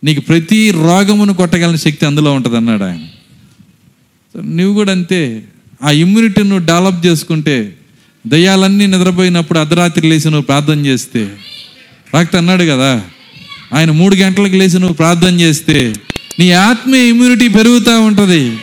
నీకు 0.04 0.22
ప్రతి 0.22 0.72
రోగమును 0.72 1.34
కొట్టగలిగిన 1.34 1.76
శక్తి 1.76 2.06
అందులో 2.06 2.34
ఉంటుంది 2.34 2.58
అన్నాడు 2.58 2.84
ఆయన. 2.84 3.00
నువ్వు 4.46 4.74
కూడా 4.74 4.92
అంతే. 4.92 5.44
ఆ 5.84 5.92
ఇమ్యూనిటీ 5.92 6.44
నువ్వు 6.44 6.66
డెవలప్ 6.66 7.06
చేసుకుంటే 7.06 7.76
దయ్యాలన్నీ 8.28 8.88
నిద్రపోయినప్పుడు 8.88 9.60
అర్ధరాత్రి 9.60 10.10
లేచి 10.10 10.26
నువ్వు 10.26 10.42
ప్రార్థన 10.42 10.86
చేస్తే 10.86 11.30
డాక్టర్ 12.14 12.36
అన్నాడు 12.36 12.64
కదా 12.64 13.04
ఆయన 13.74 13.92
మూడు 13.92 14.16
గంటలకు 14.16 14.56
లేచి 14.56 14.80
నువ్వు 14.80 14.94
ప్రార్థన 14.94 15.40
చేస్తే 15.40 15.94
నీ 16.40 16.52
ఆత్మీయ 16.52 17.10
ఇమ్యూనిటీ 17.10 17.48
పెరుగుతూ 17.48 18.02
ఉంటుంది. 18.02 18.58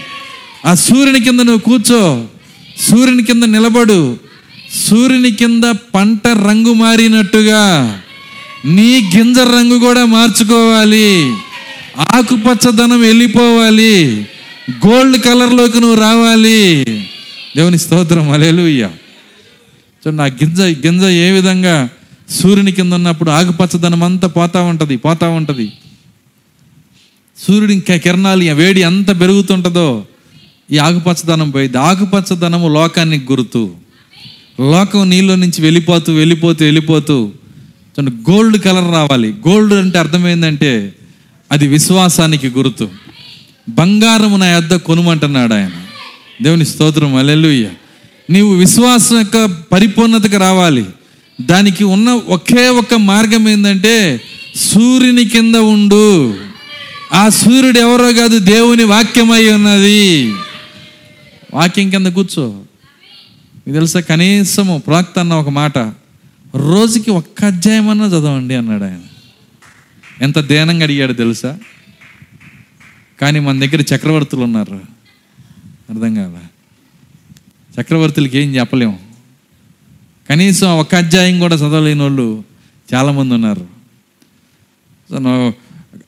ఆ 0.66 0.74
సూర్యుని 0.74 1.20
కింద 1.20 1.40
నువ్వు 1.40 1.58
కూర్చో 1.58 2.28
సూర్యుని 2.90 3.22
కింద 3.22 3.44
నిలబడు. 3.44 4.18
సూర్యుని 4.72 5.32
కింద 5.32 5.64
పంట 5.94 6.26
రంగు 6.26 6.72
మారినట్టుగా 6.72 7.62
నీ 8.64 9.10
గింజ 9.16 9.38
రంగు 9.38 9.78
కూడా 9.78 10.04
మార్చుకోవాలి. 10.04 11.32
ఆకుపచ్చదనం 11.98 13.00
వెళ్ళిపోవాలి. 13.00 14.26
గోల్డ్ 14.86 15.24
కలర్లోకి 15.24 15.80
నువ్వు 15.80 16.00
రావాలి. 16.00 16.84
దేవుని 17.56 17.78
స్తోత్రం 17.78 18.30
అలేలుయ్య 18.30 18.82
చూడండి 20.02 20.16
నా 20.16 20.24
గింజ 20.24 20.60
గింజ 20.60 21.04
ఏ 21.04 21.30
విధంగా 21.30 21.88
సూర్యుని 22.30 22.72
కింద 22.72 22.92
ఉన్నప్పుడు 22.92 23.30
ఆకుపచ్చదనం 23.30 24.02
అంతా 24.02 24.28
పోతా 24.28 24.62
ఉంటుంది 24.62 24.96
పోతా 24.96 25.28
ఉంటుంది. 25.28 25.72
సూర్యుడి 27.38 27.74
ఇంకా 27.74 27.96
కిరణాలు 27.96 28.52
వేడి 28.52 28.80
ఎంత 28.80 29.20
పెరుగుతుంటుందో 29.20 30.06
ఈ 30.72 30.78
ఆకుపచ్చదనం 30.78 31.50
పోయింది. 31.50 31.78
ఆకుపచ్చదనము 31.78 32.68
లోకానికి 32.68 33.32
గుర్తు. 33.32 33.70
లోకం 34.60 35.10
నీళ్ళ 35.10 35.34
నుంచి 35.34 35.62
వెళ్ళిపోతూ 35.62 36.12
వెళ్ళిపోతూ 36.12 36.64
వెళ్ళిపోతూ 36.64 37.32
చూడండి 38.00 38.30
గోల్డ్ 38.30 38.62
కలర్ 38.62 38.94
రావాలి. 38.94 39.34
గోల్డ్ 39.48 39.74
అంటే 39.74 39.98
అర్థమైందంటే 39.98 40.92
అది 41.52 41.66
విశ్వాసానికి 41.68 42.48
గుర్తు. 42.48 42.90
బంగారము 43.68 44.36
నా 44.36 44.46
యొద్ద 44.46 44.74
కొనుమంటున్నాడు 44.74 45.54
ఆయన. 45.54 45.70
దేవుని 46.42 46.66
స్తోత్రం. 46.66 47.14
అలెలుయ్య 47.14 47.68
నీవు 48.30 48.54
విశ్వాసం 48.54 49.18
యొక్క 49.18 49.44
పరిపూర్ణతకు 49.72 50.36
రావాలి. 50.36 50.84
దానికి 51.40 51.84
ఉన్న 51.84 52.10
ఒకే 52.10 52.68
ఒక 52.68 52.94
మార్గం 52.94 53.48
ఏంటంటే 53.48 54.20
సూర్యుని 54.56 55.24
కింద 55.24 55.54
ఉండు. 55.54 56.34
ఆ 57.12 57.28
సూర్యుడు 57.28 57.78
ఎవరో 57.78 58.12
కాదు 58.12 58.38
దేవుని 58.38 58.84
వాక్యమై 58.84 59.48
ఉన్నది. 59.48 60.32
వాక్యం 61.54 61.90
కింద 61.90 62.06
కూర్చో. 62.06 62.46
మీకు 63.54 63.72
తెలుసా 63.72 64.00
కనీసము 64.00 64.82
ప్రాక్త 64.86 65.18
అన్న 65.18 65.34
ఒక 65.34 65.48
మాట 65.48 65.78
రోజుకి 66.54 67.10
ఒక్క 67.10 67.44
అధ్యాయం 67.44 67.88
అన్నా 67.88 68.06
చదవండి 68.06 68.54
అన్నాడు 68.54 68.84
ఆయన. 68.84 69.00
ఎంత 70.22 70.38
దేనంగా 70.38 70.82
అడిగాడు 70.82 71.12
తెలుసా? 71.12 71.58
కానీ 73.20 73.40
మన 73.40 73.60
దగ్గర 73.60 73.80
చక్రవర్తులు 73.80 74.40
ఉన్నారు. 74.40 74.80
అర్థం 75.90 76.14
కాదా 76.14 76.40
చక్రవర్తులకి 77.80 78.38
ఏం 78.38 78.54
చెప్పలేము. 78.54 79.00
కనీసం 80.30 80.68
ఒక 80.68 80.94
అధ్యాయం 80.94 81.38
కూడా 81.38 81.56
చదవలేని 81.56 82.00
వాళ్ళు 82.00 82.44
చాలామంది 82.94 83.34
ఉన్నారు. 83.34 83.66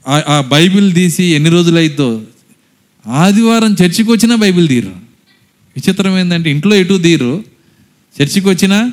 ఆ- 0.08 0.22
ఆ 0.28 0.40
బైబిల్ 0.40 0.94
తీసి 0.94 1.24
ఎన్ని 1.24 1.50
రోజులు 1.50 1.76
అయిద్దో? 1.76 2.22
ఆదివారం 3.06 3.72
చర్చికి 3.72 4.10
వచ్చినా 4.10 4.36
బైబిల్ 4.36 4.68
తీరు 4.68 5.03
విచిత్రం 5.76 6.18
ఏంటంటే 6.18 6.50
ఇంట్లో 6.50 6.76
ఎటు 6.76 6.98
తీరు 6.98 7.44
చర్చికి 8.22 8.48
వచ్చినా 8.48 8.92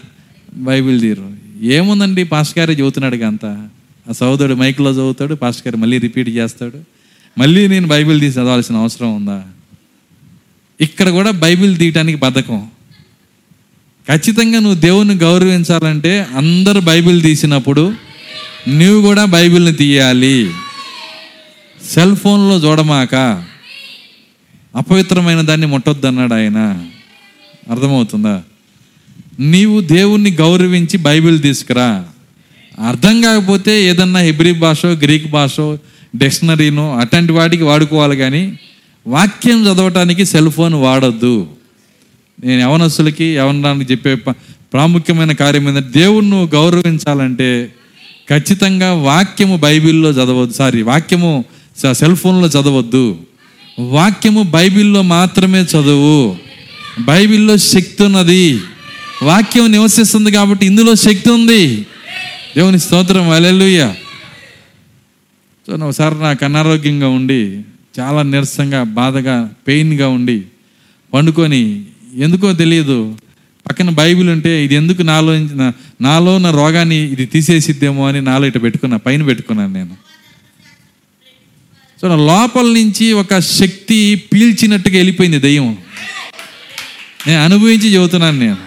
బైబిల్ 0.54 1.02
తీరు. 1.02 1.34
ఏముందండి 1.62 2.24
పాస్కారే 2.24 2.74
చదువుతున్నాడు 2.74 3.16
అంత. 3.16 3.68
ఆ 4.10 4.12
సోదరుడు 4.12 4.56
మైక్లో 4.56 4.92
చదువుతాడు 4.92 5.36
పాస్టర్ 5.36 5.76
మళ్ళీ 5.76 5.98
రిపీట్ 5.98 6.30
చేస్తాడు. 6.30 6.78
మళ్ళీ 7.38 7.68
నేను 7.68 7.88
బైబిల్ 7.88 8.20
తీసి 8.20 8.40
చదవాల్సిన 8.40 8.76
అవసరం 8.76 9.16
ఉందా? 9.16 9.44
ఇక్కడ 10.82 11.10
కూడా 11.10 11.32
బైబిల్ 11.32 11.78
తీయటానికి 11.78 12.18
బద్ధకం 12.18 12.68
ఖచ్చితంగా 14.10 14.60
నువ్వు 14.60 14.80
దేవుని 14.80 15.16
గౌరవించాలంటే 15.16 16.28
అందరు 16.36 16.80
బైబిల్ 16.80 17.22
తీసినప్పుడు 17.22 17.94
నువ్వు 18.68 19.02
కూడా 19.02 19.26
బైబిల్ని 19.26 19.74
తీయాలి. 19.74 20.52
సెల్ 21.92 22.16
ఫోన్లో 22.16 22.58
చూడమాక. 22.58 23.46
అపవిత్రమైన 24.76 25.42
దాన్ని 25.42 25.68
ముట్టొద్దు 25.68 26.08
అన్నాడు 26.08 26.34
ఆయన. 26.34 26.86
అర్థమవుతుందా? 27.72 28.44
నీవు 29.40 29.82
దేవుణ్ణి 29.82 30.32
గౌరవించి 30.32 30.98
బైబిల్ 30.98 31.42
తీసుకురా. 31.42 32.06
అర్థం 32.88 33.22
కాకపోతే 33.22 33.84
ఏదన్నా 33.84 34.20
హెబ్రి 34.20 34.52
భాషో 34.52 34.88
గ్రీక్ 34.88 35.32
భాషో 35.32 35.78
డిక్షనరీనో 36.16 36.98
అట్లాంటి 36.98 37.34
వాటికి 37.34 37.64
వాడుకోవాలి 37.64 38.18
కానీ 38.18 38.60
వాక్యం 39.08 39.64
చదవటానికి 39.64 40.26
సెల్ 40.26 40.52
ఫోన్ 40.52 40.74
వాడొద్దు. 40.74 41.48
నేను 42.44 42.62
యవనస్సులకి 42.62 43.36
యవనడానికి 43.36 43.92
చెప్పే 43.92 44.16
ప్రాముఖ్యమైన 44.74 45.32
కార్యం 45.32 45.70
ఏంటంటే 45.70 46.00
దేవుణ్ణి 46.00 46.44
గౌరవించాలంటే 46.44 47.74
ఖచ్చితంగా 48.30 48.94
వాక్యము 48.94 49.58
బైబిల్లో 49.58 50.10
చదవద్దు. 50.12 50.54
సారీ 50.54 50.82
వాక్యము 50.82 51.46
సెల్ 51.94 52.16
ఫోన్లో 52.16 52.48
చదవద్దు. 52.48 53.18
వాక్యము 53.80 54.44
బైబిల్లో 54.44 55.02
మాత్రమే 55.02 55.62
చదువు. 55.62 56.36
బైబిల్లో 57.00 57.58
శక్తి 57.58 58.04
ఉన్నది. 58.04 58.60
వాక్యం 59.24 59.72
నివసిస్తుంది 59.72 60.32
కాబట్టి 60.32 60.66
ఇందులో 60.66 60.96
శక్తి 60.96 61.30
ఉంది. 61.30 61.86
దేవుని 62.58 62.80
స్తోత్రం 62.80 63.30
అలెలుయ్య 63.30 63.94
సో 65.68 65.76
ఒకసారి 65.86 66.16
నాకు 66.16 66.46
అనారోగ్యంగా 66.46 67.08
ఉండి 67.08 67.62
చాలా 68.00 68.22
నీరసంగా 68.22 68.84
బాధగా 68.84 69.50
పెయిన్గా 69.68 70.08
ఉండి 70.08 70.42
పండుకొని 71.14 71.86
ఎందుకో 72.16 72.54
తెలియదు. 72.54 73.16
పక్కన 73.70 73.90
బైబిల్ 73.90 74.30
ఉంటే 74.30 74.66
ఇది 74.66 74.76
ఎందుకు 74.76 75.02
నాలో 75.02 75.34
నాలో 76.02 76.36
ఉన్న 76.36 76.50
రోగాన్ని 76.50 76.96
ఇది 76.96 77.26
తీసేసిద్దేమో 77.26 78.08
అని 78.08 78.22
నాలో 78.22 78.46
ఇటు 78.46 78.60
పెట్టుకున్నా 78.60 78.98
పైన 78.98 79.24
పెట్టుకున్నాను 79.24 79.74
నేను. 79.74 80.11
సో 82.02 82.16
లోపల 82.16 82.66
నుంచి 82.66 83.14
ఒక 83.14 83.40
శక్తి 83.40 84.24
పీల్చినట్టుగా 84.34 84.96
వెళ్ళిపోయింది 84.96 85.40
దయ్యం. 85.40 85.78
నేను 87.28 87.44
అనుభవించి 87.44 87.94
చెబుతున్నాను 87.94 88.40
నేను. 88.40 88.58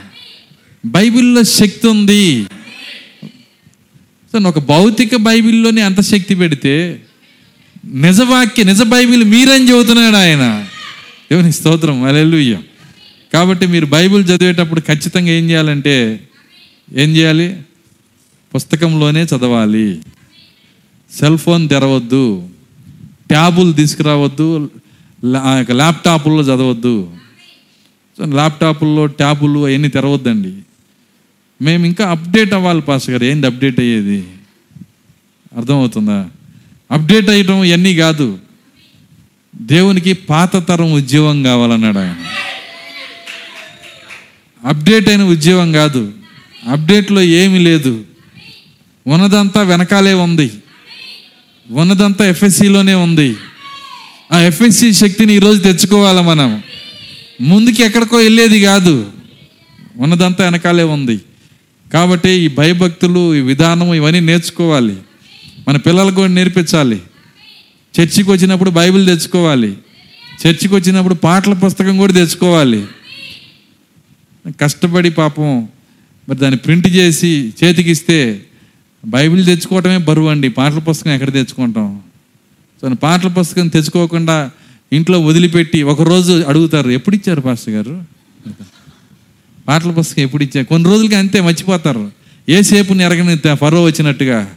బైబిల్లో 0.87 1.43
శక్తి 1.43 1.89
ఉంది. 1.89 2.45
సో 4.32 4.49
ఒక 4.49 4.59
భౌతిక 4.59 5.16
బైబిల్లోనే 5.16 5.82
అంత 5.82 6.01
శక్తి 6.01 6.35
పెడితే 6.35 7.03
నిజవాక్య 7.87 8.62
నిజ 8.62 8.82
బైబిల్ 8.82 9.24
మీరని 9.24 9.70
చెబుతున్నాడు 9.70 10.16
ఆయన. 10.16 10.66
దేవుని 11.32 11.53
స్తోత్రం. 11.53 12.03
అలెలుయ్య 12.03 12.59
కాబట్టి 13.35 13.66
మీరు 13.66 13.87
బైబిల్ 13.87 14.24
చదివేటప్పుడు 14.24 14.80
ఖచ్చితంగా 14.80 15.28
ఏం 15.28 15.51
చేయాలంటే 15.51 16.20
ఏం 16.97 17.16
చేయాలి? 17.16 17.57
పుస్తకంలోనే 18.55 19.22
చదవాలి. 19.22 19.99
Cell 21.18 21.39
phone 21.39 21.68
తెరవద్దు. 21.68 22.49
ట్యాబులు 23.35 23.72
తీసుకురావద్దు 23.72 24.70
లా- 25.24 25.43
ఆ 25.43 25.57
యొక్క 25.57 25.72
ల్యాప్టాపుల్లో 25.72 26.43
చదవద్దు. 26.43 27.12
ల్యాప్టాపుల్లో 28.24 29.07
ట్యాబులు 29.07 29.61
అవన్నీ 29.61 29.89
తెరవద్దండి. 29.89 30.53
మేము 31.62 31.87
ఇంకా 31.87 32.11
అప్డేట్ 32.11 32.55
అవ్వాలి 32.55 32.80
పాస్ 32.80 33.11
గారు. 33.11 33.24
ఏంటి 33.24 33.47
అప్డేట్ 33.47 33.80
అయ్యేది? 33.80 34.24
అర్థమవుతుందా? 35.57 36.30
అప్డేట్ 36.91 37.28
అయ్యటం 37.28 37.64
ఇవన్నీ 37.64 37.95
కాదు. 37.95 38.39
దేవునికి 39.57 40.12
పాత 40.12 40.68
తరం 40.68 40.93
ఉద్యోగం 40.93 41.43
కావాలన్నాడు 41.43 41.99
ఆయన. 41.99 42.16
అప్డేట్ 44.64 45.09
అయిన 45.09 45.22
ఉద్యోగం 45.22 45.72
కాదు. 45.72 46.12
అప్డేట్లో 46.68 47.22
ఏమీ 47.22 47.59
లేదు. 47.59 48.05
ఉన్నదంతా 49.07 49.62
వెనకాలే 49.62 50.14
ఉంది. 50.14 50.51
ఉన్నదంతా 51.71 52.29
ఎఫ్ఎస్సిలోనే 52.29 52.95
ఉంది. 52.95 53.37
ఆ 54.33 54.41
ఎఫ్ఎస్సి 54.41 54.93
శక్తిని 54.93 55.35
ఈరోజు 55.35 55.61
తెచ్చుకోవాలి 55.61 56.23
మనం? 56.23 56.62
ముందుకి 57.41 57.83
ఎక్కడికో 57.83 58.17
వెళ్ళేది 58.17 58.61
కాదు. 58.61 59.12
ఉన్నదంతా 59.97 60.45
వెనకాలే 60.45 60.83
ఉంది. 60.83 61.21
కాబట్టి 61.93 62.31
ఈ 62.31 62.49
భయభక్తులు 62.49 63.35
ఈ 63.35 63.41
విధానం 63.41 63.95
ఇవన్నీ 63.95 64.21
నేర్చుకోవాలి. 64.21 64.97
మన 65.69 65.77
పిల్లలకు 65.77 66.15
కూడా 66.15 66.33
నేర్పించాలి. 66.33 67.03
చర్చికి 68.01 68.31
వచ్చినప్పుడు 68.31 68.71
బైబిల్ 68.71 69.07
తెచ్చుకోవాలి. 69.07 69.79
చర్చికి 70.47 70.75
వచ్చినప్పుడు 70.75 71.15
పాటల 71.15 71.53
పుస్తకం 71.53 71.97
కూడా 71.97 72.12
తెచ్చుకోవాలి. 72.12 72.87
కష్టపడి 74.61 75.11
పాపం 75.11 75.69
మరి 76.29 76.39
దాన్ని 76.39 76.57
ప్రింట్ 76.57 76.87
చేసి 76.87 77.53
చేతికిస్తే 77.65 78.47
బైబిల్ 79.07 79.47
తెచ్చుకోవటమే 79.47 79.97
బరువు 79.97 80.29
అండి. 80.29 80.49
పాటల 80.49 80.79
పుస్తకం 80.79 81.11
ఎక్కడ 81.11 81.33
తెచ్చుకుంటాం? 81.33 82.01
సో 82.83 82.95
పాటల 82.95 83.29
పుస్తకం 83.29 83.69
తెచ్చుకోకుండా 83.69 84.51
ఇంట్లో 84.93 85.21
వదిలిపెట్టి 85.21 85.83
ఒకరోజు 85.83 86.33
అడుగుతారు 86.33 86.91
ఎప్పుడు 86.91 87.17
ఇచ్చారు 87.17 87.41
పాస్టర్ 87.41 87.75
గారు? 87.75 88.03
పాటల 89.69 89.91
పుస్తకం 89.91 90.23
ఎప్పుడు 90.23 90.43
ఇచ్చారు 90.43 90.67
కొన్ని 90.67 90.89
రోజులకి 90.89 91.15
అంతే 91.15 91.41
మర్చిపోతారు. 91.41 92.11
ఏ 92.49 92.63
సేపుని 92.63 93.05
ఎరగని 93.05 93.57
ఫరో 93.57 93.83
వచ్చినట్టుగా. 93.83 94.55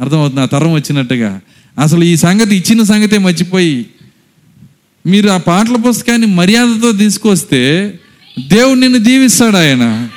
అర్థమవుతుంది? 0.00 0.40
ఆ 0.40 0.44
తరం 0.44 0.72
వచ్చినట్టుగా. 0.72 1.40
అసలు 1.78 2.04
ఈ 2.04 2.16
సంగతి 2.16 2.56
ఇచ్చిన 2.56 2.82
సంగతే 2.82 3.18
మర్చిపోయి 3.18 3.86
మీరు 5.06 5.28
ఆ 5.28 5.36
పాటల 5.36 5.76
పుస్తకాన్ని 5.76 6.26
మర్యాదతో 6.26 6.92
తీసుకొస్తే 6.92 7.94
దేవుడు 8.48 8.78
నిన్ను 8.78 8.98
దీవిస్తాడు 8.98 9.56
ఆయన. 9.56 10.08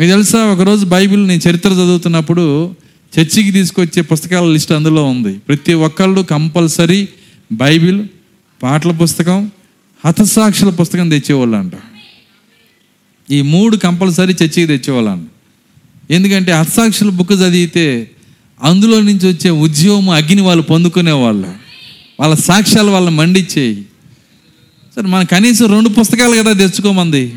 మీకు 0.00 0.10
తెలుసా 0.10 0.38
ఒకరోజు 0.38 0.86
బైబిల్ 0.86 1.28
నేను 1.28 1.50
చరిత్ర 1.50 1.68
చదువుతున్నప్పుడు 1.68 2.74
చర్చికి 3.18 3.50
తీసుకొచ్చే 3.50 4.02
పుస్తకాల 4.02 4.44
లిస్ట్ 4.44 4.72
అందులో 4.72 5.04
ఉంది. 5.04 5.32
ప్రతి 5.32 5.74
ఒక్కళ్ళు 5.74 6.20
కంపల్సరీ 6.20 7.08
బైబిల్ 7.52 8.08
పాటల 8.62 8.90
పుస్తకం 8.90 9.50
హతసాక్షుల 10.06 10.70
పుస్తకం 10.70 11.08
తెచ్చేవాళ్ళు 11.08 11.56
అంట 11.56 11.72
ఈ 13.30 13.42
మూడు 13.42 13.76
కంపల్సరీ 13.76 14.32
చర్చికి 14.32 14.66
తెచ్చేవాళ్ళంట. 14.66 15.28
ఎందుకంటే 16.12 16.52
హతసాక్షుల 16.52 17.10
బుక్ 17.10 17.32
చదివితే 17.32 18.10
అందులో 18.62 19.00
నుంచి 19.00 19.28
వచ్చే 19.28 19.50
ఉద్యోగం 19.50 20.10
అగ్ని 20.10 20.40
వాళ్ళు 20.40 20.62
పొందుకునేవాళ్ళు. 20.62 21.54
వాళ్ళ 22.20 22.34
సాక్ష్యాలు 22.34 22.90
వాళ్ళని 22.90 23.16
మండిచ్చేయి. 23.16 23.82
సరే 24.96 25.06
మనం 25.06 25.24
కనీసం 25.24 25.66
రెండు 25.66 25.88
పుస్తకాలు 25.88 26.42
కదా 26.42 26.52
తెచ్చుకోమంది. 26.52 27.34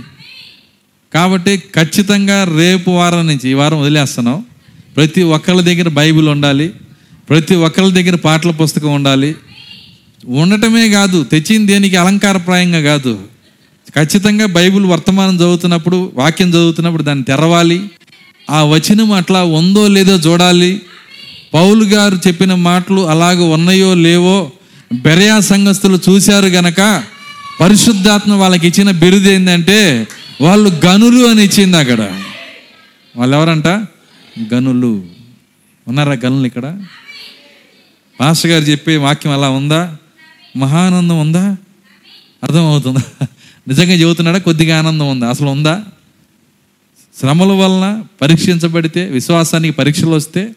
కాబట్టి 1.13 1.57
ఖచ్చితంగా 1.57 2.43
రేపు 2.43 2.91
వారం 2.91 3.27
నుంచి 3.27 3.49
ఈ 3.49 3.53
వారం 3.53 3.81
వదిలేస్తున్నాం. 3.81 4.45
ప్రతి 4.95 5.23
ఒక్కళ్ళ 5.23 5.61
దగ్గర 5.61 5.89
బైబిల్ 5.89 6.27
ఉండాలి. 6.27 6.73
ప్రతి 7.29 7.55
ఒక్కళ్ళ 7.55 7.93
దగ్గర 7.93 8.15
పాటల 8.15 8.51
పుస్తకం 8.51 8.93
ఉండాలి. 8.93 9.35
ఉండటమే 10.25 10.89
కాదు 10.89 11.23
తెచ్చింది 11.23 11.73
దేనికి 11.73 11.95
అలంకారప్రాయంగా 11.95 12.81
కాదు. 12.81 13.19
ఖచ్చితంగా 13.95 14.45
బైబిల్ 14.45 14.85
వర్తమానం 14.85 15.35
చదువుతున్నప్పుడు 15.35 16.11
వాక్యం 16.15 16.49
చదువుతున్నప్పుడు 16.49 17.03
దాన్ని 17.03 17.23
తెరవాలి. 17.23 17.81
ఆ 18.49 18.63
వచనం 18.63 19.11
అట్లా 19.11 19.43
ఉందో 19.43 19.87
లేదో 19.87 20.15
చూడాలి. 20.15 20.81
పౌలు 21.53 21.85
గారు 21.85 22.19
చెప్పిన 22.27 22.53
మాటలు 22.53 23.09
అలాగ 23.09 23.43
ఉన్నాయో 23.43 23.93
లేవో 23.93 24.51
బెరయా 24.93 25.39
సంఘస్థులు 25.39 25.99
చూశారు 26.09 26.45
గనక 26.45 27.03
పరిశుద్ధాత్మ 27.61 28.33
వాళ్ళకి 28.33 28.67
ఇచ్చిన 28.67 28.91
బిరుదు 28.91 29.29
ఏంటంటే 29.29 30.07
వాళ్ళు 30.43 30.69
గనులు 30.85 31.27
అని 31.27 31.43
ఇచ్చింది 31.43 31.77
అక్కడ. 31.77 32.19
వాళ్ళు 33.15 33.37
ఎవరంట 33.37 33.67
గనులు. 34.53 35.05
ఉన్నారా 35.87 36.13
గనులు 36.13 36.45
ఇక్కడ? 36.45 36.83
పాస్టర్ 38.19 38.51
గారు 38.51 38.63
చెప్పే 38.63 38.97
వాక్యం 38.97 39.33
అలా 39.33 39.49
ఉందా? 39.49 39.97
మహానందం 40.57 41.19
ఉందా? 41.19 41.57
అర్థమవుతుందా? 42.43 43.25
నిజంగా 43.67 43.93
చెబుతున్నాడా? 43.93 44.37
కొద్దిగా 44.37 44.79
ఆనందం 44.79 45.07
ఉందా? 45.07 45.29
అసలు 45.29 45.47
ఉందా? 45.47 45.83
శ్రమల 47.19 47.51
వలన 47.51 48.03
పరీక్షించబడితే 48.21 49.05
విశ్వాసానికి 49.05 49.77
పరీక్షలు 49.77 50.09
వస్తే 50.09 50.55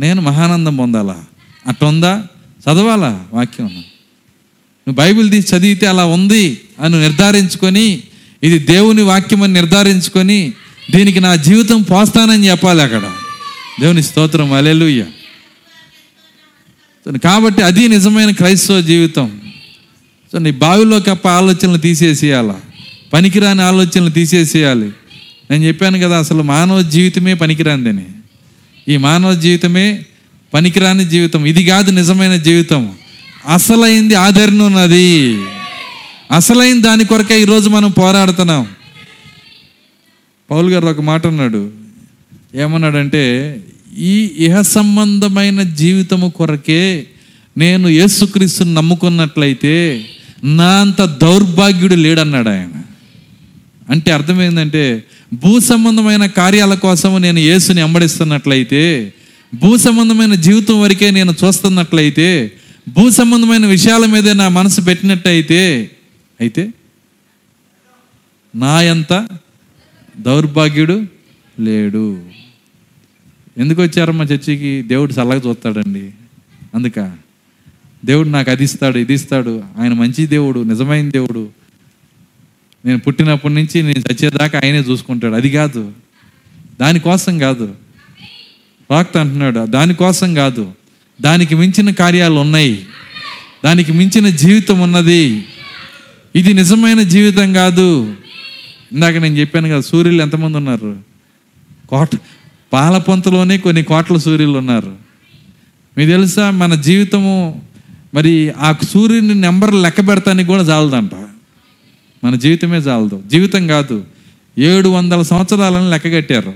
నేను 0.00 0.22
మహానందం 0.22 0.76
పొందాలా? 0.76 1.24
అట్లుందా? 1.66 2.26
చదవాలా 2.60 3.26
వాక్యం? 3.32 3.66
నువ్వు 3.66 4.94
బైబిల్ 4.94 5.30
తీసి 5.30 5.56
చదివితే 5.56 5.86
అలా 5.86 6.04
ఉంది 6.04 6.60
అని 6.80 7.00
నిర్ధారించుకొని 7.00 8.02
ఇది 8.42 8.58
దేవుని 8.58 9.02
వాక్యం 9.02 9.42
అని 9.42 9.52
నిర్ధారించుకొని 9.52 10.52
దీనికి 10.94 11.20
నా 11.20 11.34
జీవితం 11.34 11.82
పోస్తానని 11.82 12.50
చెప్పాలి 12.50 12.82
అక్కడ. 12.82 13.02
దేవుని 13.80 14.02
స్తోత్రం 14.02 14.52
అలెలుయ్య 14.52 15.04
కాబట్టి 17.24 17.62
అది 17.62 17.88
నిజమైన 17.88 18.30
క్రైస్తవ 18.30 18.80
జీవితం. 18.80 19.40
సో 20.32 20.38
నీ 20.38 20.50
బావిలో 20.50 21.00
కప్ప 21.00 21.28
ఆలోచనలు 21.28 21.78
తీసేసేయాల? 21.78 22.54
పనికిరాని 23.12 23.62
ఆలోచనలు 23.62 24.10
తీసేసేయాలి. 24.10 24.90
నేను 25.50 25.64
చెప్పాను 25.64 25.98
కదా 25.98 26.18
అసలు 26.18 26.42
మానవ 26.42 26.82
జీవితమే 26.82 27.34
పనికిరాందని 27.34 28.04
ఈ 28.88 28.96
మానవ 28.96 29.34
జీవితమే 29.34 30.02
పనికిరాని 30.54 31.04
జీవితం. 31.04 31.46
ఇది 31.46 31.66
కాదు 31.66 31.90
నిజమైన 31.90 32.36
జీవితం. 32.36 32.92
అసలైంది 33.52 34.14
ఆదరణ 34.14 34.62
ఉన్నది. 34.62 35.38
అసలైన 36.30 36.80
దాని 36.80 37.04
కొరకే 37.04 37.42
ఈరోజు 37.42 37.68
మనం 37.68 37.90
పోరాడుతున్నాం. 37.90 38.66
పౌల్ 40.50 40.70
గారు 40.70 40.86
ఒక 40.86 41.00
మాట 41.00 41.26
అన్నాడు. 41.26 41.70
ఏమన్నాడంటే 42.54 43.56
ఈ 43.98 44.30
ఇహ 44.38 44.60
సంబంధమైన 44.60 45.62
జీవితము 45.62 46.28
కొరకే 46.30 47.06
నేను 47.58 47.88
యేసుక్రీస్తుని 47.88 48.74
నమ్ముకున్నట్లయితే 48.74 50.04
నా 50.44 50.80
అంత 50.80 51.02
దౌర్భాగ్యుడు 51.04 51.94
లేడన్నాడు 51.94 52.48
ఆయన. 52.48 52.68
అంటే 53.90 54.12
అర్థమైందంటే 54.12 55.04
భూ 55.34 55.60
సంబంధమైన 55.60 56.26
కార్యాల 56.26 56.74
కోసం 56.74 57.22
నేను 57.22 57.38
యేసుని 57.38 57.80
అంబడిస్తున్నట్లయితే 57.80 59.12
భూ 59.54 59.76
సంబంధమైన 59.76 60.34
జీవితం 60.34 60.80
వరకే 60.80 61.10
నేను 61.10 61.34
చూస్తున్నట్లయితే 61.44 62.52
భూ 62.88 63.10
సంబంధమైన 63.10 63.66
విషయాల 63.66 64.06
మీదే 64.06 64.32
నా 64.32 64.48
మనసు 64.48 64.80
పెట్టినట్టయితే 64.80 65.90
అయితే 66.40 66.72
నా 68.54 68.82
ఎంత 68.82 69.28
దౌర్భాగ్యుడు 70.20 71.06
లేడు. 71.60 72.22
ఎందుకు 73.58 73.82
వచ్చారమ్మా 73.82 74.24
చర్చికి? 74.24 74.82
దేవుడు 74.82 75.12
చల్లగా 75.12 75.40
చూస్తాడండి. 75.48 76.12
అందుక 76.74 77.16
దేవుడు 78.04 78.28
నాకు 78.28 78.50
అది 78.50 78.64
ఇస్తాడు 78.64 78.98
ఇది 78.98 79.14
ఇస్తాడు. 79.14 79.64
ఆయన 79.78 79.92
మంచి 79.92 80.26
దేవుడు 80.26 80.60
నిజమైన 80.60 81.10
దేవుడు. 81.10 81.48
నేను 82.84 82.98
పుట్టినప్పటి 82.98 83.54
నుంచి 83.54 83.82
నేను 83.82 83.98
చచ్చేదాకా 83.98 84.60
ఆయనే 84.64 84.78
చూసుకుంటాడు. 84.78 85.34
అది 85.34 85.50
కాదు. 85.50 85.92
దానికోసం 86.80 87.38
కాదు. 87.38 87.74
ప్రాక్త 88.88 89.16
అంటున్నాడు 89.16 89.66
దానికోసం 89.66 90.34
కాదు. 90.34 90.72
దానికి 91.20 91.54
మించిన 91.54 91.90
కార్యాలు 91.90 92.34
ఉన్నాయి. 92.34 92.86
దానికి 93.64 93.92
మించిన 93.92 94.28
జీవితం 94.28 94.80
ఉన్నది. 94.80 95.44
ఇది 96.36 96.54
నిజమైన 96.54 97.02
జీవితం 97.02 97.52
కాదు. 97.52 98.14
ఇందాక 98.92 99.16
నేను 99.16 99.36
చెప్పాను 99.36 99.68
కదా 99.68 99.80
సూర్యులు 99.80 100.22
ఎంతమంది 100.22 100.56
ఉన్నారు? 100.56 100.96
కోట 101.88 102.08
పాలపొంతలోనే 102.72 103.58
కొన్ని 103.58 103.82
కోట్ల 103.82 104.16
సూర్యులు 104.16 104.58
ఉన్నారు. 104.58 104.96
మీకు 105.98 106.10
తెలుసా 106.10 106.50
మన 106.50 106.74
జీవితము 106.74 107.62
మరి 108.14 108.50
ఆ 108.50 108.74
సూర్యుని 108.88 109.34
నెంబర్ 109.34 109.74
లెక్క 109.74 110.08
పెడతానికి 110.08 110.48
కూడా 110.48 110.62
చాలదంట 110.62 111.10
మన 112.24 112.34
జీవితమే 112.34 112.76
చాలదు 112.76 113.22
జీవితం 113.26 113.66
కాదు. 113.66 114.04
ఏడు 114.58 114.88
వందల 114.88 115.22
సంవత్సరాలను 115.22 115.90
లెక్క 115.90 116.16
కట్టారు. 116.16 116.52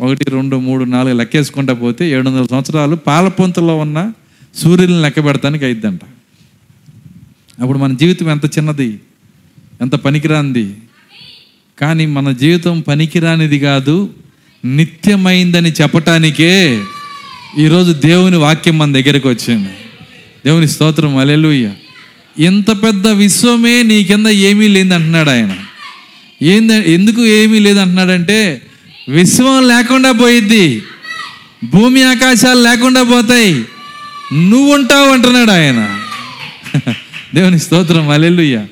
ఒకటి 0.00 0.30
రెండు 0.30 0.56
మూడు 0.56 0.84
నాలుగు 0.84 1.14
లెక్కేసుకుంటా 1.14 1.72
పోతే 1.72 2.10
ఏడు 2.10 2.28
వందల 2.28 2.46
సంవత్సరాలు 2.50 2.96
పాలపొంతలో 2.96 3.76
ఉన్న 3.76 4.12
సూర్యుని 4.54 5.02
లెక్క 5.02 5.24
పెడతానికి 5.24 5.64
అయిద్దంట. 5.64 6.00
అప్పుడు 7.62 7.78
మన 7.78 7.92
జీవితం 7.92 8.30
ఎంత 8.30 8.58
చిన్నది 8.58 9.00
ఎంత 9.80 9.94
పనికిరానిది. 9.94 10.74
కానీ 11.80 12.06
మన 12.06 12.32
జీవితం 12.32 12.80
పనికిరానిది 12.80 13.58
కాదు 13.58 14.14
నిత్యమైందని 14.64 15.72
చెప్పటానికే 15.72 16.82
ఈరోజు 17.58 17.92
దేవుని 17.92 18.36
వాక్యం 18.36 18.78
మన 18.78 18.92
దగ్గరకు 18.92 19.28
వచ్చింది. 19.28 19.68
దేవుని 20.46 20.68
స్తోత్రం 20.68 21.16
అలెలుయ్య 21.16 21.72
ఇంత 22.38 22.70
పెద్ద 22.70 23.06
విశ్వమే 23.08 23.82
నీ 23.82 24.04
కింద 24.04 24.26
ఏమీ 24.26 24.68
లేదంటున్నాడు 24.68 25.30
ఆయన. 25.30 25.56
ఏంద 26.42 26.70
ఎందుకు 26.70 27.26
ఏమీ 27.26 27.58
లేదంటున్నాడంటే 27.58 28.62
విశ్వం 29.08 29.68
లేకుండా 29.68 30.12
పోయిద్ది. 30.12 30.82
భూమి 31.64 32.02
ఆకాశాలు 32.02 32.60
లేకుండా 32.60 33.02
పోతాయి. 33.02 33.54
నువ్వు 34.32 34.74
ఉంటావు 34.74 35.10
అంటున్నాడు 35.10 35.50
ఆయన. 35.50 36.00
దేవుని 37.36 37.58
స్తోత్రం 37.58 38.08
అలెలుయ్య 38.08 38.66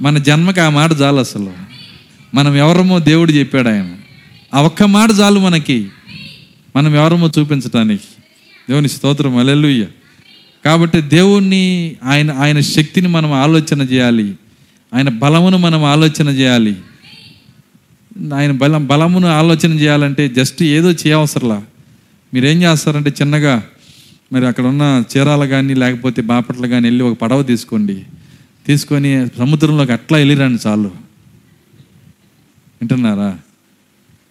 మన 0.00 0.18
జన్మకి 0.18 0.60
ఆ 0.60 0.68
మాట 0.68 0.90
చాలు 1.02 1.16
అసలు. 1.16 1.52
మనం 2.34 2.56
ఎవరమో 2.56 2.98
దేవుడు 2.98 3.32
చెప్పాడు 3.32 3.68
ఆయన. 3.68 3.94
ఆ 4.54 4.62
ఒక్క 4.62 4.82
మాట 4.82 5.08
చాలు 5.20 5.40
మనకి. 5.40 5.88
మనం 6.76 6.94
ఎవరమో 6.94 7.30
చూపించటానికి. 7.38 8.04
దేవుని 8.70 8.88
స్తోత్రం 8.88 9.36
అలెలుయ్య 9.36 9.86
కాబట్టి 10.64 11.00
దేవుణ్ణి 11.00 11.96
ఆయన 12.02 12.30
ఆయన 12.30 12.60
శక్తిని 12.60 13.08
మనం 13.08 13.32
ఆలోచన 13.32 13.82
చేయాలి. 13.82 14.34
ఆయన 14.94 15.08
బలమును 15.08 15.58
మనం 15.58 15.84
ఆలోచన 15.84 16.28
చేయాలి. 16.28 16.76
ఆయన 18.34 18.50
బలం 18.50 18.86
బలమును 18.86 19.28
ఆలోచన 19.28 19.72
చేయాలంటే 19.72 20.28
జస్ట్ 20.28 20.62
ఏదో 20.62 20.90
చేయవసరలా. 20.90 21.62
మీరేం 22.34 22.62
చేస్తారంటే 22.62 23.10
చిన్నగా 23.10 23.62
మరి 24.34 24.46
అక్కడ 24.46 24.64
ఉన్న 24.64 25.04
చీరాలు 25.16 25.46
కానీ 25.46 25.74
లేకపోతే 25.74 26.22
బాపట్ల 26.22 26.66
కానీ 26.66 26.86
వెళ్ళి 26.86 27.04
ఒక 27.04 27.18
పడవ 27.18 27.42
తీసుకోండి. 27.42 28.02
తీసుకొని 28.66 29.26
సముద్రంలోకి 29.38 29.92
అట్లా 29.92 30.18
వెళ్ళిరండి 30.18 30.68
చాలు. 30.68 30.88
వింటున్నారా? 32.82 33.38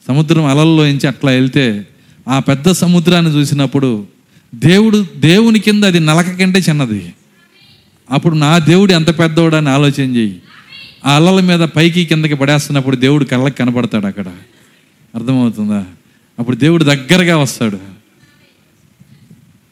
సముద్రం 0.08 0.46
అలల్లో 0.46 0.88
నుంచి 0.88 1.08
అట్లా 1.08 1.32
వెళ్తే 1.32 1.88
ఆ 2.28 2.40
పెద్ద 2.40 2.72
సముద్రాన్ని 2.72 3.32
చూసినప్పుడు 3.32 4.08
దేవుడు 4.56 5.06
దేవుని 5.18 5.60
కింద 5.60 5.84
అది 5.84 6.00
నలక 6.00 6.30
కంటే 6.30 6.60
చిన్నది. 6.60 7.14
అప్పుడు 8.12 8.36
నా 8.36 8.58
దేవుడు 8.58 8.94
ఎంత 8.94 9.20
పెద్దవాడని 9.20 9.70
ఆలోచన 9.70 10.16
చెయ్యి. 10.16 10.42
ఆ 11.06 11.16
అలల 11.16 11.40
మీద 11.40 11.60
పైకి 11.60 12.06
కిందకి 12.06 12.34
పడేస్తున్నప్పుడు 12.34 12.96
దేవుడు 12.96 13.26
కళ్ళకి 13.26 13.58
కనపడతాడు 13.58 14.06
అక్కడ. 14.06 14.28
అర్థమవుతుందా? 15.16 15.86
అప్పుడు 16.40 16.56
దేవుడు 16.56 16.84
దగ్గరగా 16.84 17.38
వస్తాడు. 17.38 17.93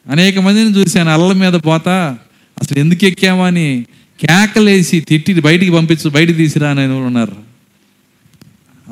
అనేక 0.08 0.38
మందిని 0.38 0.70
చూశాను. 0.70 1.10
అల్ల 1.10 1.32
మీద 1.32 1.52
పోతా 1.52 2.18
అసలు 2.62 2.78
ఎందుకు 2.78 3.04
ఎక్కామా 3.04 3.46
అని 3.46 3.86
కేకలేసి 4.20 5.00
తిట్టి 5.00 5.40
బయటికి 5.40 5.70
పంపించు 5.70 6.10
బయటికి 6.10 6.38
తీసిరా 6.38 6.70
అని 6.70 6.86
ఉన్నారు? 6.86 7.36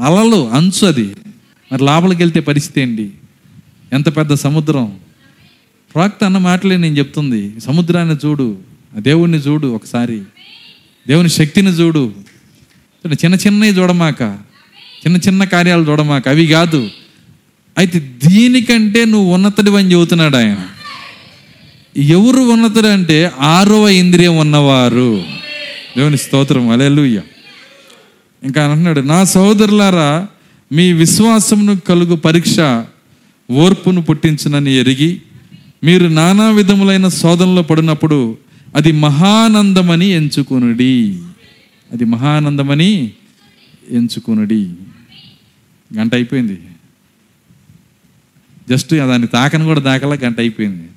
అలలు 0.01 0.51
అంచు 0.51 0.87
అది. 0.87 1.17
మరి 1.73 1.85
లోపలికి 1.85 2.23
వెళ్తే 2.23 2.41
పరిస్థితి 2.41 2.81
ఏంటి? 2.81 3.11
ఎంత 3.93 4.17
పెద్ద 4.17 4.35
సముద్రం? 4.35 4.97
ప్రాక్త 5.95 6.25
అన్న 6.25 6.39
మాటలే 6.39 6.77
నేను 6.77 6.99
చెప్తుంది. 6.99 7.61
సముద్రాన్ని 7.61 8.15
చూడు 8.15 8.59
ఆ 8.97 9.01
దేవుణ్ణి 9.01 9.39
చూడు 9.39 9.67
ఒకసారి. 9.67 10.23
దేవుని 11.09 11.29
శక్తిని 11.29 11.71
చూడు 11.71 12.13
చిన్న 13.09 13.35
చిన్నవి 13.35 13.71
చూడమాక 13.71 14.23
చిన్న 15.03 15.17
చిన్న 15.17 15.45
కార్యాలు 15.45 15.91
చూడమాక. 15.91 16.29
అవి 16.29 16.47
కాదు. 16.47 16.91
అయితే 17.79 17.99
దీనికంటే 18.27 19.05
నువ్వు 19.05 19.35
ఉన్నతడివని 19.35 19.93
చెబుతున్నాడు 19.93 20.37
ఆయన. 20.37 20.59
ఎవరు 21.97 22.41
ఉన్నతుడు 22.41 22.87
అంటే 22.87 23.33
ఆరవ 23.41 23.89
ఇంద్రియం 23.89 24.37
ఉన్నవారు. 24.37 25.25
దేవుని 25.97 26.19
స్తోత్రం. 26.19 26.69
అలెలుయ్య 26.69 27.23
ఇంకా 28.43 28.67
అంటున్నాడు 28.67 29.01
నా 29.01 29.25
సహోదరులారా 29.25 30.29
మీ 30.73 30.93
విశ్వాసమును 30.93 31.81
కలుగు 31.81 32.17
పరీక్ష 32.17 32.85
ఓర్పును 33.53 34.03
పుట్టించునని 34.03 34.75
ఎరిగి 34.75 35.23
మీరు 35.85 36.07
నానా 36.07 36.51
విధములైన 36.51 37.09
శోధనలో 37.09 37.63
పడినప్పుడు 37.63 38.39
అది 38.77 38.93
మహానందమని 38.93 40.07
ఎంచుకునుడి. 40.07 41.19
అది 41.93 42.05
మహానందమని 42.05 43.11
ఎంచుకునుడి. 43.91 44.71
గంట 45.99 46.15
అయిపోయింది. 46.15 46.61
జస్ట్ 48.71 48.95
దాన్ని 48.95 49.29
తాకని 49.29 49.65
కూడా 49.65 49.81
దాకలా 49.81 50.15
గంట 50.15 50.41
అయిపోయింది. 50.41 50.89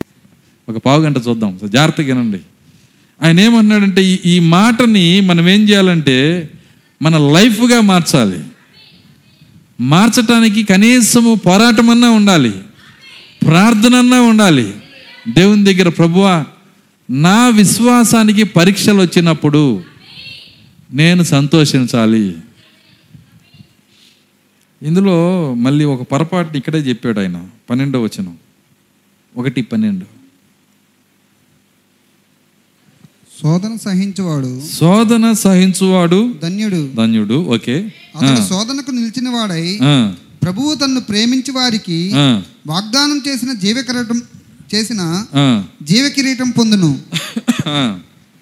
ఒక 0.70 0.78
పావు 0.78 1.01
గంట 1.01 1.18
చూద్దాం. 1.18 1.59
జాగ్రత్తగా 1.66 2.07
వినండి. 2.07 2.39
ఆయన 3.24 3.39
ఏమన్నాడంటే 3.39 4.03
ఈ 4.26 4.39
మాటని 4.39 5.22
మనం 5.22 5.49
ఏం 5.49 5.70
చేయాలంటే 5.70 6.49
మన 7.01 7.18
లైఫ్గా 7.18 7.82
మార్చాలి. 7.82 8.43
మార్చటానికి 9.82 10.64
కనీసము 10.64 11.36
పోరాటమన్నా 11.36 12.09
ఉండాలి. 12.09 12.51
ప్రార్థనన్నా 13.41 14.22
ఉండాలి. 14.22 14.74
దేవుని 15.30 15.64
దగ్గర 15.64 15.89
ప్రభువా 15.89 16.45
నా 17.09 17.47
విశ్వాసానికి 17.49 18.43
పరీక్షలు 18.43 19.01
వచ్చినప్పుడు 19.01 19.84
నేను 20.93 21.24
సంతోషించాలి. 21.24 22.36
ఇందులో 24.84 25.53
మళ్ళీ 25.53 25.86
ఒక 25.86 26.01
పొరపాటు 26.01 26.57
ఇక్కడే 26.57 26.78
చెప్పాడు 26.78 27.20
ఆయన. 27.20 27.47
పన్నెండో 27.70 28.01
వచనం. 28.01 28.38
ఒకటి 29.38 29.61
పన్నెండు. 29.61 30.22
శోధన 33.41 33.73
సహించువాడు 33.84 34.51
శోధన 34.79 35.25
సహించువాడు 35.34 36.19
ధన్యుడు. 36.43 36.81
ధన్యుడు 36.95 37.38
ఓకే. 37.55 37.75
అతడు 38.15 38.41
శోధనకు 38.49 38.91
నిలిచిన 38.91 39.29
వాడై 39.29 39.79
ప్రభువు 40.43 40.75
తన్ను 40.75 41.01
ప్రేమించి 41.01 41.51
వారికి 41.51 41.99
వాగ్దానం 42.67 43.21
చేసిన 43.27 43.53
జీవకిరీటం 43.53 44.21
చేసిన 44.75 45.01
జీవకిరీటం 45.84 46.49
పొందును. 46.49 46.91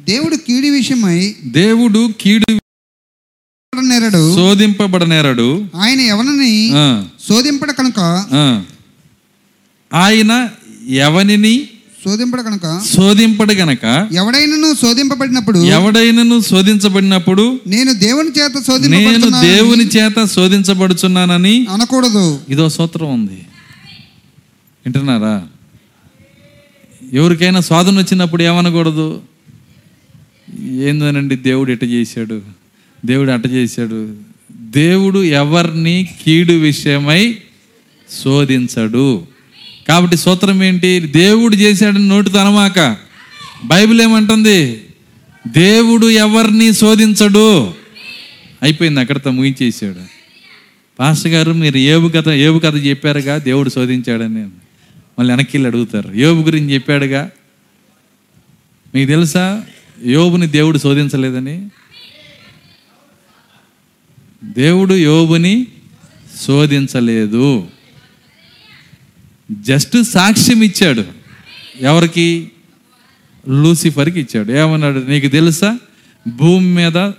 దేవుడు 0.02 0.36
కీడి 0.36 0.70
విషయమై 0.70 1.36
దేవుడు 1.46 2.02
కీడు 2.22 2.60
నెరడు. 3.82 4.24
శోధింపబడనేరడు 4.36 5.50
ఆయన 5.76 6.00
ఎవరిని 6.00 6.54
శోధింపడ 7.30 7.72
కనుక. 7.72 8.00
ఆయన 9.94 10.32
ఎవనిని 11.04 11.56
శోధింపడ 12.08 12.42
కనుక 12.42 12.82
శోధింపడు 12.96 13.54
గనక 13.54 14.10
ఎవడైనను 14.12 14.74
శోధింపబడినప్పుడు 14.74 15.60
ఎవడైనను 15.60 16.42
శోధించబడినప్పుడు 16.42 17.60
నేను 17.68 17.94
దేవుని 17.94 18.28
చేత 18.28 18.52
నేను 18.88 19.42
దేవుని 19.42 19.88
చేత 19.88 20.26
శోధించబడుచున్నానని 20.26 21.68
అనకూడదు. 21.70 22.42
ఇదో 22.50 22.70
సూత్రం 22.70 23.14
ఉంది. 23.14 23.34
వింటున్నారా? 24.86 25.48
ఎవరికైనా 27.14 27.60
శోధన 27.60 27.98
వచ్చినప్పుడు 27.98 28.44
ఏమనకూడదు? 28.44 29.22
ఏందోనండి 30.62 31.36
దేవుడు 31.36 31.72
ఎట్ట 31.72 31.84
చేశాడు? 31.84 32.42
దేవుడు 33.06 33.32
అట్ట 33.32 33.46
చేశాడు. 33.46 34.16
దేవుడు 34.52 35.24
ఎవరిని 35.24 36.10
కీడు 36.26 36.54
విషయమై 36.54 37.38
శోధించడు. 38.24 39.31
కాబట్టి 39.88 40.18
సూత్రం 40.18 40.64
ఏంటి? 40.64 41.00
దేవుడు 41.00 41.56
చేశాడని 41.56 42.08
నోటితో 42.08 42.40
అనమాక. 42.40 42.98
బైబిల్ 43.66 44.02
ఏమంటుంది? 44.02 44.84
దేవుడు 45.48 46.10
ఎవరిని 46.10 46.74
శోధించడు? 46.74 47.74
అయిపోయింది 48.62 49.00
అక్కడితో 49.00 49.32
ముగించేసాడు. 49.32 50.22
పాస్టర్ 51.00 51.32
గారు 51.32 51.52
మీరు 51.52 51.78
ఏబు 51.78 52.10
కథ 52.16 52.30
ఏబు 52.30 52.60
కథ 52.60 52.76
చెప్పారుగా 52.76 53.38
దేవుడు 53.38 53.70
శోధించాడని. 53.70 54.48
మళ్ళీ 55.20 55.34
వెనక్కి 55.34 55.58
వెళ్ళి 55.58 55.68
అడుగుతారు. 55.68 56.14
యోబు 56.14 56.42
గురించి 56.42 56.74
చెప్పాడుగా? 56.74 57.32
మీకు 58.96 59.10
తెలుసా? 59.10 59.64
యోబుని 60.06 60.48
దేవుడు 60.48 60.78
శోధించలేదని. 60.78 61.70
దేవుడు 64.44 64.94
యోబుని 64.94 65.68
శోధించలేదు. 66.48 67.68
జస్ట్ 69.52 70.04
సాక్ష్యం 70.04 70.64
ఇచ్చాడు. 70.64 71.06
ఎవరికి? 71.80 72.52
లూసిఫర్కి 73.50 74.20
ఇచ్చాడు. 74.20 74.52
ఏమన్నాడు? 74.52 75.00
నీకు 75.00 75.28
తెలుసా? 75.28 75.80
భూమి 76.28 76.68
మీద 76.68 77.12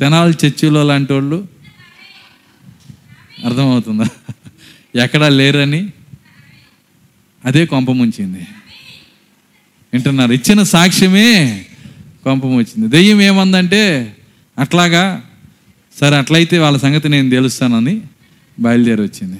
తెనాలి 0.00 0.46
చర్చిలో 0.46 0.82
లాంటి 0.82 1.12
వాళ్ళు 1.12 1.48
అర్థమవుతుందా? 3.44 4.04
ఎక్కడా 4.94 5.28
లేరని 5.28 5.88
అదే 7.44 7.66
కొంపముంచింది 7.66 8.38
వింటున్నారు? 9.92 10.32
ఇచ్చిన 10.32 10.62
సాక్ష్యమే 10.62 11.66
కొంపం 12.24 12.56
వచ్చింది 12.56 12.88
దెయ్యం 12.88 13.20
ఏమందంటే 13.20 14.16
అట్లాగా 14.58 15.22
సరే 16.00 16.16
అట్లయితే 16.16 16.58
వాళ్ళ 16.58 16.78
సంగతి 16.78 17.08
నేను 17.08 17.30
తెలుస్తానని 17.30 18.00
బయలుదేరి 18.60 19.02
వచ్చింది 19.02 19.38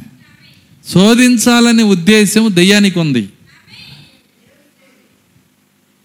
శోధించాలనే 0.94 1.82
ఉద్దేశం 1.82 2.50
దెయ్యానికి 2.54 2.98
ఉంది 2.98 3.28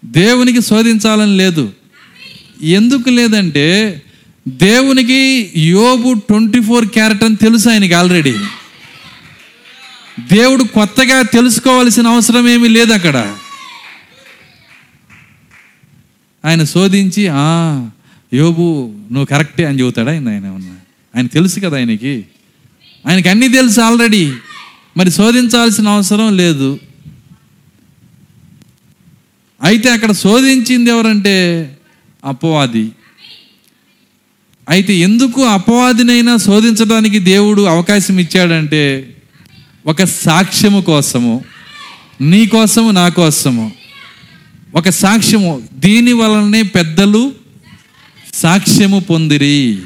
దేవునికి 0.04 0.62
శోధించాలని 0.62 1.36
లేదు. 1.36 1.72
ఎందుకు 2.62 3.08
లేదంటే 3.08 4.02
దేవునికి 4.48 5.52
యోబు 5.56 6.12
ట్వంటీ 6.12 6.60
ఫోర్ 6.60 6.86
క్యారెట్ 6.86 7.24
అని 7.24 7.36
తెలుసు 7.36 7.68
ఆయనకి 7.68 7.94
ఆల్రెడీ. 7.94 8.32
దేవుడు 10.32 10.64
కొత్తగా 10.64 11.22
తెలుసుకోవాల్సిన 11.22 12.06
అవసరం 12.06 12.48
ఏమీ 12.48 12.68
లేదు 12.68 12.92
అక్కడ. 12.92 13.36
ఆయన 16.44 16.64
శోధించి 16.64 17.22
యోబు 18.36 18.94
నువ్వు 18.96 19.24
కరెక్టే 19.24 19.64
అని 19.64 19.80
చెబుతాడా? 19.80 20.10
ఆయన 20.12 20.28
ఆయన 20.28 20.76
ఆయన 21.16 21.26
తెలుసు 21.26 21.60
కదా 21.60 21.76
ఆయనకి. 21.76 22.24
ఆయనకి 23.06 23.28
అన్నీ 23.28 23.48
తెలుసు 23.48 23.80
ఆల్రెడీ. 23.80 24.32
మరి 24.96 25.10
శోధించాల్సిన 25.10 25.88
అవసరం 25.88 26.36
లేదు. 26.36 26.78
అయితే 29.62 29.90
అక్కడ 29.90 30.12
శోధించింది 30.12 30.90
ఎవరంటే 30.90 31.36
అపవాది. 32.24 32.90
అయితే 34.68 34.94
ఎందుకు 34.94 35.44
అపవాదినైనా 35.44 36.36
శోధించడానికి 36.36 37.18
దేవుడు 37.18 37.62
అవకాశం 37.62 38.18
ఇచ్చాడంటే 38.18 39.16
ఒక 39.86 40.04
సాక్ష్యము 40.04 40.80
కోసము 40.80 41.44
నీ 42.20 42.46
కోసము 42.46 42.90
నా 42.90 43.08
కోసము. 43.08 43.72
ఒక 44.74 44.88
సాక్ష్యము 44.88 45.62
దీని 45.74 46.12
వలనే 46.12 46.62
పెద్దలు 46.62 47.32
సాక్ష్యము 48.34 49.00
పొందిరి. 49.00 49.78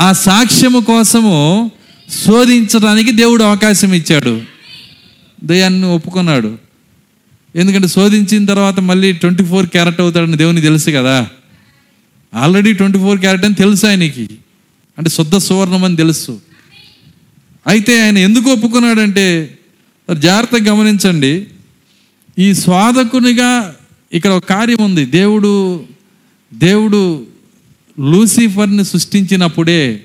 ఆ 0.00 0.12
సాక్ష్యము 0.12 0.80
కోసము 0.80 1.70
శోధించడానికి 2.10 3.12
దేవుడు 3.12 3.44
అవకాశం 3.44 3.94
ఇచ్చాడు. 3.94 4.42
దయాన్ని 5.44 5.86
ఒప్పుకున్నాడు. 5.86 6.58
ఎందుకంటే 7.56 7.88
శోధించిన 7.88 8.44
తర్వాత 8.44 8.80
మళ్ళీ 8.80 9.12
ట్వంటీ 9.12 9.44
ఫోర్ 9.44 9.66
క్యారెట్ 9.66 10.00
అవుతాడని 10.00 10.36
దేవుని 10.36 10.60
తెలుసు 10.60 10.90
కదా. 10.90 11.28
ఆల్రెడీ 12.34 12.72
ట్వంటీ 12.72 12.98
ఫోర్ 12.98 13.20
క్యారెట్ 13.20 13.44
అని 13.44 13.54
తెలుసు 13.54 13.86
ఆయనకి. 13.86 14.28
అంటే 14.98 15.10
శుద్ధ 15.10 15.36
సువర్ణం 15.36 15.84
అని 15.84 15.96
తెలుసు. 15.96 16.40
అయితే 17.66 18.02
ఆయన 18.02 18.18
ఎందుకు 18.18 18.50
ఒప్పుకున్నాడంటే 18.50 19.58
జాగ్రత్తగా 20.18 20.74
గమనించండి. 20.74 21.46
ఈ 22.38 22.54
స్వాదకునిగా 22.54 23.76
ఇక్కడ 24.12 24.30
ఒక 24.30 24.44
కార్యం 24.44 24.84
ఉంది. 24.84 25.04
దేవుడు 25.04 25.84
దేవుడు 26.54 27.26
లూసిఫర్ని 28.00 28.84
సృష్టించినప్పుడే 28.84 30.04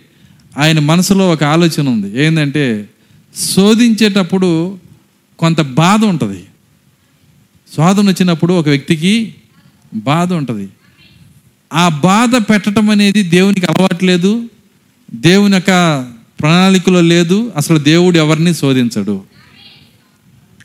ఆయన 0.57 0.79
మనసులో 0.79 1.29
ఒక 1.29 1.43
ఆలోచన 1.43 1.89
ఉంది. 1.89 2.25
ఏంటంటే 2.25 2.89
శోధించేటప్పుడు 3.53 4.77
కొంత 5.39 5.61
బాధ 5.61 6.05
ఉంటుంది. 6.05 6.43
శోధన 7.75 8.07
వచ్చినప్పుడు 8.07 8.53
ఒక 8.53 8.69
వ్యక్తికి 8.69 9.35
బాధ 9.93 10.33
ఉంటుంది. 10.33 10.69
ఆ 11.73 11.89
బాధ 11.89 12.35
పెట్టడం 12.35 12.89
అనేది 12.89 13.23
దేవునికి 13.23 13.65
అలవాట్లేదు. 13.65 14.49
దేవుని 15.15 15.53
యొక్క 15.53 16.05
ప్రణాళికలో 16.39 17.01
లేదు. 17.01 17.51
అసలు 17.55 17.77
దేవుడు 17.77 18.17
ఎవరిని 18.17 18.53
శోధించడు. 18.53 19.21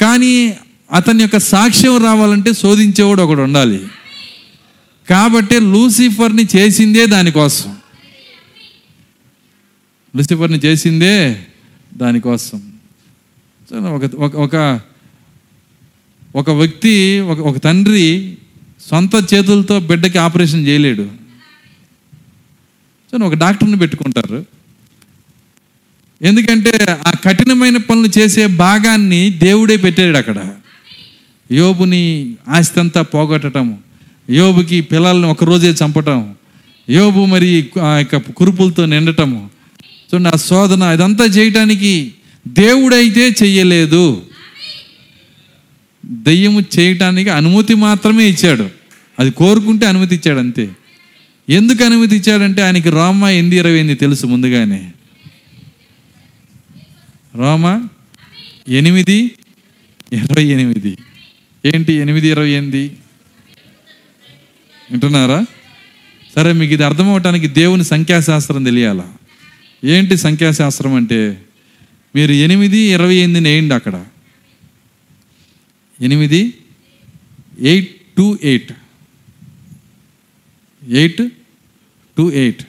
కానీ 0.01 0.57
అతని 0.93 1.21
యొక్క 1.21 1.39
సాక్ష్యం 1.39 2.05
రావాలంటే 2.05 2.53
శోధించేవాడు 2.53 3.23
ఒకడు 3.23 3.43
ఉండాలి. 3.43 3.87
కాబట్టి 5.11 5.61
లూసిఫర్ని 5.61 6.47
చేసిందే 6.57 7.07
దానికోసం. 7.07 7.77
లూసిఫర్ని 10.17 10.59
చేసిందే 10.59 11.47
దానికోసం 11.97 12.73
సో 13.71 13.77
ఒక 13.79 14.35
ఒక- 14.39 14.79
ఒక 16.37 16.51
వ్యక్తి 16.51 17.21
ఒక 17.21 17.39
ఒక 17.39 17.59
తండ్రి 17.59 18.39
సొంత 18.91 19.15
చేతులతో 19.35 19.81
బిడ్డకి 19.81 20.19
ఆపరేషన్ 20.19 20.67
చేయలేడు. 20.67 21.09
సో 23.13 23.27
ఒక 23.27 23.35
డాక్టర్ని 23.35 23.77
పెట్టుకుంటారు. 23.77 24.47
ఎందుకంటే 26.23 26.73
ఆ 27.07 27.13
కఠినమైన 27.25 27.77
పనులు 27.77 28.19
చేసే 28.19 28.47
భాగాన్ని 28.47 29.31
దేవుడే 29.31 29.77
పెట్టాడు 29.77 30.17
అక్కడ. 30.17 30.55
యోబుని 31.53 32.37
ఆస్తి 32.49 32.81
అంతా 32.81 33.03
పోగొట్టడం 33.03 33.79
యోబుకి 34.31 34.81
పిల్లల్ని 34.81 35.27
ఒక 35.27 35.45
రోజే 35.45 35.71
చంపటం 35.71 36.35
యోబు 36.91 37.25
మరి 37.25 37.71
ఆ 37.83 37.99
యొక్క 37.99 38.17
కురుపులతో 38.17 38.87
నిండటము 38.87 39.48
సో 40.11 40.19
నా 40.19 40.31
శోధన 40.31 40.83
ఇదంతా 40.83 41.25
చేయటానికి 41.25 42.15
దేవుడైతే 42.49 43.29
చెయ్యలేదు. 43.29 44.23
దయ్యము 46.07 46.63
చేయటానికి 46.79 47.31
అనుమతి 47.31 47.75
మాత్రమే 47.75 48.25
ఇచ్చాడు. 48.31 48.71
అది 49.19 49.31
కోరుకుంటే 49.31 49.87
అనుమతి 49.87 50.15
ఇచ్చాడు 50.15 50.39
అంతే. 50.39 50.71
ఎందుకు 51.49 51.85
అనుమతి 51.85 52.17
ఇచ్చాడంటే 52.17 52.63
ఆయనకి 52.63 52.91
రోమ 52.91 53.25
ఎంది 53.25 53.57
ఇరవై 53.57 53.79
ఎనిమిది 53.79 53.95
తెలుసు 53.95 54.27
ముందుగానే. 54.27 54.93
రోమ 57.37 57.89
ఎనిమిది 58.69 59.31
ఇరవై 60.13 60.45
ఎనిమిది. 60.45 60.99
ఏంటి 61.75 61.93
ఎనిమిది 61.93 62.29
ఇరవై 62.29 62.51
ఎనిమిది? 62.51 62.93
వింటున్నారా? 64.91 65.47
సరే 66.37 66.53
మీకు 66.53 66.73
ఇది 66.73 66.85
అర్థం 66.85 67.11
అవటానికి 67.11 67.47
దేవుని 67.47 67.85
సంఖ్యాశాస్త్రం 67.85 68.65
తెలియాలా? 68.65 69.13
ఏంటి 69.85 70.17
సంఖ్యాశాస్త్రం 70.17 70.95
అంటే? 70.95 71.43
మీరు 72.15 72.33
ఎనిమిది 72.33 72.79
ఇరవై 72.79 73.15
ఎనిమిది 73.15 73.49
వేయండి 73.49 73.75
అక్కడ. 73.75 74.05
ఎనిమిది 76.01 76.55
eight 77.61 77.97
to 78.17 78.39
eight. 78.43 78.73
Eight 80.89 81.33
to 82.19 82.33
eight. 82.33 82.63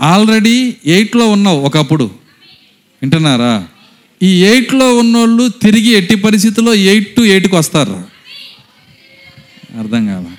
Already 0.00 0.76
ఎయిట్లో 0.86 1.28
ఉన్నావు 1.28 1.60
ఒకప్పుడు. 1.60 2.04
వింటున్నారా? 3.02 3.68
ఈ 4.22 4.44
ఎయిట్లో 4.44 4.98
ఉన్నోళ్ళు 4.98 5.48
తిరిగి 5.48 5.88
ఎట్టి 5.88 6.14
పరిస్థితుల్లో 6.14 6.74
ఎయిట్ 6.74 7.16
టు 7.16 7.20
ఎయిట్కి 7.20 7.54
వస్తారు? 7.54 8.04
అర్థం 9.78 10.06
కాదా 10.06 10.36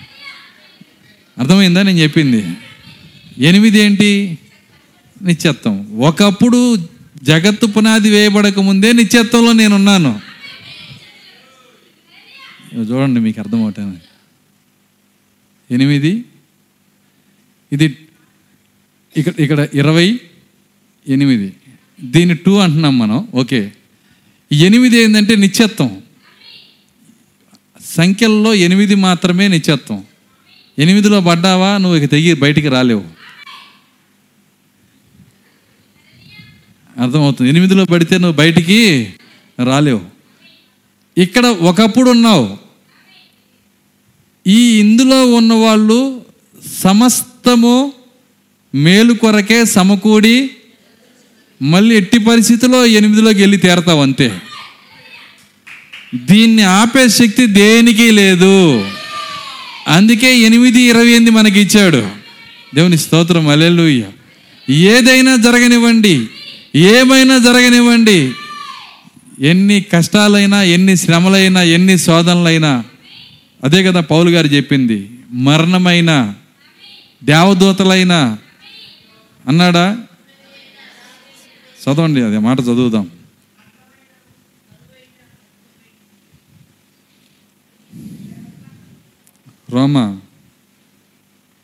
అర్థమైందా 1.40 1.82
నేను 1.82 1.98
చెప్పింది? 1.98 2.48
ఎనిమిది 3.38 3.80
ఏంటి? 3.80 4.38
నిత్యత్వం 5.22 5.96
ఒకప్పుడు 5.98 6.78
జగత్తు 7.24 7.66
పునాది 7.66 8.10
వేయబడక 8.10 8.60
ముందే 8.60 8.94
నిత్యత్వంలో 8.94 9.54
నేనున్నాను. 9.54 10.20
ఉన్నాను 12.74 12.90
చూడండి 12.92 13.20
మీకు 13.20 13.40
అర్థమవుతాను 13.40 13.98
ఎనిమిది 15.72 16.26
ఇది 17.72 17.98
ఇక్కడ 19.18 19.34
ఇక్కడ 19.40 19.68
ఇరవై 19.74 20.20
ఎనిమిది. 21.08 21.54
దీన్ని 22.02 22.36
టూ 22.36 22.58
అంటున్నాం 22.58 23.00
మనం. 23.00 23.28
ఓకే. 23.34 23.72
ఎనిమిది 24.52 24.98
ఏంటంటే 24.98 25.36
నిత్యత్వం 25.36 26.02
సంఖ్యల్లో 27.84 28.54
ఎనిమిది 28.54 28.96
మాత్రమే 28.96 29.48
నిత్యత్వం 29.48 30.04
ఎనిమిదిలో 30.80 31.22
పడ్డావా? 31.22 31.78
నువ్వు 31.78 31.98
ఇక 31.98 32.12
తెగి 32.12 32.34
బయటికి 32.34 32.70
రాలేవు. 32.70 33.15
అర్థమవుతుంది. 36.98 37.50
ఎనిమిదిలో 37.50 37.86
పడితే 37.86 38.18
నువ్వు 38.18 38.38
బయటికి 38.38 39.14
రాలేవు. 39.64 40.02
ఇక్కడ 41.18 41.46
ఒకప్పుడు 41.46 42.10
ఉన్నావు. 42.10 42.58
ఈ 44.48 44.80
ఇందులో 44.80 45.36
ఉన్నవాళ్ళు 45.36 46.22
సమస్తము 46.84 47.94
మేలు 48.76 49.14
కొరకే 49.14 49.66
సమకూడి 49.66 50.50
మళ్ళీ 51.62 51.96
ఎట్టి 51.96 52.18
పరిస్థితిలో 52.18 52.86
ఎనిమిదిలోకి 52.86 53.42
వెళ్ళి 53.42 53.58
తీరతావు 53.58 54.02
అంతే. 54.02 54.40
దీన్ని 56.16 56.62
ఆపే 56.62 57.10
శక్తి 57.10 57.46
దేనికి 57.48 58.12
లేదు. 58.12 58.86
అందుకే 59.88 60.38
ఎనిమిది 60.38 60.82
ఇరవై 60.82 61.08
ఎనిమిది 61.08 61.32
మనకి 61.32 61.60
ఇచ్చాడు. 61.60 62.08
దేవుని 62.76 62.98
స్తోత్రం 62.98 63.48
అలెలుయ్య 63.48 64.06
ఏదైనా 64.70 65.36
జరగనివ్వండి. 65.36 66.28
ఏమైనా 66.76 67.38
జరగనివ్వండి. 67.38 68.34
ఎన్ని 69.40 69.82
కష్టాలైనా 69.82 70.64
ఎన్ని 70.64 70.98
శ్రమలైనా 70.98 71.62
ఎన్ని 71.64 71.98
శోధనలైనా. 71.98 72.84
అదే 73.64 73.84
కదా 73.84 74.00
పౌలు 74.00 74.30
గారు 74.30 74.48
చెప్పింది. 74.48 75.20
మరణమైన 75.30 76.36
దేవదూతలైనా. 77.24 78.38
అన్నాడా? 79.48 80.04
చదవండి 81.84 82.22
అది 82.22 82.38
మాట 82.38 82.60
చదువుదాం. 82.60 83.12
రోమా 89.70 90.20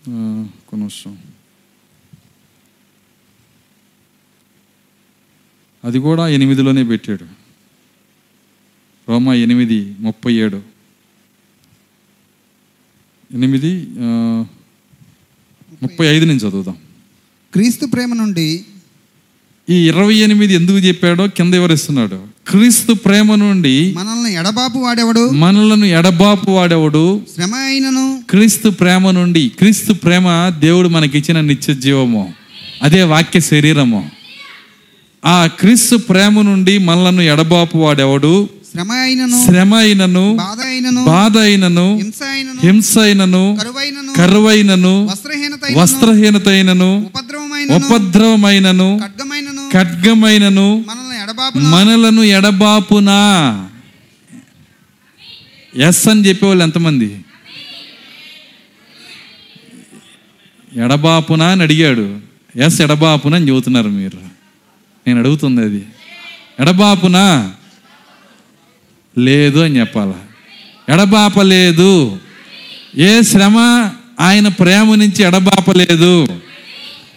ఆ, 0.09 0.45
ఒక్క 0.49 0.76
నిమిషం 0.76 1.18
అది 5.84 5.99
కూడా 5.99 6.27
ఎనిమిదిలోనే 6.27 6.84
పెట్టాడు. 6.84 7.25
రోమా 9.09 9.34
ఎనిమిది 9.34 9.95
ముప్పై 9.99 10.34
ఏడు. 10.34 10.61
ఎనిమిది 13.34 13.88
ముప్పై 15.84 16.07
ఐదు 16.07 16.25
నుంచి 16.25 16.39
చదువుదాం. 16.39 16.75
క్రీస్తు 17.53 17.86
ప్రేమ 17.86 18.13
నుండి 18.13 18.65
ఈ 19.69 19.88
ఇరవై 19.88 20.15
ఎనిమిది 20.15 20.53
ఎందుకు 20.53 20.77
చెప్పాడో 20.77 21.27
కింద 21.27 21.53
వివరిస్తున్నాడు. 21.53 22.27
క్రీస్తు 22.47 22.93
ప్రేమ 22.93 23.36
నుండి 23.36 23.93
మనల్ని 23.93 24.34
ఎడబాపు 24.34 24.77
వాడెవడు? 24.77 25.29
మనలను 25.29 25.86
ఎడబాపు 25.86 26.51
వాడెవడు? 26.51 27.21
శ్రమ 27.36 27.55
అయినను? 27.55 28.23
క్రీస్తు 28.29 28.69
ప్రేమ 28.69 29.11
నుండి 29.11 29.49
క్రీస్తు 29.49 29.93
ప్రేమ 29.93 30.49
దేవుడు 30.59 30.89
మనకిచ్చిన 30.89 31.41
నిత్య 31.41 31.73
జీవము. 31.73 32.34
అదే 32.82 33.03
వాక్య 33.03 33.39
శరీరము. 33.39 34.20
ఆ 35.24 35.47
క్రీస్తు 35.59 35.95
ప్రేమ 36.09 36.41
నుండి 36.41 36.78
మనలను 36.78 37.22
ఎడబాపు 37.32 37.78
వాడెవడు? 37.78 38.34
శ్రమ 38.72 38.91
అయినను 39.05 39.38
శ్రమ 39.45 39.76
అయినను 39.76 40.24
బాధ 40.36 40.59
అయినను 40.61 41.01
బాధ 41.05 41.38
అయినను 41.38 41.86
హింస 41.97 42.22
అయినను 42.24 42.59
హింస 42.61 42.97
అయినను 42.97 43.41
కరువైనను 43.61 44.11
కరువైనను 44.13 44.93
వస్త్రహీనత 45.11 45.63
వస్త్రహీనత 45.80 46.47
అయినను 46.47 46.89
ఉపద్రవమైన 47.09 47.69
ఉపద్రవమైనను 47.80 48.88
ఖడ్గమైనను 49.03 49.63
ఖడ్గమైనను 49.74 50.67
మనల్ని 50.88 51.67
మనలను 51.74 52.24
ఎడబాపునా? 52.38 53.19
ఎస్ 55.88 56.07
అని 56.09 56.30
చెప్పేవాళ్ళు 56.30 56.63
ఎంతమంది? 56.63 57.09
ఎడబాపునా 60.72 61.45
అని 61.47 61.63
అడిగాడు. 61.63 62.07
ఎస్ 62.55 62.82
ఎడబాపునా 62.82 63.38
అని 63.38 63.49
చెబుతున్నారు 63.49 63.89
మీరు. 63.89 64.30
నేను 65.08 65.20
అడుగుతుంది 65.20 65.62
అది. 65.62 65.86
ఎడబాపునా? 66.60 67.52
లేదు 69.18 69.60
అని 69.60 69.80
చెప్పాల? 69.80 70.14
ఎడబాపలేదు 70.89 72.20
ఏ 72.97 73.22
శ్రమ 73.22 73.58
ఆయన 74.20 74.47
ప్రేమ 74.47 74.95
నుంచి 74.95 75.24
ఎడబాపలేదు 75.24 76.28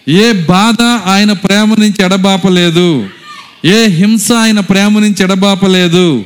ఏ 0.09 0.33
బాధ 0.33 0.83
ఆయన 1.07 1.33
ప్రేమ 1.33 1.75
నుంచి 1.75 2.05
ఎడబాపలేదు 2.05 3.09
ఏ 3.65 3.87
హింస 3.87 4.33
ఆయన 4.33 4.61
ప్రేమ 4.61 4.99
నుంచి 4.99 5.25
ఎడబాపలేదు 5.25 6.25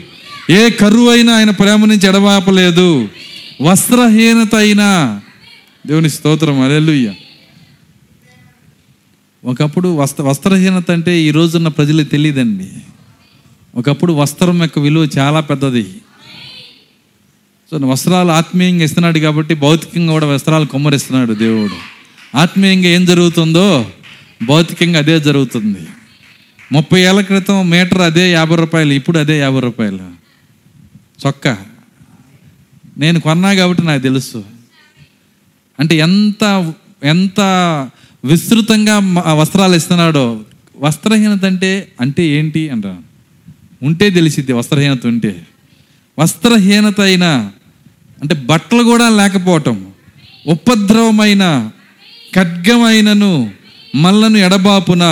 ఏ 0.51 0.71
కరువు 0.71 1.11
అయినా 1.11 1.37
ఆయన 1.37 1.51
ప్రేమ 1.51 1.85
నుంచి 1.85 2.09
ఎడబాపలేదు 2.09 3.09
వస్త్రహీనత 3.63 4.55
అయినా 4.55 5.21
దేవుని 5.87 6.11
స్తోత్రం. 6.11 6.61
అలెలుయ్య 6.61 7.13
ఒకప్పుడు 9.49 9.97
వస్త్ర 9.97 10.23
వస్త్రహీనత 10.23 10.91
అంటే 10.91 11.23
ఈ 11.23 11.31
రోజున్న 11.31 11.69
ప్రజలకు 11.69 12.09
తెలియదండి. 12.09 12.71
ఒకప్పుడు 13.75 14.13
వస్త్రం 14.13 14.63
యొక్క 14.63 14.79
విలువ 14.79 15.09
చాలా 15.19 15.41
పెద్దది. 15.41 15.95
సో 17.71 17.77
వస్త్రాలు 17.77 18.31
ఆత్మీయంగా 18.31 18.85
ఇస్తున్నాడు 18.85 19.19
కాబట్టి 19.19 19.55
భౌతికంగా 19.55 20.13
కూడా 20.13 20.27
వస్త్రాలు 20.27 20.67
కొమ్మరిస్తున్నాడు 20.67 21.33
దేవుడు. 21.33 21.75
ఆత్మీయంగా 22.37 22.89
ఏం 22.89 23.05
జరుగుతుందో 23.05 23.91
భౌతికంగా 24.43 24.99
అదే 24.99 25.21
జరుగుతుంది. 25.21 25.87
ముప్పై 26.73 27.01
ఏళ్ళ 27.01 27.21
క్రితం 27.21 27.71
మీటర్ 27.71 28.01
అదే 28.01 28.33
యాభై 28.33 28.57
రూపాయలు 28.57 28.93
ఇప్పుడు 28.93 29.19
అదే 29.19 29.39
యాభై 29.39 29.61
రూపాయలు. 29.61 30.11
చొక్కా. 31.27 31.59
నేను 32.99 33.21
కొన్నా 33.21 33.55
కాబట్టి 33.55 33.83
నాకు 33.83 34.03
తెలుసు. 34.03 34.45
అంటే 35.81 35.97
ఎంత 35.97 36.73
ఎంత 37.05 37.41
విస్తృతంగా 38.25 38.99
వస్త్రాలు 39.33 39.75
ఇస్తున్నాడో 39.75 40.41
వస్త్రహీనత 40.81 41.45
అంటే 41.45 41.89
అంటే 42.01 42.23
ఏంటి 42.23 42.71
అంటాను 42.71 43.03
ఉంటే 43.83 44.11
తెలిసిద్ది 44.11 44.53
వస్త్రహీనత 44.53 45.07
ఉంటే. 45.07 45.43
వస్త్రహీనత 46.19 47.01
అయినా 47.01 47.51
అంటే 48.23 48.35
బట్టలు 48.35 48.83
కూడా 48.83 49.09
లేకపోవటం 49.09 49.93
ఉపద్రవమైన 50.47 51.71
ఖడ్గమైనను 52.35 53.51
మల్లను 53.97 54.39
ఎడబాపున 54.39 55.05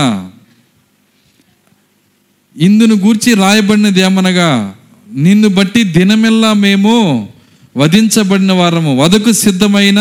ఇందును 2.57 2.95
గూర్చి 2.95 3.35
రాయబడినది 3.35 4.01
ఏమనగా 4.01 4.75
నిన్ను 5.13 5.49
బట్టి 5.49 5.83
దినమెల్లా 5.83 6.53
మేము 6.53 6.95
వధించబడిన 7.77 8.53
వారము 8.53 8.97
వదకు 8.97 9.33
సిద్ధమైన 9.33 10.01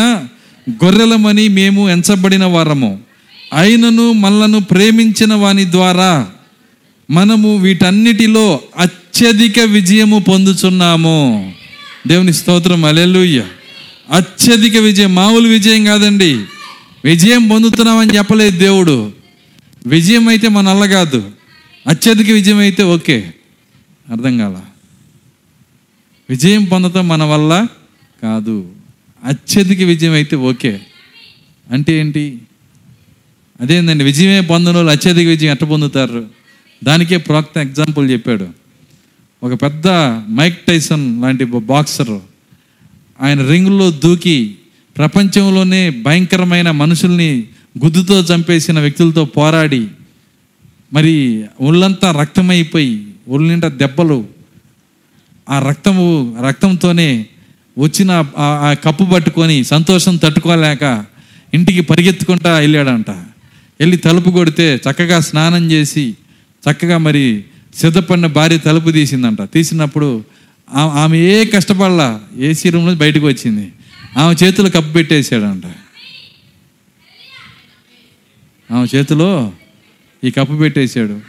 గొర్రెలమని 0.70 1.48
మేము 1.48 1.90
ఎంచబడిన 1.90 2.44
వారము. 2.44 3.00
అయినను 3.52 4.12
మళ్ళను 4.12 4.60
ప్రేమించిన 4.60 5.34
వాని 5.34 5.70
ద్వారా 5.70 6.30
మనము 7.10 7.56
వీటన్నిటిలో 7.56 8.60
అత్యధిక 8.76 9.60
విజయము 9.60 10.18
పొందుచున్నాము. 10.18 11.52
దేవుని 12.06 12.32
స్తోత్రం 12.32 12.84
అలెలుయ్య 12.84 13.44
అత్యధిక 14.12 14.76
విజయం 14.76 15.14
మామూలు 15.14 15.48
విజయం 15.48 15.84
కాదండి. 15.84 16.44
విజయం 17.04 17.48
పొందుతున్నామని 17.48 18.16
చెప్పలేదు 18.16 18.58
దేవుడు. 18.58 19.12
విజయం 19.86 20.28
అయితే 20.28 20.48
మన 20.48 20.68
వల్ల 20.68 20.92
కాదు. 20.92 21.30
అత్యధిక 21.86 22.30
విజయం 22.30 22.58
అయితే 22.58 22.82
ఓకే. 22.82 23.34
అర్థం 24.12 24.38
కాల. 24.38 24.56
విజయం 26.30 26.64
పొందటం 26.64 27.08
మన 27.08 27.22
వల్ల 27.22 27.66
కాదు. 28.22 28.75
అత్యధిక 29.26 29.82
విజయం 29.82 30.12
అయితే 30.12 30.36
ఓకే. 30.36 30.80
అంటే 31.70 31.92
ఏంటి? 31.98 32.38
అదేందండి 33.60 34.04
విజయమే 34.04 34.40
పొందని 34.40 34.74
వాళ్ళు 34.74 34.90
అత్యధిక 34.90 35.28
విజయం 35.28 35.52
ఎట్ట 35.52 35.64
పొందుతారు? 35.64 36.26
దానికే 36.84 37.16
ప్రోక్త 37.16 37.58
ఎగ్జాంపుల్ 37.58 38.10
చెప్పాడు. 38.10 38.48
ఒక 39.42 39.62
పెద్ద 39.62 39.88
మైక్ 40.30 40.66
టైసన్ 40.66 41.22
లాంటి 41.22 41.44
బాక్సర్ 41.44 42.18
ఆయన 43.20 43.48
రింగుల్లో 43.48 43.90
దూకి 43.90 44.56
ప్రపంచంలోనే 44.96 45.90
భయంకరమైన 45.90 46.70
మనుషుల్ని 46.70 47.48
గుద్దుతో 47.84 48.20
చంపేసిన 48.20 48.80
వ్యక్తులతో 48.80 49.24
పోరాడి 49.24 49.88
మరి 50.92 51.44
ఒళ్ళంతా 51.60 52.10
రక్తమైపోయి 52.10 53.06
ఒళ్ళింట 53.28 53.64
దెబ్బలు 53.66 54.28
ఆ 55.48 55.58
రక్తము 55.68 56.04
రక్తంతోనే 56.40 57.26
వచ్చిన 57.78 58.24
ఆ- 58.36 58.74
కప్పు 58.84 59.04
పట్టుకొని 59.04 59.64
సంతోషం 59.64 60.16
తట్టుకోలేక 60.16 61.04
ఇంటికి 61.54 61.80
పరిగెత్తుకుంటా 61.80 62.58
వెళ్ళాడంట. 62.58 63.10
వెళ్ళి 63.80 63.96
తలుపు 63.96 64.30
కొడితే 64.30 64.80
చక్కగా 64.90 65.20
స్నానం 65.20 65.70
చేసి 65.70 66.14
చక్కగా 66.70 66.98
మరి 66.98 67.44
సిద్ధపడిన 67.76 68.26
భార్య 68.26 68.58
తలుపు 68.58 68.90
తీసిందంట. 68.90 69.42
తీసినప్పుడు 69.42 70.24
ఆమె 70.74 71.18
ఏ 71.18 71.44
కష్టపడలా 71.44 72.20
ఏసీ 72.38 72.70
రూమ్లో 72.70 72.94
బయటకు 72.94 73.26
వచ్చింది. 73.26 73.72
ఆమె 74.18 74.46
చేతిలో 74.46 74.70
కప్పు 74.70 74.92
పెట్టేశాడంట. 74.92 75.62
ఆమె 78.72 78.86
చేతిలో 78.96 79.52
ఈ 80.24 80.30
కప్పు 80.30 80.52
పెట్టేశాడు. 80.52 81.20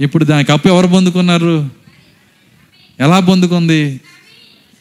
ఇప్పుడు 0.00 0.24
దాని 0.24 0.44
కప్పు 0.44 0.68
ఎవరు 0.68 0.86
పొందుకున్నారు? 0.86 1.70
ఎలా 3.00 3.20
పొందుకుంది? 3.20 4.00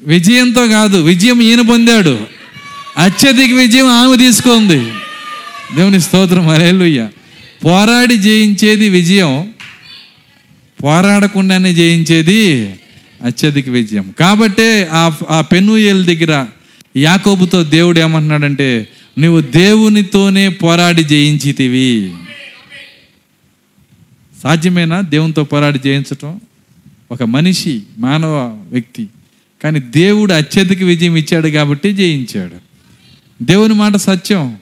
విజయంతో 0.03 0.67
కాదు 0.67 0.97
విజయం 0.97 1.41
ఈయన 1.41 1.61
పొందాడు. 1.61 2.27
అత్యధిక 2.97 3.53
విజయం 3.53 3.87
ఆమె 3.87 4.17
తీసుకుంది. 4.17 4.79
దేవుని 5.75 6.01
స్తోత్రం 6.01 6.47
అరేలుయ్య 6.47 7.07
పోరాడి 7.65 8.17
జయించేది 8.17 8.89
విజయం 8.89 9.53
పోరాడకుండానే 10.83 11.73
జయించేది 11.73 12.73
అత్యధిక 13.25 13.69
విజయం. 13.69 14.13
కాబట్టే 14.19 14.89
ఆ 14.91 15.11
ఆ 15.29 15.41
పెనుయేలు 15.41 16.03
దగ్గర 16.03 16.45
యాకోబుతో 16.97 17.63
దేవుడు 17.63 17.99
ఏమంటున్నాడంటే 17.99 18.87
నువ్వు 19.19 19.41
దేవునితోనే 19.41 20.49
పోరాడి 20.49 21.03
జయించితివి. 21.03 22.13
సాధ్యమేనా 24.43 25.01
దేవునితో 25.01 25.43
పోరాడి 25.43 25.79
జయించటం? 25.79 26.41
ఒక 27.11 27.23
మనిషి 27.23 27.81
మానవ 27.97 28.59
వ్యక్తి. 28.71 29.07
కానీ 29.63 29.79
దేవుడు 29.79 30.33
అత్యధిక 30.33 30.83
విజయం 30.83 31.15
ఇచ్చాడు 31.15 31.47
కాబట్టి 31.47 31.93
జయించాడు. 31.93 32.71
దేవుని 33.43 33.73
మాట 33.73 33.95
సత్యం 33.95 34.57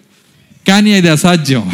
కానీ 0.68 0.94
అది 0.94 1.10
అసాధ్యం. 1.10 1.72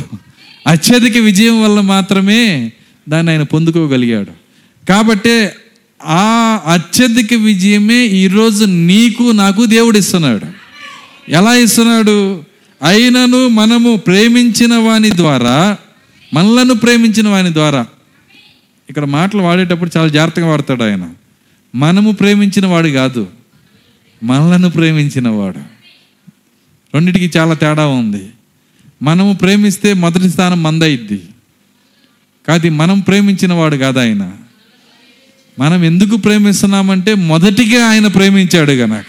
అత్యధిక 0.67 1.17
విజయం 1.17 1.63
వల్ల 1.63 1.79
మాత్రమే 1.79 2.71
దాన్ని 3.09 3.31
ఆయన 3.31 3.43
పొందుకోగలిగాడు. 3.43 4.31
కాబట్టే 4.89 5.55
ఆ 6.05 6.61
అత్యధిక 6.65 7.33
విజయమే 7.33 8.05
ఈరోజు 8.05 8.65
నీకు 8.65 9.23
నాకు 9.23 9.65
దేవుడు 9.65 9.97
ఇస్తున్నాడు. 9.97 10.45
ఎలా 11.31 11.55
ఇస్తున్నాడు? 11.55 12.43
అయినను 12.83 13.47
మనము 13.47 13.95
ప్రేమించిన 13.95 14.75
వాని 14.75 15.17
ద్వారా 15.17 15.77
మనలను 16.33 16.73
ప్రేమించిన 16.73 17.27
వాని 17.27 17.53
ద్వారా. 17.53 17.85
ఇక్కడ 18.89 19.05
మాటలు 19.05 19.41
వాడేటప్పుడు 19.41 19.91
చాలా 19.97 20.07
జాగ్రత్తగా 20.07 20.47
వాడతాడు 20.47 20.83
ఆయన. 20.83 21.09
మనము 21.75 22.11
ప్రేమించిన 22.11 22.65
వాడు 22.65 22.87
కాదు 22.87 23.27
మనలను 24.23 24.69
ప్రేమించిన 24.69 25.29
వాడు. 25.29 25.59
రెండిటికి 26.93 27.37
చాలా 27.37 27.53
తేడా 27.53 27.87
ఉంది. 27.87 28.29
మనము 29.01 29.33
ప్రేమిస్తే 29.33 29.93
మొదటి 29.93 30.29
స్థానం 30.29 30.63
మందయిద్ది. 30.63 31.21
కాదు 32.47 32.69
మనం 32.69 32.99
ప్రేమించిన 32.99 33.53
వాడు 33.53 33.75
కాదు 33.75 33.99
ఆయన. 33.99 34.31
మనం 35.59 35.83
ఎందుకు 35.83 36.15
ప్రేమిస్తున్నామంటే 36.15 37.13
మొదటిగా 37.13 37.85
ఆయన 37.85 38.07
ప్రేమించాడు 38.07 38.71
గనక. 38.71 39.05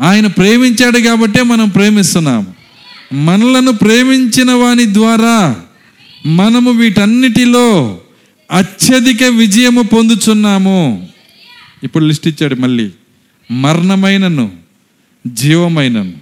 ఆయన 0.00 0.26
ప్రేమించాడు 0.26 0.98
కాబట్టే 0.98 1.42
మనం 1.42 1.68
ప్రేమిస్తున్నాము. 1.68 2.54
మనలను 3.14 3.72
ప్రేమించిన 3.72 4.52
వాని 4.52 4.94
ద్వారా 4.94 5.56
మనము 6.26 6.70
వీటన్నిటిలో 6.70 8.00
అత్యధిక 8.52 9.24
విజయము 9.24 9.82
పొందుచున్నాము. 9.82 11.08
ఇప్పుడు 11.82 12.04
లిస్ట్ 12.04 12.28
ఇచ్చాడు 12.28 12.54
మళ్ళీ. 12.54 12.86
మరణమైనను 13.50 14.46
జీవమైనను 15.26 16.14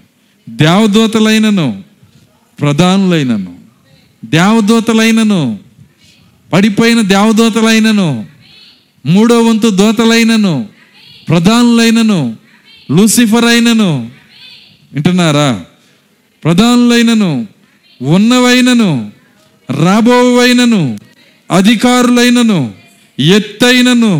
దేవదూతలైనను 0.48 1.66
ప్రధానులైనను 2.58 3.52
దేవదూతలైనను 4.24 5.40
పడిపోయిన 6.52 7.00
దేవదూతలైనను 7.02 8.08
మూడో 9.04 9.42
వంతు 9.42 9.70
దూతలైనను 9.70 10.54
ప్రధానులైనను 11.28 12.18
లూసిఫర్ 12.90 13.44
అయినను 13.44 13.90
వింటున్నారా? 14.92 15.48
ప్రధానులైనను 16.42 17.30
ఉన్నవైనను 18.00 18.90
రాబోవైనను 19.68 20.82
అధికారులైనను 21.50 22.58
ఎత్తైనను 23.18 24.12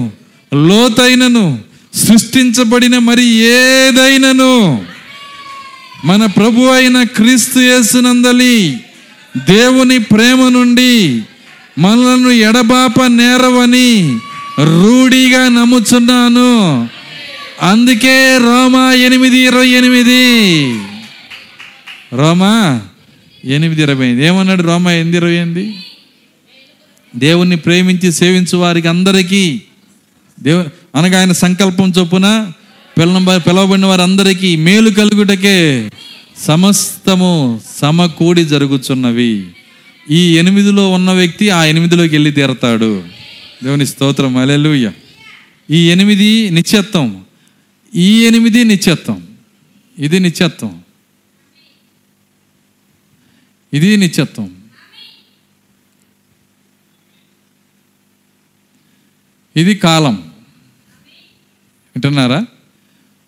లోతైనను 0.54 1.58
సృష్టించబడిన 1.94 2.98
మరి 2.98 3.26
ఏదైనను? 3.26 4.84
మన 6.04 6.26
ప్రభు 6.26 6.60
అయిన 6.60 7.02
క్రీస్తు 7.02 7.58
యేసునందలి 7.58 8.80
దేవుని 9.36 9.98
ప్రేమ 9.98 10.48
నుండి 10.48 11.22
మనలను 11.78 12.30
ఎడబాప 12.30 13.04
నేరవని 13.04 14.18
రూఢిగా 14.58 15.48
నమ్ముచున్నాను. 15.48 16.88
అందుకే 17.62 18.38
రోమా 18.38 18.92
ఎనిమిది 18.92 19.38
ఇరవై 19.38 19.68
ఎనిమిది. 19.68 20.66
రోమా 22.14 22.80
ఎనిమిది 23.44 23.82
ఇరవై 23.82 24.06
ఎనిమిది. 24.06 24.26
ఏమన్నాడు 24.26 24.62
రోమా 24.62 24.92
ఎనిమిది 24.92 25.16
ఇరవై 25.16 25.34
ఎనిమిది? 25.34 25.76
దేవుణ్ణి 27.16 27.56
ప్రేమించి 27.56 28.12
సేవించు 28.12 28.58
వారికి 28.58 28.88
అందరికీ 28.88 29.60
దేవు 30.42 30.64
అనగా 30.94 31.20
ఆయన 31.20 31.32
సంకల్పం 31.32 31.92
చొప్పున 31.98 32.52
పిల్ల 32.98 33.36
పిలవబడిన 33.36 33.86
వారందరికీ 33.86 34.56
మేలు 34.56 34.90
కలుగుటకే 34.90 35.90
సమస్తము 36.38 37.60
సమకూడి 37.76 38.44
జరుగుచున్నవి. 38.44 39.46
ఈ 40.10 40.38
ఎనిమిదిలో 40.38 40.90
ఉన్న 40.90 41.10
వ్యక్తి 41.10 41.50
ఆ 41.50 41.64
ఎనిమిదిలోకి 41.64 42.14
వెళ్ళి 42.14 42.32
తీరతాడు. 42.32 43.04
దేవుని 43.64 43.86
స్తోత్రం. 43.86 44.36
అలెలుయ్య 44.36 44.92
ఈ 45.70 45.90
ఎనిమిది 45.90 46.50
నిత్యత్వం 46.50 47.24
ఈ 47.94 48.26
ఎనిమిది 48.26 48.64
నిత్యత్వం 48.64 49.26
ఇది 49.98 50.20
నిత్యత్వం 50.20 50.80
ఇది 53.74 53.96
నిత్యత్వం 53.96 54.56
ఇది 59.56 59.74
కాలం. 59.74 60.29
వింటున్నారా? 61.96 62.46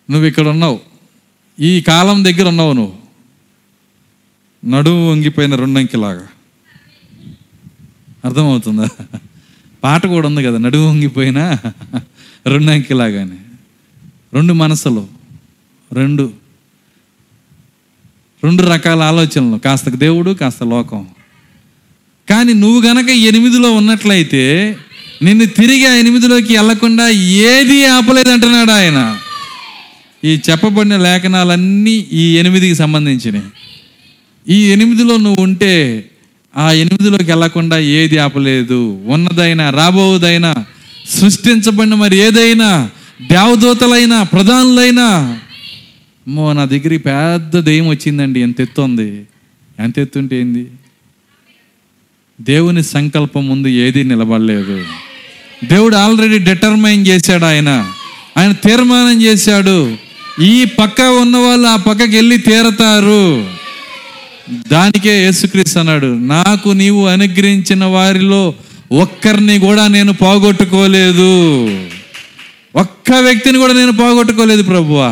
నువ్వు 0.09 0.25
ఇక్కడ 0.25 0.47
ఉన్నావు. 0.47 0.79
ఈ 1.59 1.81
కాలం 1.81 2.25
దగ్గర 2.25 2.47
ఉన్నావు 2.47 2.73
నువ్వు. 2.73 3.03
నడుము 4.65 5.11
వంగిపోయిన 5.11 5.55
రెండంకిలాగా 5.55 6.27
అర్థమవుతుందా? 8.25 8.87
పాట 9.83 10.05
కూడా 10.05 10.27
ఉంది 10.27 10.43
కదా 10.43 10.57
నడుము 10.57 10.89
వంగిపోయిన 10.89 11.57
రెండంకిలాగానే 12.47 13.37
రెండు 14.33 14.53
మనసులు 14.53 15.07
రెండు. 15.93 16.33
రెండు 18.43 18.63
రకాల 18.63 19.01
ఆలోచనలు 19.01 19.57
కాస్త 19.57 19.89
దేవుడు 19.89 20.31
కాస్త 20.31 20.63
లోకం. 20.63 21.07
కానీ 22.29 22.53
నువ్వు 22.53 22.81
గనక 22.81 23.09
ఎనిమిదిలో 23.09 23.71
ఉన్నట్లయితే 23.73 24.75
నిన్ను 25.23 25.45
తిరిగి 25.45 25.85
ఆ 25.85 25.93
ఎనిమిదిలోకి 25.93 26.57
వెళ్ళకుండా 26.57 27.09
ఏది 27.09 27.85
ఆపలేదు 27.85 28.29
అంటున్నాడు 28.29 28.71
ఆయన. 28.71 29.19
ఈ 30.23 30.39
చెప్పబడిన 30.49 30.97
లేఖనాలన్నీ 30.97 32.05
ఈ 32.11 32.37
ఎనిమిదికి 32.37 32.75
సంబంధించినవి. 32.75 33.49
ఈ 34.53 34.71
ఎనిమిదిలో 34.71 35.17
నువ్వు 35.17 35.43
ఉంటే 35.43 36.05
ఆ 36.57 36.71
ఎనిమిదిలోకి 36.71 37.23
వెళ్ళకుండా 37.23 37.79
ఏది 37.79 38.17
ఆపలేదు. 38.17 39.01
ఉన్నదైనా 39.05 39.69
రాబోదైనా 39.69 40.65
సృష్టించబడిన 41.09 41.93
మరి 41.93 42.17
ఏదైనా 42.17 42.89
దేవదూతలైనా 43.21 44.23
ప్రధానులైనా. 44.23 45.39
అమ్మో 46.27 46.53
నా 46.53 46.65
దగ్గరికి 46.65 46.97
పెద్ద 46.97 47.59
దెయ్యం 47.59 47.87
వచ్చిందండి. 47.87 48.39
ఎంత 48.39 48.61
ఎత్తు 48.61 48.81
ఉంది 48.81 49.25
ఎంత 49.79 49.99
ఎత్తుంటే 49.99 50.41
ఏంది? 50.41 50.67
దేవుని 52.41 52.83
సంకల్పం 52.83 53.47
ముందు 53.47 53.67
ఏది 53.67 54.03
నిలబడలేదు. 54.03 54.85
దేవుడు 55.63 55.95
ఆల్రెడీ 55.95 56.37
డిటర్మైన్ 56.37 57.07
చేశాడు 57.07 57.45
ఆయన. 57.45 57.91
ఆయన 58.37 58.51
తీర్మానం 58.51 59.21
చేశాడు. 59.21 59.97
ఈ 60.41 60.65
పక్క 60.65 61.01
ఉన్న 61.01 61.37
వాళ్ళు 61.37 61.67
ఆ 61.67 61.75
పక్కకి 61.75 62.15
వెళ్ళి 62.15 62.37
తీరతారు. 62.37 63.49
దానికే 64.71 65.23
యేసుక్రీస్తు 65.23 65.79
అన్నాడు 65.79 66.05
నాకు 66.05 66.69
నీవు 66.69 67.07
అనుగ్రహించిన 67.07 67.85
వారిలో 67.85 68.53
ఒక్కరిని 68.91 69.59
కూడా 69.59 69.87
నేను 69.87 70.13
పోగొట్టుకోలేదు. 70.13 71.65
ఒక్క 72.75 73.11
వ్యక్తిని 73.11 73.57
కూడా 73.57 73.73
నేను 73.73 73.91
పోగొట్టుకోలేదు 73.91 74.63
ప్రభువా. 74.63 75.09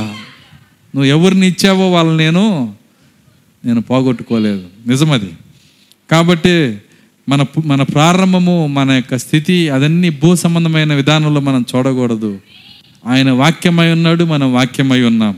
నువ్వు 0.95 1.03
ఎవరిని 1.03 1.47
ఇచ్చావో 1.47 1.91
వాళ్ళని 1.91 2.17
నేను 2.17 2.73
నేను 3.65 3.81
పోగొట్టుకోలేదు. 3.81 4.63
నిజమది. 4.87 5.29
కాబట్టి 6.11 6.77
మన 7.29 7.45
మన 7.65 7.83
ప్రారంభము 7.83 8.67
మన 8.67 8.91
యొక్క 8.91 9.15
స్థితి 9.15 9.69
అదన్నీ 9.69 10.09
భూ 10.09 10.35
సంబంధమైన 10.35 10.93
విధానంలో 10.93 11.41
మనం 11.41 11.65
చూడకూడదు. 11.75 12.39
ఆయన 13.07 13.31
వాక్యమై 13.31 13.91
ఉన్నాడు 13.91 14.23
మనం 14.23 14.53
వాక్యమై 14.53 15.01
ఉన్నాం. 15.01 15.37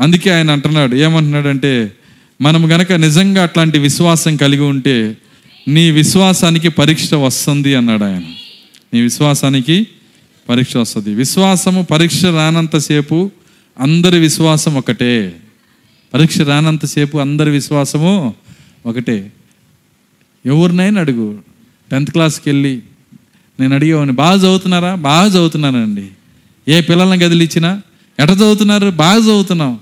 అందుకే 0.00 0.30
ఆయన 0.30 0.50
అంటున్నాడు 0.50 0.94
ఏమంటున్నాడంటే 0.96 1.92
మనం 2.40 2.72
గనక 2.72 2.92
నిజంగా 2.92 3.42
అట్లాంటి 3.42 3.78
విశ్వాసం 3.78 4.36
కలిగి 4.36 4.62
ఉంటే 4.62 5.16
నీ 5.68 5.90
విశ్వాసానికి 5.90 6.68
పరీక్ష 6.68 7.14
వస్తుంది 7.14 7.74
అన్నాడు 7.74 8.04
ఆయన. 8.04 8.22
నీ 8.94 9.00
విశ్వాసానికి 9.00 9.86
పరీక్ష 10.48 10.76
వస్తుంది. 10.76 11.14
విశ్వాసము 11.14 11.82
పరీక్ష 11.82 12.24
రానంతసేపు 12.24 13.30
అందరి 13.80 14.18
విశ్వాసం 14.18 14.76
ఒకటే. 14.76 15.36
పరీక్ష 16.14 16.40
రానంతసేపు 16.40 17.18
అందరి 17.18 17.50
విశ్వాసము 17.50 18.34
ఒకటే. 18.86 19.32
ఎవరినైనా 20.46 21.00
అడుగు. 21.00 21.38
టెన్త్ 21.90 22.10
క్లాస్కి 22.10 22.50
వెళ్ళి 22.50 22.82
నేను 23.60 23.74
అడిగేవాడిని 23.74 24.12
బాగా 24.12 24.38
చదువుతున్నారా? 24.38 24.94
బాగా 24.94 25.28
చదువుతున్నానండి. 25.28 26.08
ఏ 26.68 26.80
పిల్లల్ని 26.80 27.24
గదిలిచ్చినా? 27.24 27.82
ఎట 28.20 28.30
చదువుతున్నారు? 28.30 28.90
బాగా 28.90 29.18
చదువుతున్నాం. 29.18 29.80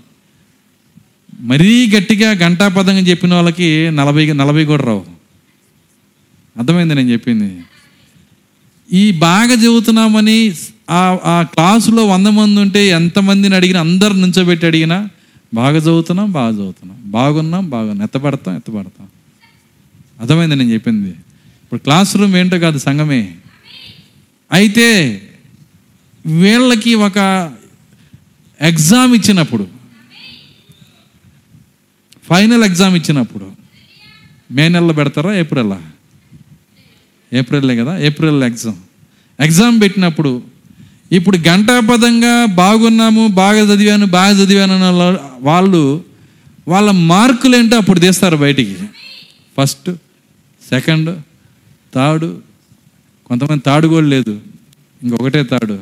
మరీ 1.40 1.90
గట్టిగా 1.96 2.30
గంటాపదంగా 2.30 2.98
చెప్పిన 2.98 3.34
వాళ్ళకి 3.34 3.90
నలభై 3.90 4.32
నలభై 4.32 4.64
కూడా 4.64 4.84
రావు. 4.84 5.04
అర్థమైంది 6.58 6.94
నేను 6.94 7.08
చెప్పింది? 7.08 7.62
ఈ 8.92 9.12
బాగా 9.12 9.54
చదువుతున్నామని 9.54 10.54
ఆ 10.90 11.18
ఆ 11.24 11.42
క్లాసులో 11.42 12.06
వంద 12.06 12.26
మంది 12.26 12.60
ఉంటే 12.60 12.88
ఎంతమందిని 12.88 13.54
అడిగినా 13.54 13.80
అందరు 13.80 14.12
నుంచోబెట్టి 14.12 14.66
అడిగినా 14.66 15.08
బాగా 15.54 15.76
చదువుతున్నాం 15.76 16.32
బాగా 16.32 16.54
చదువుతున్నాం. 16.54 16.98
బాగున్నాం 17.04 17.70
బాగున్నాం 17.70 18.04
ఎత్తపడతాం 18.04 18.56
ఎత్తపడతాం 18.56 19.06
అర్థమైంది 20.18 20.56
నేను 20.56 20.72
చెప్పింది. 20.72 21.10
ఇప్పుడు 21.62 21.80
క్లాస్ 21.80 22.16
రూమ్ 22.16 22.36
ఏంటో 22.36 22.58
కాదు 22.58 22.78
సంఘమే. 22.78 23.20
అయితే 24.50 24.86
వీళ్ళకి 26.24 26.94
ఒక 27.00 27.18
ఎగ్జామ్ 28.60 29.14
ఇచ్చినప్పుడు 29.14 29.64
ఫైనల్ 32.28 32.64
ఎగ్జామ్ 32.64 32.96
ఇచ్చినప్పుడు 32.96 33.46
మే 34.50 34.68
నెలలో 34.68 34.92
పెడతారా 34.92 35.34
ఏప్రిల్లా 35.34 35.78
ఏప్రిల్లే 37.32 37.76
కదా 37.76 37.98
ఏప్రిల్ 37.98 38.42
ఎగ్జామ్ 38.42 38.78
ఎగ్జామ్ 39.38 39.80
పెట్టినప్పుడు 39.80 40.30
ఇప్పుడు 41.12 41.38
గంటాపదంగా 41.48 42.46
బాగున్నాము 42.54 43.28
బాగా 43.34 43.74
చదివాను 43.74 44.06
బాగా 44.08 44.32
చదివాను 44.38 44.74
అన్న 44.74 44.84
వాళ్ళ- 44.98 45.20
వాళ్ళు 45.40 45.82
వాళ్ళ 46.68 46.90
మార్కులు 46.90 47.56
ఏంటో 47.56 47.76
అప్పుడు 47.76 48.00
తీస్తారు 48.00 48.36
బయటికి. 48.36 48.74
ఫస్ట్ 49.58 49.88
సెకండ్ 50.70 51.22
తాడు 51.94 52.38
కొంతమంది 53.26 53.60
తాడు 53.60 53.88
కూడా 53.88 54.06
లేదు. 54.06 54.40
ఇంకొకటే 55.02 55.42
తాడు 55.42 55.78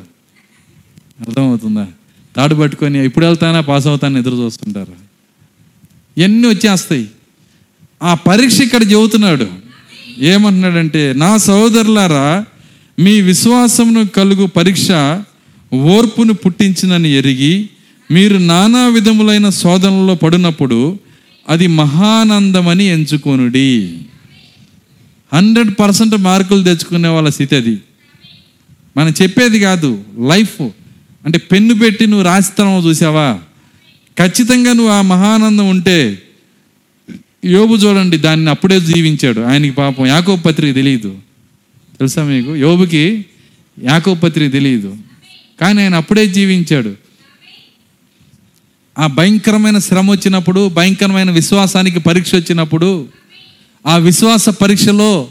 అర్థమవుతుందా? 1.19 1.87
తాడు 2.35 2.55
పట్టుకొని 2.55 3.05
ఇప్పుడు 3.05 3.25
వెళ్తానా 3.25 3.59
పాస్ 3.59 3.87
అవుతానని 3.87 4.19
ఎదురు 4.19 4.35
చూస్తుంటారు. 4.35 4.93
ఇవన్నీ 6.17 6.47
వచ్చేస్తాయి? 6.47 7.07
ఆ 8.03 8.13
పరీక్ష 8.13 8.61
ఇక్కడ 8.61 8.83
చెబుతున్నాడు. 8.91 9.47
ఏమంటున్నాడంటే 10.17 11.13
నా 11.13 11.37
సహోదరులారా 11.37 12.45
మీ 12.99 13.21
విశ్వాసమును 13.21 14.07
కలుగు 14.07 14.45
పరీక్ష 14.45 14.87
ఓర్పును 15.73 16.33
పుట్టించినని 16.33 17.09
ఎరిగి 17.09 17.69
మీరు 18.11 18.37
నానా 18.37 18.87
విధములైన 18.87 19.49
శోధనలో 19.49 20.15
పడినప్పుడు 20.15 20.99
అది 21.49 21.67
మహానందమని 21.67 22.83
ఎంచుకొనుడి. 22.83 24.01
హండ్రెడ్ 25.33 25.71
పర్సెంట్ 25.79 26.17
మార్కులు 26.17 26.63
తెచ్చుకునే 26.63 27.07
వాళ్ళ 27.07 27.29
స్థితి 27.29 27.55
అది. 27.55 27.77
మనం 28.97 29.13
చెప్పేది 29.21 29.59
కాదు 29.59 30.03
లైఫ్ 30.19 30.61
అంటే 31.25 31.37
పెన్ను 31.37 31.73
పెట్టి 31.73 32.07
నువ్వు 32.07 32.25
రాసితనం 32.25 32.85
చూసావా? 32.85 33.39
ఖచ్చితంగా 34.19 34.73
నువ్వు 34.73 34.91
ఆ 34.91 35.01
మహానందం 35.01 35.69
ఉంటే 35.69 36.21
యోబు 37.45 37.75
చూడండి 37.75 38.17
దాన్ని 38.17 38.49
అప్పుడే 38.49 38.79
జీవించాడు. 38.79 39.41
ఆయనకి 39.41 39.71
పాపం 39.71 40.05
యాకో 40.05 40.35
పత్రిక 40.35 40.75
తెలియదు. 40.75 41.17
తెలుసా 41.97 42.23
మీకు? 42.23 42.55
యోబుకి 42.55 43.25
యాకో 43.83 44.15
పత్రిక 44.15 44.51
తెలియదు. 44.51 44.97
కానీ 45.61 45.81
ఆయన 45.81 45.95
అప్పుడే 45.95 46.27
జీవించాడు. 46.27 46.95
ఆ 48.99 49.07
భయంకరమైన 49.07 49.77
శ్రమ 49.77 50.11
వచ్చినప్పుడు 50.11 50.69
భయంకరమైన 50.69 51.31
విశ్వాసానికి 51.31 51.99
పరీక్ష 51.99 52.35
వచ్చినప్పుడు 52.35 53.07
ఆ 53.85 53.97
విశ్వాస 53.97 54.49
పరీక్షలో 54.49 55.27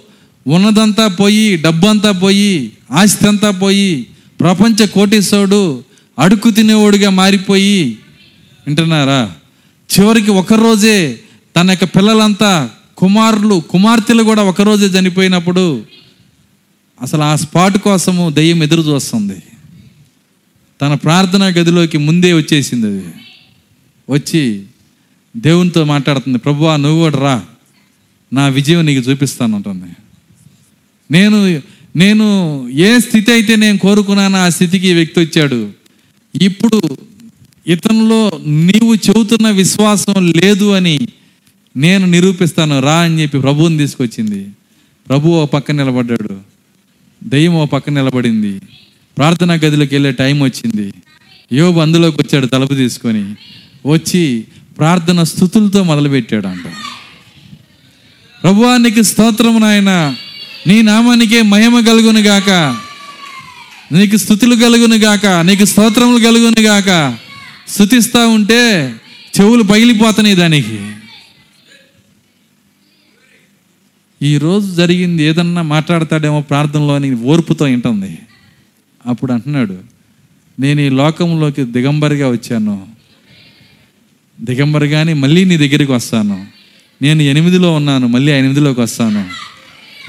ఉన్నదంతా 0.47 1.07
పోయి 1.09 1.57
డబ్బంతా 1.57 2.13
పోయి 2.13 2.73
ఆస్తి 2.91 3.29
అంతా 3.29 3.51
పోయి 3.51 4.07
ప్రపంచ 4.41 4.87
కోటేశ్వరుడు 4.87 5.85
అడుక్కు 6.19 6.51
తినేవాడుగా 6.51 7.11
మారిపోయి 7.11 7.99
వింటున్నారా? 8.67 9.35
చివరికి 9.91 10.31
ఒకరోజే 10.31 11.21
తన 11.57 11.71
యొక్క 11.71 11.85
పిల్లలంతా 11.85 12.71
కుమారులు 12.97 13.63
కుమార్తెలు 13.71 14.23
కూడా 14.23 14.43
ఒకరోజే 14.43 14.87
చనిపోయినప్పుడు 14.87 15.85
అసలు 17.03 17.23
ఆ 17.23 17.37
స్పాట్ 17.37 17.79
కోసము 17.79 18.31
దయ్యం 18.31 18.63
ఎదురు 18.63 18.83
చూస్తుంది. 18.83 19.43
తన 20.81 20.95
ప్రార్థనా 20.95 21.47
గదిలోకి 21.47 21.99
ముందే 21.99 22.33
వచ్చేసింది 22.33 22.87
అది. 22.87 23.05
వచ్చి 24.11 24.63
దేవునితో 25.37 25.85
మాట్లాడుతుంది 25.85 26.39
ప్రభువా 26.39 26.77
నువ్వు 26.77 27.05
కూడా 27.05 27.19
రా. 27.19 27.45
నా 28.33 28.49
విజయం 28.49 28.87
నీకు 28.87 29.11
చూపిస్తాను 29.11 29.57
ఉంటుంది 29.57 29.91
నేను 31.11 31.63
నేను 31.97 32.27
ఏ 32.71 32.99
స్థితి 32.99 33.33
అయితే 33.33 33.57
నేను 33.57 33.79
కోరుకున్నానో 33.79 34.39
ఆ 34.39 34.49
స్థితికి 34.49 34.93
వ్యక్తి 34.93 35.21
వచ్చాడు. 35.21 35.71
ఇప్పుడు 36.35 36.97
ఇతనిలో 37.67 38.41
నీవు 38.47 38.95
చెబుతున్న 38.95 39.51
విశ్వాసం 39.51 40.33
లేదు 40.33 40.73
అని 40.73 41.09
నేను 41.77 42.07
నిరూపిస్తాను. 42.07 42.81
రా 42.81 42.97
అని 42.99 43.23
చెప్పి 43.23 43.39
ప్రభువుని 43.41 43.79
తీసుకొచ్చింది. 43.79 44.47
ప్రభు 45.07 45.29
ఓ 45.29 45.47
పక్క 45.47 45.73
నిలబడ్డాడు. 45.73 46.41
దయ్యం 47.25 47.55
ఓ 47.55 47.67
పక్క 47.67 47.91
నిలబడింది. 47.91 48.61
ప్రార్థనా 49.17 49.55
గదిలోకి 49.55 49.95
వెళ్ళే 49.95 50.13
టైం 50.13 50.41
వచ్చింది. 50.41 50.95
యోబు 51.53 51.81
అందులోకి 51.81 52.17
వచ్చాడు 52.23 52.47
తలుపు 52.47 52.75
తీసుకొని. 52.75 53.35
వచ్చి 53.87 54.45
ప్రార్థన 54.79 55.23
స్థుతులతో 55.23 55.83
మొదలుపెట్టాడు 55.83 56.47
అంటాడు 56.47 56.86
ప్రభువా 58.43 58.77
నీకు 58.77 59.03
స్తోత్రము 59.03 59.59
నాయన. 59.59 60.15
నీ 60.67 60.83
నామానికే 60.83 61.43
మహిమ 61.43 61.81
కలుగును 61.81 62.21
గాక. 62.21 62.51
నీకు 63.93 64.17
స్థుతులు 64.17 64.55
కలుగును 64.55 64.97
గాక. 64.97 65.27
నీకు 65.27 65.65
స్తోత్రములు 65.65 66.25
కలుగును 66.25 66.61
గాక. 66.61 67.19
స్థుతిస్తూ 67.69 68.29
ఉంటే 68.29 68.95
చెవులు 69.41 69.63
పగిలిపోతున్నాయి 69.63 70.37
దానికి. 70.37 70.93
ఈ 74.23 74.39
రోజు 74.39 74.75
జరిగింది 74.75 75.23
ఏదన్నా 75.23 75.63
మాట్లాడతాడేమో 75.63 76.41
ప్రార్థనలో 76.41 76.95
అని 76.95 77.15
ఓర్పుతో 77.15 77.65
వింటుంది. 77.65 78.19
అప్పుడు 79.07 79.33
అంటున్నాడు 79.33 79.79
నేను 80.61 80.81
ఈ 80.81 80.89
లోకంలోకి 80.89 81.63
దిగంబరిగా 81.65 82.29
వచ్చాను. 82.29 82.87
దిగంబరిగాని 84.41 85.15
మళ్ళీ 85.15 85.45
నీ 85.45 85.57
దగ్గరికి 85.57 85.93
వస్తాను. 85.93 86.56
నేను 87.03 87.23
ఎనిమిదిలో 87.23 87.75
ఉన్నాను 87.75 88.07
మళ్ళీ 88.07 88.33
ఆ 88.33 88.37
ఎనిమిదిలోకి 88.37 88.81
వస్తాను. 88.81 89.29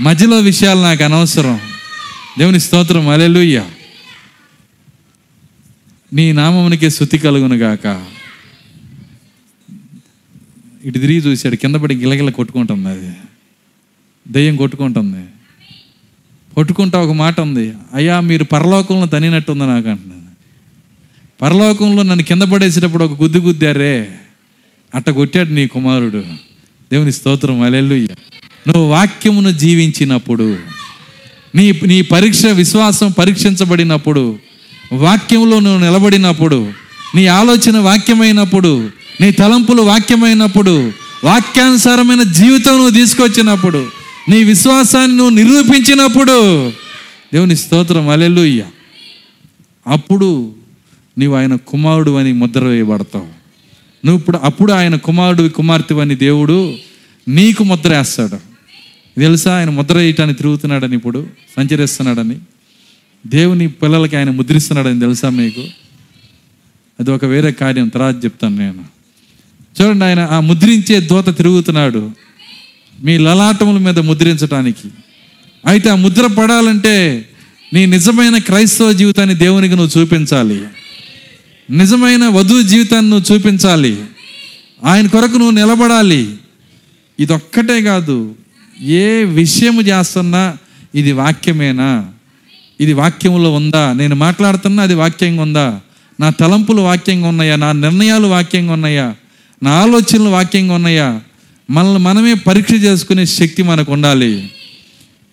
మధ్యలో 0.02 0.40
విషయాలు 0.40 0.80
నాకు 0.80 1.04
అనవసరం. 1.04 1.60
దేవుని 2.40 2.60
స్తోత్రం 2.60 3.10
అలెలుయ్య 3.10 3.66
నీ 6.14 6.32
నామమునికి 6.32 6.90
శుతి 6.90 7.18
కలుగును 7.18 7.56
గాక. 7.56 8.06
ఇటు 10.86 11.00
తిరిగి 11.00 11.18
చూశాడు 11.18 11.56
కింద 11.56 11.76
పడి 11.76 11.96
గిలగిల 11.96 12.30
కొట్టుకుంటుంది 12.30 12.90
అది. 12.90 13.14
దెయ్యం 14.28 14.56
కొట్టుకుంటుంది. 14.56 15.26
కొట్టుకుంటా 16.56 17.00
ఒక 17.00 17.12
మాట 17.12 17.40
ఉంది 17.40 17.74
అయ్యా 17.94 18.20
మీరు 18.20 18.44
పరలోకంలో 18.44 19.06
తనినట్టుంది 19.06 19.64
నాకు 19.64 19.90
అంటున్నాను 19.90 20.28
పరలోకంలో 21.42 22.04
నన్ను 22.04 22.24
కింద 22.26 22.42
పడేసేటప్పుడు 22.42 23.06
ఒక 23.06 23.22
గుద్దు 23.22 23.38
గుద్దారే 23.38 24.18
అట్ట 24.96 25.10
కొట్టాడు 25.10 25.50
నీ 25.50 25.68
కుమారుడు. 25.68 26.47
దేవుని 26.92 27.12
స్తోత్రం 27.12 27.62
అలెల్లుయ్య 27.62 28.08
నువ్వు 28.68 28.84
వాక్యమును 28.84 29.52
జీవించినప్పుడు 29.52 30.58
నీ 31.56 31.72
నీ 31.72 32.02
పరీక్ష 32.02 32.46
విశ్వాసం 32.46 33.12
పరీక్షించబడినప్పుడు 33.12 34.40
వాక్యంలో 34.94 35.60
నువ్వు 35.60 35.80
నిలబడినప్పుడు 35.80 36.72
నీ 37.16 37.26
ఆలోచన 37.26 37.78
వాక్యమైనప్పుడు 37.78 38.90
నీ 39.22 39.32
తలంపులు 39.32 39.82
వాక్యమైనప్పుడు 39.82 40.92
వాక్యానుసారమైన 41.24 42.24
జీవితం 42.24 42.72
నువ్వు 42.72 42.90
తీసుకొచ్చినప్పుడు 42.90 43.88
నీ 44.30 44.44
విశ్వాసాన్ని 44.44 45.18
నువ్వు 45.18 45.36
నిరూపించినప్పుడు 45.36 46.70
దేవుని 47.34 47.56
స్తోత్రం 47.56 48.10
అలెల్లుయ్య 48.10 48.66
అప్పుడు 49.88 50.52
నీవు 51.18 51.36
ఆయన 51.36 51.56
కుమారుడు 51.56 52.12
అని 52.12 52.34
ముద్ర 52.34 52.64
వేయబడతావు. 52.64 53.37
నువ్వు 54.06 54.20
ఇప్పుడు 54.20 54.38
అప్పుడు 54.38 54.74
ఆయన 54.74 54.96
కుమారుడు 54.96 55.50
కుమార్తెవని 55.50 56.16
దేవుడు 56.16 56.76
నీకు 57.28 57.64
ముద్ర 57.64 57.98
వేస్తాడు. 57.98 58.38
తెలుసా? 59.20 59.58
ఆయన 59.58 59.70
ముద్ర 59.70 59.98
వేయటానికి 59.98 60.38
తిరుగుతున్నాడని 60.38 60.96
ఇప్పుడు 60.96 61.28
సంచరిస్తున్నాడని. 61.58 62.38
దేవుని 63.28 63.68
పిల్లలకి 63.68 64.16
ఆయన 64.16 64.30
ముద్రిస్తున్నాడని 64.30 65.00
తెలుసా 65.00 65.30
మీకు? 65.30 65.68
అది 67.00 67.12
ఒక 67.12 67.26
వేరే 67.26 67.52
కార్యం 67.52 67.88
తర్వాత 67.88 68.26
చెప్తాను 68.26 68.58
నేను. 68.58 68.86
చూడండి 69.82 70.06
ఆయన 70.06 70.20
ఆ 70.20 70.40
ముద్రించే 70.40 71.00
దూత 71.00 71.38
తిరుగుతున్నాడు. 71.38 72.12
మీ 73.04 73.18
లలాటముల 73.18 73.78
మీద 73.78 74.00
ముద్రించడానికి 74.00 74.88
అయితే 75.66 75.90
ఆ 75.90 75.96
ముద్ర 75.96 76.28
పడాలంటే 76.28 77.30
నీ 77.74 77.86
నిజమైన 77.86 78.38
క్రైస్తవ 78.38 78.92
జీవితాన్ని 78.92 79.36
దేవునికి 79.36 79.76
నువ్వు 79.76 80.02
చూపించాలి. 80.02 80.64
నిజమైన 81.70 82.26
వధువు 82.26 82.62
జీవితాన్ని 82.62 83.12
నువ్వు 83.12 83.36
చూపించాలి. 83.36 84.04
ఆయన 84.84 85.08
కొరకు 85.08 85.32
నువ్వు 85.32 85.52
నిలబడాలి. 85.52 86.36
ఇదొక్కటే 87.20 87.82
కాదు. 87.82 88.36
ఏ 88.82 89.24
విషయము 89.24 89.82
చేస్తున్నా 89.82 90.58
ఇది 90.96 91.12
వాక్యమేనా? 91.12 92.06
ఇది 92.82 92.94
వాక్యంలో 92.94 93.54
ఉందా? 93.54 93.94
నేను 93.94 94.16
మాట్లాడుతున్నా 94.16 94.84
అది 94.84 94.94
వాక్యంగా 94.94 95.42
ఉందా? 95.42 95.80
నా 96.20 96.30
తలంపులు 96.30 96.82
వాక్యంగా 96.82 97.28
ఉన్నాయా? 97.28 97.56
నా 97.56 97.72
నిర్ణయాలు 97.72 98.28
వాక్యంగా 98.28 98.74
ఉన్నాయా? 98.74 99.16
నా 99.64 99.72
ఆలోచనలు 99.72 100.30
వాక్యంగా 100.30 100.74
ఉన్నాయా? 100.74 101.22
మనల్ని 101.70 102.00
మనమే 102.00 102.34
పరీక్ష 102.34 102.74
చేసుకునే 102.74 103.26
శక్తి 103.26 103.64
మనకు 103.64 103.92
ఉండాలి. 103.92 104.52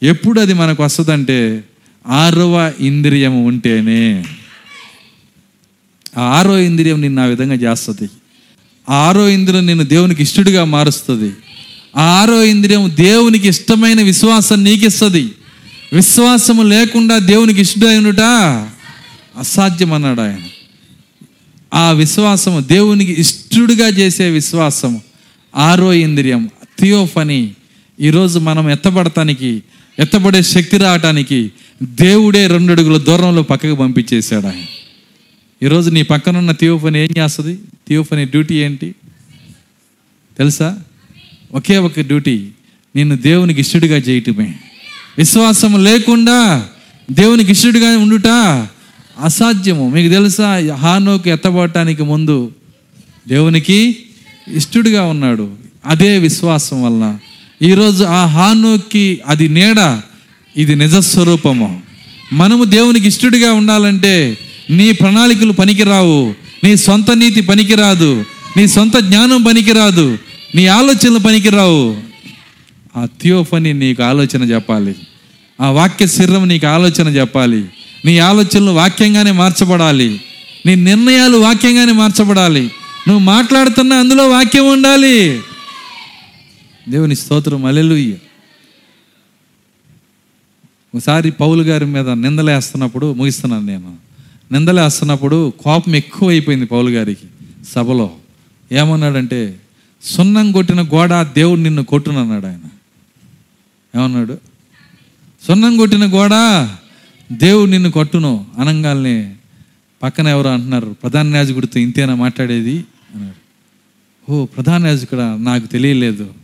ఎప్పుడు 0.02 0.40
అది 0.40 0.54
మనకు 0.54 0.84
వస్తుందంటే 0.84 1.64
ఆరవ 2.06 2.72
ఇంద్రియము 2.80 3.46
ఉంటేనే. 3.46 4.24
ఆ 6.16 6.22
ఆరో 6.22 6.58
ఇంద్రియం 6.58 7.00
నిన్ను 7.00 7.22
ఆ 7.22 7.24
విధంగా 7.24 7.54
చేస్తుంది. 7.54 8.08
ఆ 8.90 8.94
ఆరో 8.94 9.28
ఇంద్రియం 9.28 9.66
నిన్ను 9.66 9.84
దేవునికి 9.84 10.22
ఇష్టడిగా 10.22 10.64
మారుస్తుంది. 10.64 11.32
ఆ 11.96 12.02
ఆరో 12.02 12.44
ఇంద్రియం 12.44 12.92
దేవునికి 12.94 13.48
ఇష్టమైన 13.48 14.02
విశ్వాసం 14.02 14.64
నీకిస్తుంది. 14.64 15.28
విశ్వాసము 15.92 16.62
లేకుండా 16.62 17.18
దేవునికి 17.18 17.60
ఇష్టమైనట 17.60 18.20
అసాధ్యం 19.38 19.92
అన్నాడు 19.92 20.20
ఆయన. 20.20 20.38
ఆ 21.74 21.90
విశ్వాసము 21.90 22.60
దేవునికి 22.60 23.20
ఇష్టడుగా 23.20 23.88
చేసే 23.88 24.30
విశ్వాసము 24.30 25.02
ఆరో 25.56 25.92
ఇంద్రియం 25.92 26.50
థియోఫని 26.80 27.50
ఈరోజు 28.00 28.38
మనం 28.38 28.70
ఎత్తబడటానికి 28.70 29.62
ఎత్తబడే 29.98 30.42
శక్తి 30.42 30.76
రావటానికి 30.76 31.52
దేవుడే 31.82 32.46
రెండు 32.46 32.72
అడుగుల 32.72 32.98
దూరంలో 32.98 33.42
పక్కకు 33.42 33.74
పంపించేశాడు 33.74 34.46
ఆయన. 34.46 34.83
ఈరోజు 35.64 35.90
నీ 35.90 36.02
పక్కనున్న 36.02 36.52
థియోఫని 36.52 36.98
ఏం 36.98 37.08
చేస్తుంది? 37.18 37.58
థియోఫని 37.88 38.24
డ్యూటీ 38.24 38.54
ఏంటి? 38.54 38.94
తెలుసా? 40.38 40.78
ఒకే 41.52 41.78
ఒక 41.78 42.00
డ్యూటీ 42.00 42.48
నిన్ను 42.96 43.16
దేవునికి 43.16 43.60
ఇష్టడుగా 43.60 43.96
చేయటమే. 43.96 44.54
విశ్వాసం 45.18 45.84
లేకుండా 45.84 46.68
దేవునికి 47.12 47.52
ఇష్టడిగా 47.52 47.98
ఉండుట 47.98 48.26
అసాధ్యము. 49.20 49.90
మీకు 49.90 50.12
తెలుసా? 50.12 50.74
హానోకి 50.74 51.30
ఎత్తబడటానికి 51.30 52.02
ముందు 52.02 52.52
దేవునికి 53.28 53.96
ఇష్టడుగా 54.48 55.04
ఉన్నాడు. 55.04 55.54
అదే 55.86 56.18
విశ్వాసం 56.18 56.82
వలన. 56.82 57.18
ఈరోజు 57.62 58.04
ఆ 58.04 58.26
హానోకి 58.26 59.20
అది 59.26 59.48
నీడ 59.48 60.00
ఇది 60.56 60.74
నిజస్వరూపము. 60.74 61.82
మనము 62.32 62.64
దేవునికి 62.64 63.08
ఇష్టడుగా 63.08 63.52
ఉండాలంటే 63.52 64.38
నీ 64.70 64.92
ప్రణాళికలు 64.92 65.52
పనికిరావు 65.52 66.34
నీ 66.64 66.76
సొంత 66.76 67.10
నీతి 67.10 67.40
పనికిరాదు 67.40 68.24
నీ 68.56 68.66
సొంత 68.66 68.96
జ్ఞానం 68.96 69.42
పనికిరాదు 69.42 70.18
నీ 70.54 70.66
ఆలోచనలు 70.66 71.18
పనికిరావు. 71.18 71.96
ఆ 72.96 73.08
థియోఫని 73.22 73.72
నీకు 73.72 74.02
ఆలోచన 74.02 74.42
చెప్పాలి. 74.42 74.94
ఆ 75.60 75.70
వాక్య 75.70 76.06
శరీరం 76.06 76.48
నీకు 76.48 76.66
ఆలోచన 76.66 77.08
చెప్పాలి. 77.08 77.64
నీ 78.04 78.18
ఆలోచనలు 78.18 78.70
వాక్యంగానే 78.70 79.30
మార్చబడాలి. 79.30 80.20
నీ 80.66 80.74
నిర్ణయాలు 80.74 81.36
వాక్యంగానే 81.36 81.92
మార్చబడాలి. 81.92 82.62
నువ్వు 83.08 83.18
మాట్లాడుతున్న 83.18 83.92
అందులో 83.92 84.28
వాక్యం 84.28 84.72
ఉండాలి. 84.72 85.40
దేవుని 86.88 87.16
స్తోత్రం 87.16 87.64
అలెలుయ్య 87.64 88.14
ఒకసారి 90.94 91.30
పౌలు 91.30 91.62
గారి 91.62 91.84
మీద 91.84 92.10
నిందలేస్తున్నప్పుడు 92.10 93.12
ముగిస్తున్నాను 93.12 93.66
నేను. 93.66 94.03
నిందలేస్తున్నప్పుడు 94.52 95.52
కోపం 95.64 95.94
ఎక్కువైపోయింది 95.94 96.66
పౌలు 96.66 96.90
గారికి 96.90 97.26
సభలో. 97.72 98.10
ఏమన్నాడంటే 98.72 99.60
సున్నం 100.02 100.52
కొట్టిన 100.52 100.82
గోడ 100.82 101.22
దేవుడు 101.22 101.60
నిన్ను 101.60 101.84
కొట్టునన్నాడు 101.84 102.46
ఆయన. 102.46 102.60
ఏమన్నాడు? 104.00 104.38
సున్నం 105.48 105.76
కొట్టిన 105.76 106.06
గోడ 106.06 106.30
దేవుడు 107.32 107.70
నిన్ను 107.70 107.90
కొట్టును 107.90 108.46
అనంగాల్ని 108.58 109.34
పక్కన 110.02 110.28
ఎవరు 110.28 110.48
అంటున్నారు 110.48 110.96
ప్రధాన 111.02 111.36
యాజకుడితో 111.36 111.80
ఇంతేనా 111.80 112.14
మాట్లాడేది? 112.14 112.84
అన్నాడు. 113.14 113.44
ఓ 114.32 114.44
ప్రధాన 114.44 114.86
యాజకుడా 114.86 115.36
నాకు 115.36 115.66
తెలియలేదు. 115.66 116.34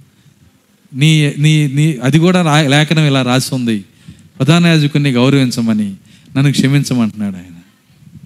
నీ 0.94 1.34
నీ 1.38 1.66
నీ 1.66 1.98
అది 2.02 2.18
కూడా 2.18 2.42
రా 2.42 2.62
లేఖనం 2.62 3.06
ఇలా 3.06 3.22
రాసి 3.22 3.54
ఉంది. 3.54 3.84
ప్రధాన 4.38 4.66
యాజకుడిని 4.66 5.10
గౌరవించమని 5.10 5.94
నన్ను 6.36 6.52
క్షమించమంటున్నాడు 6.52 7.36
ఆయన. 7.36 7.59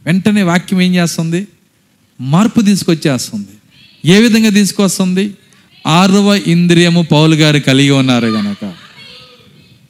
వెంటనే 0.06 0.42
వాక్యం 0.42 0.80
ఏం 0.80 0.94
చేస్తుంది? 0.94 1.46
మార్పు 2.20 2.60
తీసుకొచ్చేస్తుంది. 2.60 3.46
ఏ 4.12 4.20
విధంగా 4.20 4.50
తీసుకొస్తుంది? 4.50 5.34
ఆరవ 5.86 6.40
ఇంద్రియము 6.46 7.02
పౌలు 7.02 7.34
గారు 7.34 7.58
కలిగి 7.58 7.90
ఉన్నారు 7.90 8.26
గనక. 8.26 8.74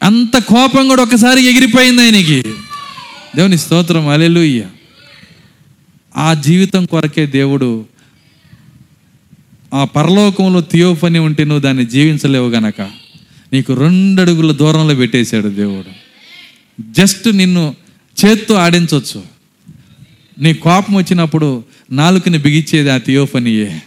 అంత 0.03 0.39
కోపం 0.39 0.89
కూడా 0.89 1.03
ఒకసారి 1.03 1.43
ఎగిరిపోయింది 1.43 2.03
ఆయనకి. 2.03 2.43
దేవుని 3.37 3.59
స్తోత్రం 3.59 4.09
అలెలుయ్య 4.09 4.65
ఆ 6.17 6.35
జీవితం 6.35 6.87
కొరకే 6.87 7.27
దేవుడు 7.27 7.85
ఆ 9.75 9.85
పరలోకంలో 9.85 10.61
థియోఫని 10.61 11.19
ఉంటే 11.19 11.45
నువ్వు 11.45 11.61
దాన్ని 11.61 11.87
జీవించలేవు 11.87 12.49
గనక. 12.49 12.81
నీకు 13.53 13.73
రెండు 13.73 14.23
అడుగుల 14.23 14.53
దూరంలో 14.53 14.95
పెట్టేశాడు 14.95 15.49
దేవుడు. 15.49 16.05
జస్ట్ 16.93 17.37
నిన్ను 17.37 17.75
చేత్తో 18.25 18.55
ఆడించవచ్చు 18.55 19.34
నీ 20.41 20.55
కోపం 20.55 20.95
వచ్చినప్పుడు 20.95 21.65
నాలుకని 21.93 22.39
బిగించేది 22.39 22.91
ఆ 22.91 22.97
థియోఫనియే. 22.97 23.83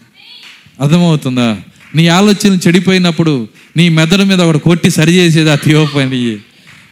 అర్థమవుతుందా? 0.82 1.57
నీ 1.95 2.07
ఆలోచనలు 2.07 2.60
చెడిపోయినప్పుడు 2.68 3.48
నీ 3.78 3.90
మెదడు 3.90 4.24
మీద 4.24 4.41
ఒకటి 4.41 4.60
కొట్టి 4.60 4.90
సరిచేసేది 4.90 5.52
ఆ 5.52 5.56
థియోఫనియే. 5.56 6.38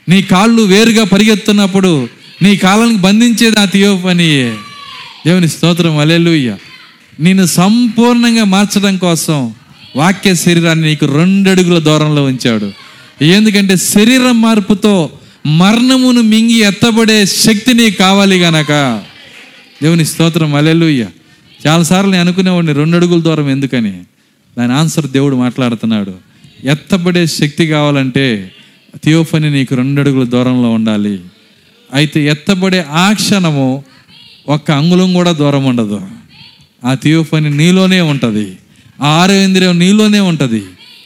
నీ 0.10 0.22
కాళ్ళు 0.22 0.62
వేరుగా 0.62 1.04
పరిగెత్తున్నప్పుడు 1.04 2.10
నీ 2.42 2.56
కాళ్ళని 2.58 2.98
బంధించేది 2.98 3.60
ఆ 3.60 3.66
థియోఫనియే. 3.66 4.54
దేవుని 5.26 5.48
స్తోత్రం 5.48 5.98
అలెలుయ్య 5.98 6.56
నిన్ను 7.20 7.46
సంపూర్ణంగా 7.46 8.44
మార్చడం 8.44 8.98
కోసం 8.98 9.54
వాక్య 9.96 10.36
శరీరాన్ని 10.36 10.88
నీకు 10.88 11.06
రెండడుగుల 11.06 11.80
దూరంలో 11.80 12.24
ఉంచాడు. 12.24 12.72
ఎందుకంటే 13.24 13.78
శరీరం 13.78 14.42
మార్పుతో 14.42 15.10
మరణమును 15.46 16.22
మింగి 16.22 16.60
ఎత్తబడే 16.60 17.26
శక్తి 17.26 17.74
నీకు 17.74 17.98
కావాలి 17.98 18.40
గనక. 18.40 19.02
దేవుని 19.86 20.06
స్తోత్రం 20.06 20.56
అలెలుయ్య 20.56 21.08
చాలాసార్లు 21.68 22.12
నేను 22.12 22.22
అనుకునేవాడిని 22.22 22.74
రెండు 22.74 22.96
అడుగుల 22.96 23.22
దూరం 23.22 23.50
ఎందుకని? 23.50 24.04
దాని 24.58 24.74
ఆన్సర్ 24.74 25.06
దేవుడు 25.06 25.36
మాట్లాడుతున్నాడు. 25.36 26.14
ఎత్తబడే 26.64 27.26
శక్తి 27.26 27.68
కావాలంటే 27.68 28.52
థియోఫని 29.04 29.52
నీకు 29.52 29.76
రెండు 29.76 30.02
అడుగుల 30.02 30.28
దూరంలో 30.28 30.70
ఉండాలి. 30.70 31.20
అయితే 31.94 32.26
ఎత్తబడే 32.26 32.86
ఆ 32.90 33.14
క్షణము 33.14 33.84
ఒక్క 34.48 34.72
అంగుళం 34.72 35.14
కూడా 35.14 35.32
దూరం 35.32 35.66
ఉండదు. 35.66 36.02
ఆ 36.86 36.94
థియోఫని 36.94 37.50
నీలోనే 37.50 38.02
ఉంటుంది. 38.02 38.58
ఆ 39.02 39.08
ఆరో 39.08 39.34
ఇంద్రియం 39.34 39.80
నీలోనే 39.80 40.20
ఉంటుంది. 40.20 40.60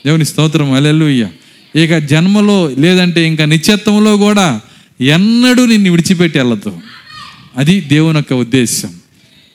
దేవుని 0.05 0.25
స్తోత్రం 0.25 0.71
అలెలుయ్య 0.71 1.27
ఇక 1.75 1.97
జన్మలో 1.97 2.71
లేదంటే 2.77 3.27
ఇంకా 3.27 3.45
నిత్యత్వంలో 3.45 4.17
కూడా 4.17 4.61
ఎన్నడూ 5.01 5.65
నిన్ను 5.65 5.91
విడిచిపెట్టి 5.91 6.39
వెళ్ళదు 6.39 6.88
అది 7.59 7.81
దేవుని 7.81 8.17
యొక్క 8.17 8.33
ఉద్దేశం 8.33 8.91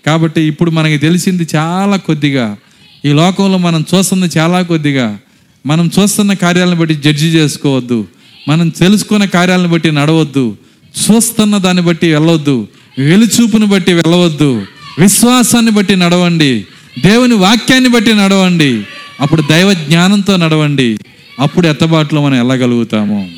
కాబట్టి 0.06 0.40
ఇప్పుడు 0.40 0.70
మనకి 0.70 0.98
తెలిసింది 0.98 1.48
చాలా 1.55 1.97
కొద్దిగా 1.97 2.56
ఈ 3.05 3.12
లోకంలో 3.12 3.59
మనం 3.59 3.85
చూస్తుంది 3.94 4.39
చాలా 4.39 4.62
కొద్దిగా 4.62 5.18
మనం 5.66 5.90
చూస్తున్న 5.98 6.32
కార్యాలను 6.32 6.76
బట్టి 6.76 6.94
జడ్జి 6.94 7.26
చేసుకోవద్దు 7.26 8.06
మనం 8.48 8.68
తెలుసుకున్న 8.68 9.24
కార్యాలను 9.24 9.68
బట్టి 9.68 9.90
నడవద్దు 9.90 10.56
చూస్తున్న 10.94 11.59
దాన్ని 11.59 11.82
బట్టి 11.82 12.12
వెళ్ళవద్దు 12.12 12.68
వెలుచూపును 12.98 13.66
బట్టి 13.66 13.93
వెళ్ళవద్దు 13.93 14.62
విశ్వాసాన్ని 14.98 15.70
బట్టి 15.70 15.97
నడవండి 15.97 16.64
దేవుని 17.05 17.35
వాక్యాన్ని 17.35 17.89
బట్టి 17.89 18.14
నడవండి 18.14 18.82
అప్పుడు 19.20 19.43
దైవ 19.51 19.72
జ్ఞానంతో 19.72 20.36
నడవండి 20.36 20.98
అప్పుడు 21.40 21.66
ఎత్తబాటులో 21.66 22.22
మనం 22.22 22.36
వెళ్ళగలుగుతాము. 22.39 23.31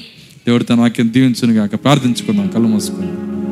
దేవుడు 0.46 0.64
తన 0.64 0.80
వాక్యం 0.80 1.12
దీవించును 1.12 1.54
కాక 1.54 1.84
ప్రార్థించుకుందాం 1.84 2.48
కళ్ళు 2.48 2.68
మూసుకుందాం. 2.68 3.45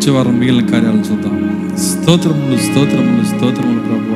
వచ్చే 0.00 0.12
వారం 0.12 0.38
మిగిలిన 0.38 0.66
కార్యాలను 0.66 0.98
చూద్దాం. 0.98 1.34
స్తోత్రములు 1.78 2.58
స్తోత్రములు 2.58 3.24
స్తోత్రములు 3.24 3.78
ప్రభు 3.78 4.14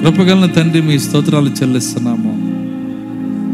కృపగలన 0.00 0.46
తండ్రి 0.46 0.82
మీ 0.82 0.98
స్తోత్రాలు 0.98 1.50
చెల్లిస్తున్నాము. 1.50 2.32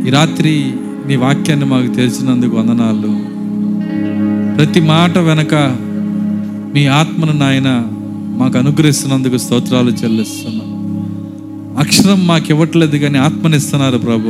ఈ 0.09 0.11
రాత్రి 0.11 0.73
నీ 1.07 1.17
వాక్యాన్ని 1.17 1.67
మాకు 1.67 1.95
తెలిసినందుకు 1.95 2.57
వందనాలు. 2.57 3.13
ప్రతి 4.57 4.81
మాట 4.81 5.19
వెనక 5.19 5.55
మీ 6.75 6.87
ఆత్మను 6.87 7.33
నాయన 7.33 7.83
మాకు 8.39 8.59
అనుగ్రహిస్తున్నందుకు 8.59 9.37
స్తోత్రాలు 9.37 9.91
చెల్లిస్తున్నాం. 9.91 10.73
అక్షరం 11.79 12.27
మాకు 12.27 12.45
ఇవ్వట్లేదు 12.51 12.97
కానీ 12.97 13.19
ఆత్మనిస్తున్నారు 13.19 13.99
ప్రభు 13.99 14.29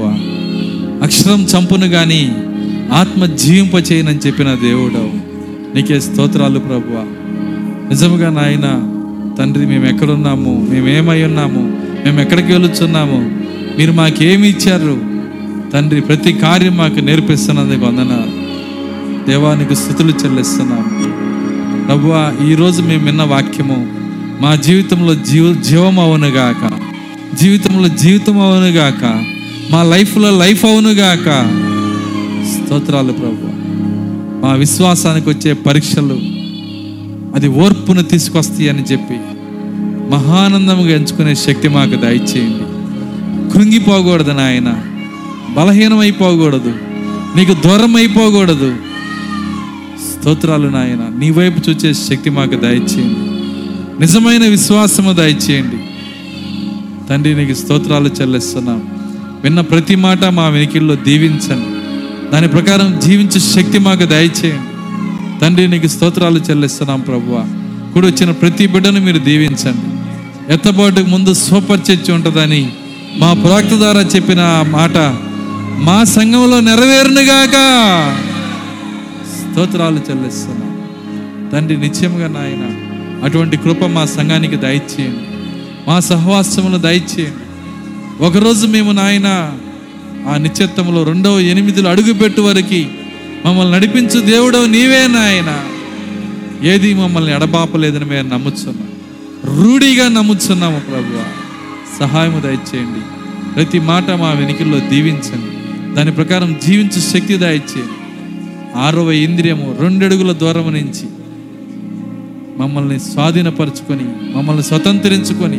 అక్షరం 1.05 1.43
చంపును 1.45 1.89
కానీ 1.89 2.37
ఆత్మ 2.93 3.27
జీవింప 3.27 3.93
చేయనని 3.93 4.19
చెప్పిన 4.27 4.55
దేవుడు 4.55 5.08
నీకే 5.75 6.01
స్తోత్రాలు 6.01 6.59
ప్రభు 6.59 7.03
నిజముగా 7.89 8.31
నాయన 8.31 8.69
తండ్రి 9.39 9.67
మేము 9.67 9.87
ఎక్కడున్నాము 9.87 10.67
మేమేమై 10.71 11.23
ఉన్నాము 11.23 11.63
మేము 12.05 12.21
ఎక్కడికి 12.21 12.53
వెళ్ళుచున్నాము 12.53 13.19
మీరు 13.79 13.93
మాకేమి 13.93 14.49
ఇచ్చారు? 14.49 14.97
తండ్రి 15.73 16.01
ప్రతి 16.01 16.33
కార్యం 16.33 16.77
మాకు 16.77 17.01
నేర్పిస్తున్నందుకు 17.01 17.87
వందన 17.87 18.13
దేవానికి 19.27 19.75
స్థుతులు 19.77 20.13
చెల్లిస్తున్నాము 20.13 21.09
ప్రభువా 21.87 22.33
ఈరోజు 22.49 22.83
మేము 22.83 23.05
విన్న 23.05 23.23
వాక్యము 23.23 23.87
మా 24.41 24.55
జీవితంలో 24.55 25.15
జీవ 25.15 25.53
జీవం 25.53 26.01
అవునుగాక 26.01 26.71
జీవితంలో 27.35 27.89
జీవితం 27.89 28.41
అవునుగాక 28.41 29.05
మా 29.73 29.83
లైఫ్లో 29.83 30.39
లైఫ్ 30.39 30.65
అవునుగాక. 30.65 31.29
స్తోత్రాలు 32.53 33.13
ప్రభు 33.13 33.58
మా 34.43 34.53
విశ్వాసానికి 34.53 35.29
వచ్చే 35.29 35.53
పరీక్షలు 35.53 36.21
అది 37.35 37.49
ఓర్పును 37.49 38.03
తీసుకొస్తాయి 38.03 38.69
అని 38.69 38.83
చెప్పి 38.83 39.15
మహానందముగా 40.11 40.91
ఎంచుకునే 40.91 41.35
శక్తి 41.35 41.69
మాకు 41.69 41.95
దయచేయండి. 41.95 42.65
కృంగిపోకూడదు 43.53 44.33
నాయన. 44.33 44.83
బలహీనమైపోకూడదు. 45.57 46.75
నీకు 47.37 47.53
దూరం 47.53 47.97
అయిపోకూడదు 47.97 48.77
స్తోత్రాలు 50.11 50.69
నాయన. 50.69 51.19
నీ 51.19 51.31
వైపు 51.31 51.71
చూచే 51.71 51.95
శక్తి 51.95 52.31
మాకు 52.31 52.55
దయచేయండి. 52.55 53.31
నిజమైన 54.01 54.47
విశ్వాసము 54.47 55.13
దయచేయండి. 55.13 55.77
తండ్రి 57.09 57.35
నీకు 57.35 57.59
స్తోత్రాలు 57.59 58.11
చెల్లిస్తున్నాం. 58.21 58.83
విన్న 59.45 59.61
ప్రతి 59.61 59.97
మాట 59.97 60.25
మా 60.25 60.49
వెనికిల్లో 60.49 60.95
దీవించండి. 60.95 61.78
దాని 62.33 62.49
ప్రకారం 62.49 63.01
జీవించే 63.01 63.41
శక్తి 63.41 63.79
మాకు 63.79 64.05
దయచేయండి. 64.05 65.41
తండ్రి 65.41 65.69
నీకు 65.69 65.87
స్తోత్రాలు 65.87 66.39
చెల్లిస్తున్నాం 66.39 67.01
ప్రభువ. 67.01 67.47
కూడి 67.95 68.07
వచ్చిన 68.07 68.31
ప్రతి 68.31 68.67
బిడ్డను 68.67 69.01
మీరు 69.01 69.19
దీవించండి. 69.19 69.99
ఎత్తబాటుకు 70.53 71.07
ముందు 71.07 71.35
సూపర్ 71.35 71.91
చర్చి 71.91 72.13
ఉంటుందని 72.13 72.73
మా 73.19 73.33
ప్రవక్త 73.33 73.75
ద్వారా 73.75 74.01
చెప్పిన 74.01 74.65
మాట 74.71 74.97
మా 75.85 76.05
సంఘంలో 76.05 76.61
నెరవేరునుగాక 76.61 77.57
స్తోత్రాలు 79.41 80.01
చెల్లిస్తున్నాం. 80.11 80.89
తండ్రి 81.53 81.77
నిత్యముగా 81.77 82.29
నాయన 82.29 82.65
అటువంటి 83.25 83.57
కృప 83.57 83.85
మా 83.85 84.05
సంఘానికి 84.05 84.57
దయచేయండి. 84.57 85.19
మా 85.91 86.01
సహవాసమును 86.01 86.79
దయచేయండి. 86.79 87.45
ఒకరోజు 88.25 88.67
మేము 88.67 88.93
నాయన 88.93 89.53
ఆ 90.27 90.37
నిత్యత్వంలో 90.37 91.03
రెండవ 91.03 91.41
ఎనిమిదిలో 91.41 91.91
అడుగుపెట్టు 91.91 92.41
వరకు 92.41 92.87
మమ్మల్ని 93.47 93.73
నడిపించు 93.73 94.21
దేవుడవు 94.21 94.67
నీవే 94.67 95.07
నాయన. 95.07 95.65
ఏది 96.67 96.95
మమ్మల్ని 96.95 97.35
ఎడబాపలేదని 97.35 98.05
మేము 98.05 98.29
నమ్ముతున్నాం 98.29 98.89
రూఢిగా 99.57 100.09
నమ్ముతున్నాము 100.09 100.81
ప్రభు 100.81 101.39
సహాయము 101.99 102.41
దయచేయండి. 102.41 103.01
ప్రతి 103.55 103.79
మాట 103.79 104.11
మా 104.11 104.31
వెనుకల్లో 104.31 104.79
దీవించండి. 104.79 105.59
దాని 105.95 106.11
ప్రకారం 106.13 106.61
జీవించు 106.67 107.01
శక్తి 107.01 107.37
దయచేయండి. 107.37 107.95
ఆరవ 108.77 109.13
ఇంద్రియము 109.13 109.77
రెండడుగుల 109.81 110.33
దూరం 110.33 110.73
నుంచి 110.73 111.07
మమ్మల్ని 112.59 113.01
స్వాధీనపరుచుకొని 113.01 114.37
మమ్మల్ని 114.37 114.63
స్వతంత్రించుకొని 114.63 115.59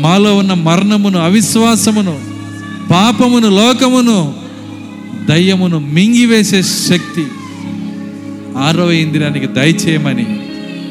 మాలో 0.00 0.36
ఉన్న 0.36 0.52
మరణమును 0.52 1.18
అవిశ్వాసమును 1.18 2.33
పాపమును 2.90 3.48
లోకమును 3.48 4.34
దయ్యమును 5.28 5.78
మింగివేసే 5.78 6.62
శక్తి 6.62 7.26
ఆరవ 8.56 8.90
ఇంద్రియానికి 8.90 9.46
దయచేయమని 9.46 10.26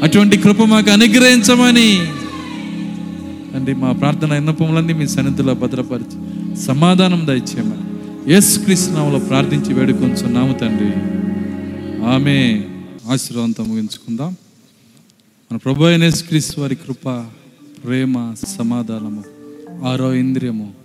అటువంటి 0.03 0.37
కృప 0.37 0.61
మాకు 0.61 0.91
అనుగ్రహించమని. 0.91 1.97
అండి 3.55 3.73
మా 3.73 3.91
ప్రార్థన 3.91 4.33
విన్నపములన్నీ 4.33 4.93
మీ 4.93 5.07
సన్నిధిలో 5.07 5.53
భద్రపరిచి 5.53 6.55
సమాధానం 6.55 7.27
దయచేయమని. 7.27 7.93
ఎస్ 8.33 8.65
కృష్ణంలో 8.65 9.19
ప్రార్థించి 9.19 9.73
వేడుకొంచున్నాము 9.73 10.53
తండ్రి. 10.53 10.91
ఆమె 12.05 12.63
ఆశీర్వాదంతో 13.11 13.63
ముగించుకుందాం. 13.63 14.35
మన 15.51 15.57
ప్రభు 15.57 15.83
అయిన 15.83 16.03
యేసుక్రీస్తు 16.03 16.61
వారి 16.61 16.75
కృప 16.75 17.25
ప్రేమ 17.85 18.33
సమాధానము 18.47 19.23
ఆరో 19.87 20.13
ఇంద్రియము 20.13 20.82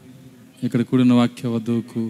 ఇక్కడ 0.63 0.83
కూడిన 0.83 1.13
వాక్య 1.13 1.49
వధువుకు 1.49 2.03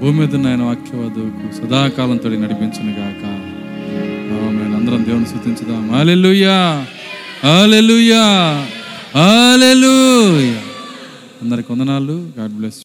భూమి 0.00 0.18
మీద 0.18 0.34
ఉన్న 0.34 0.46
ఆయన 0.46 0.62
వాక్య 0.62 0.96
వధువుకు 0.96 1.56
సదాకాలంతో 1.56 2.28
నడిపించను 2.28 2.92
గాక. 2.92 3.22
మేము 4.56 4.76
అందరం 4.76 5.04
దేవుని 5.04 5.26
సూచించుదాం 5.26 5.90
హల్లెలూయా! 5.90 6.56
హల్లెలూయా! 7.44 8.24
హల్లెలూయా! 9.16 10.60
అందరికి 11.42 11.72
వందనాలు. 11.72 12.16
God 12.38 12.52
bless 12.52 12.80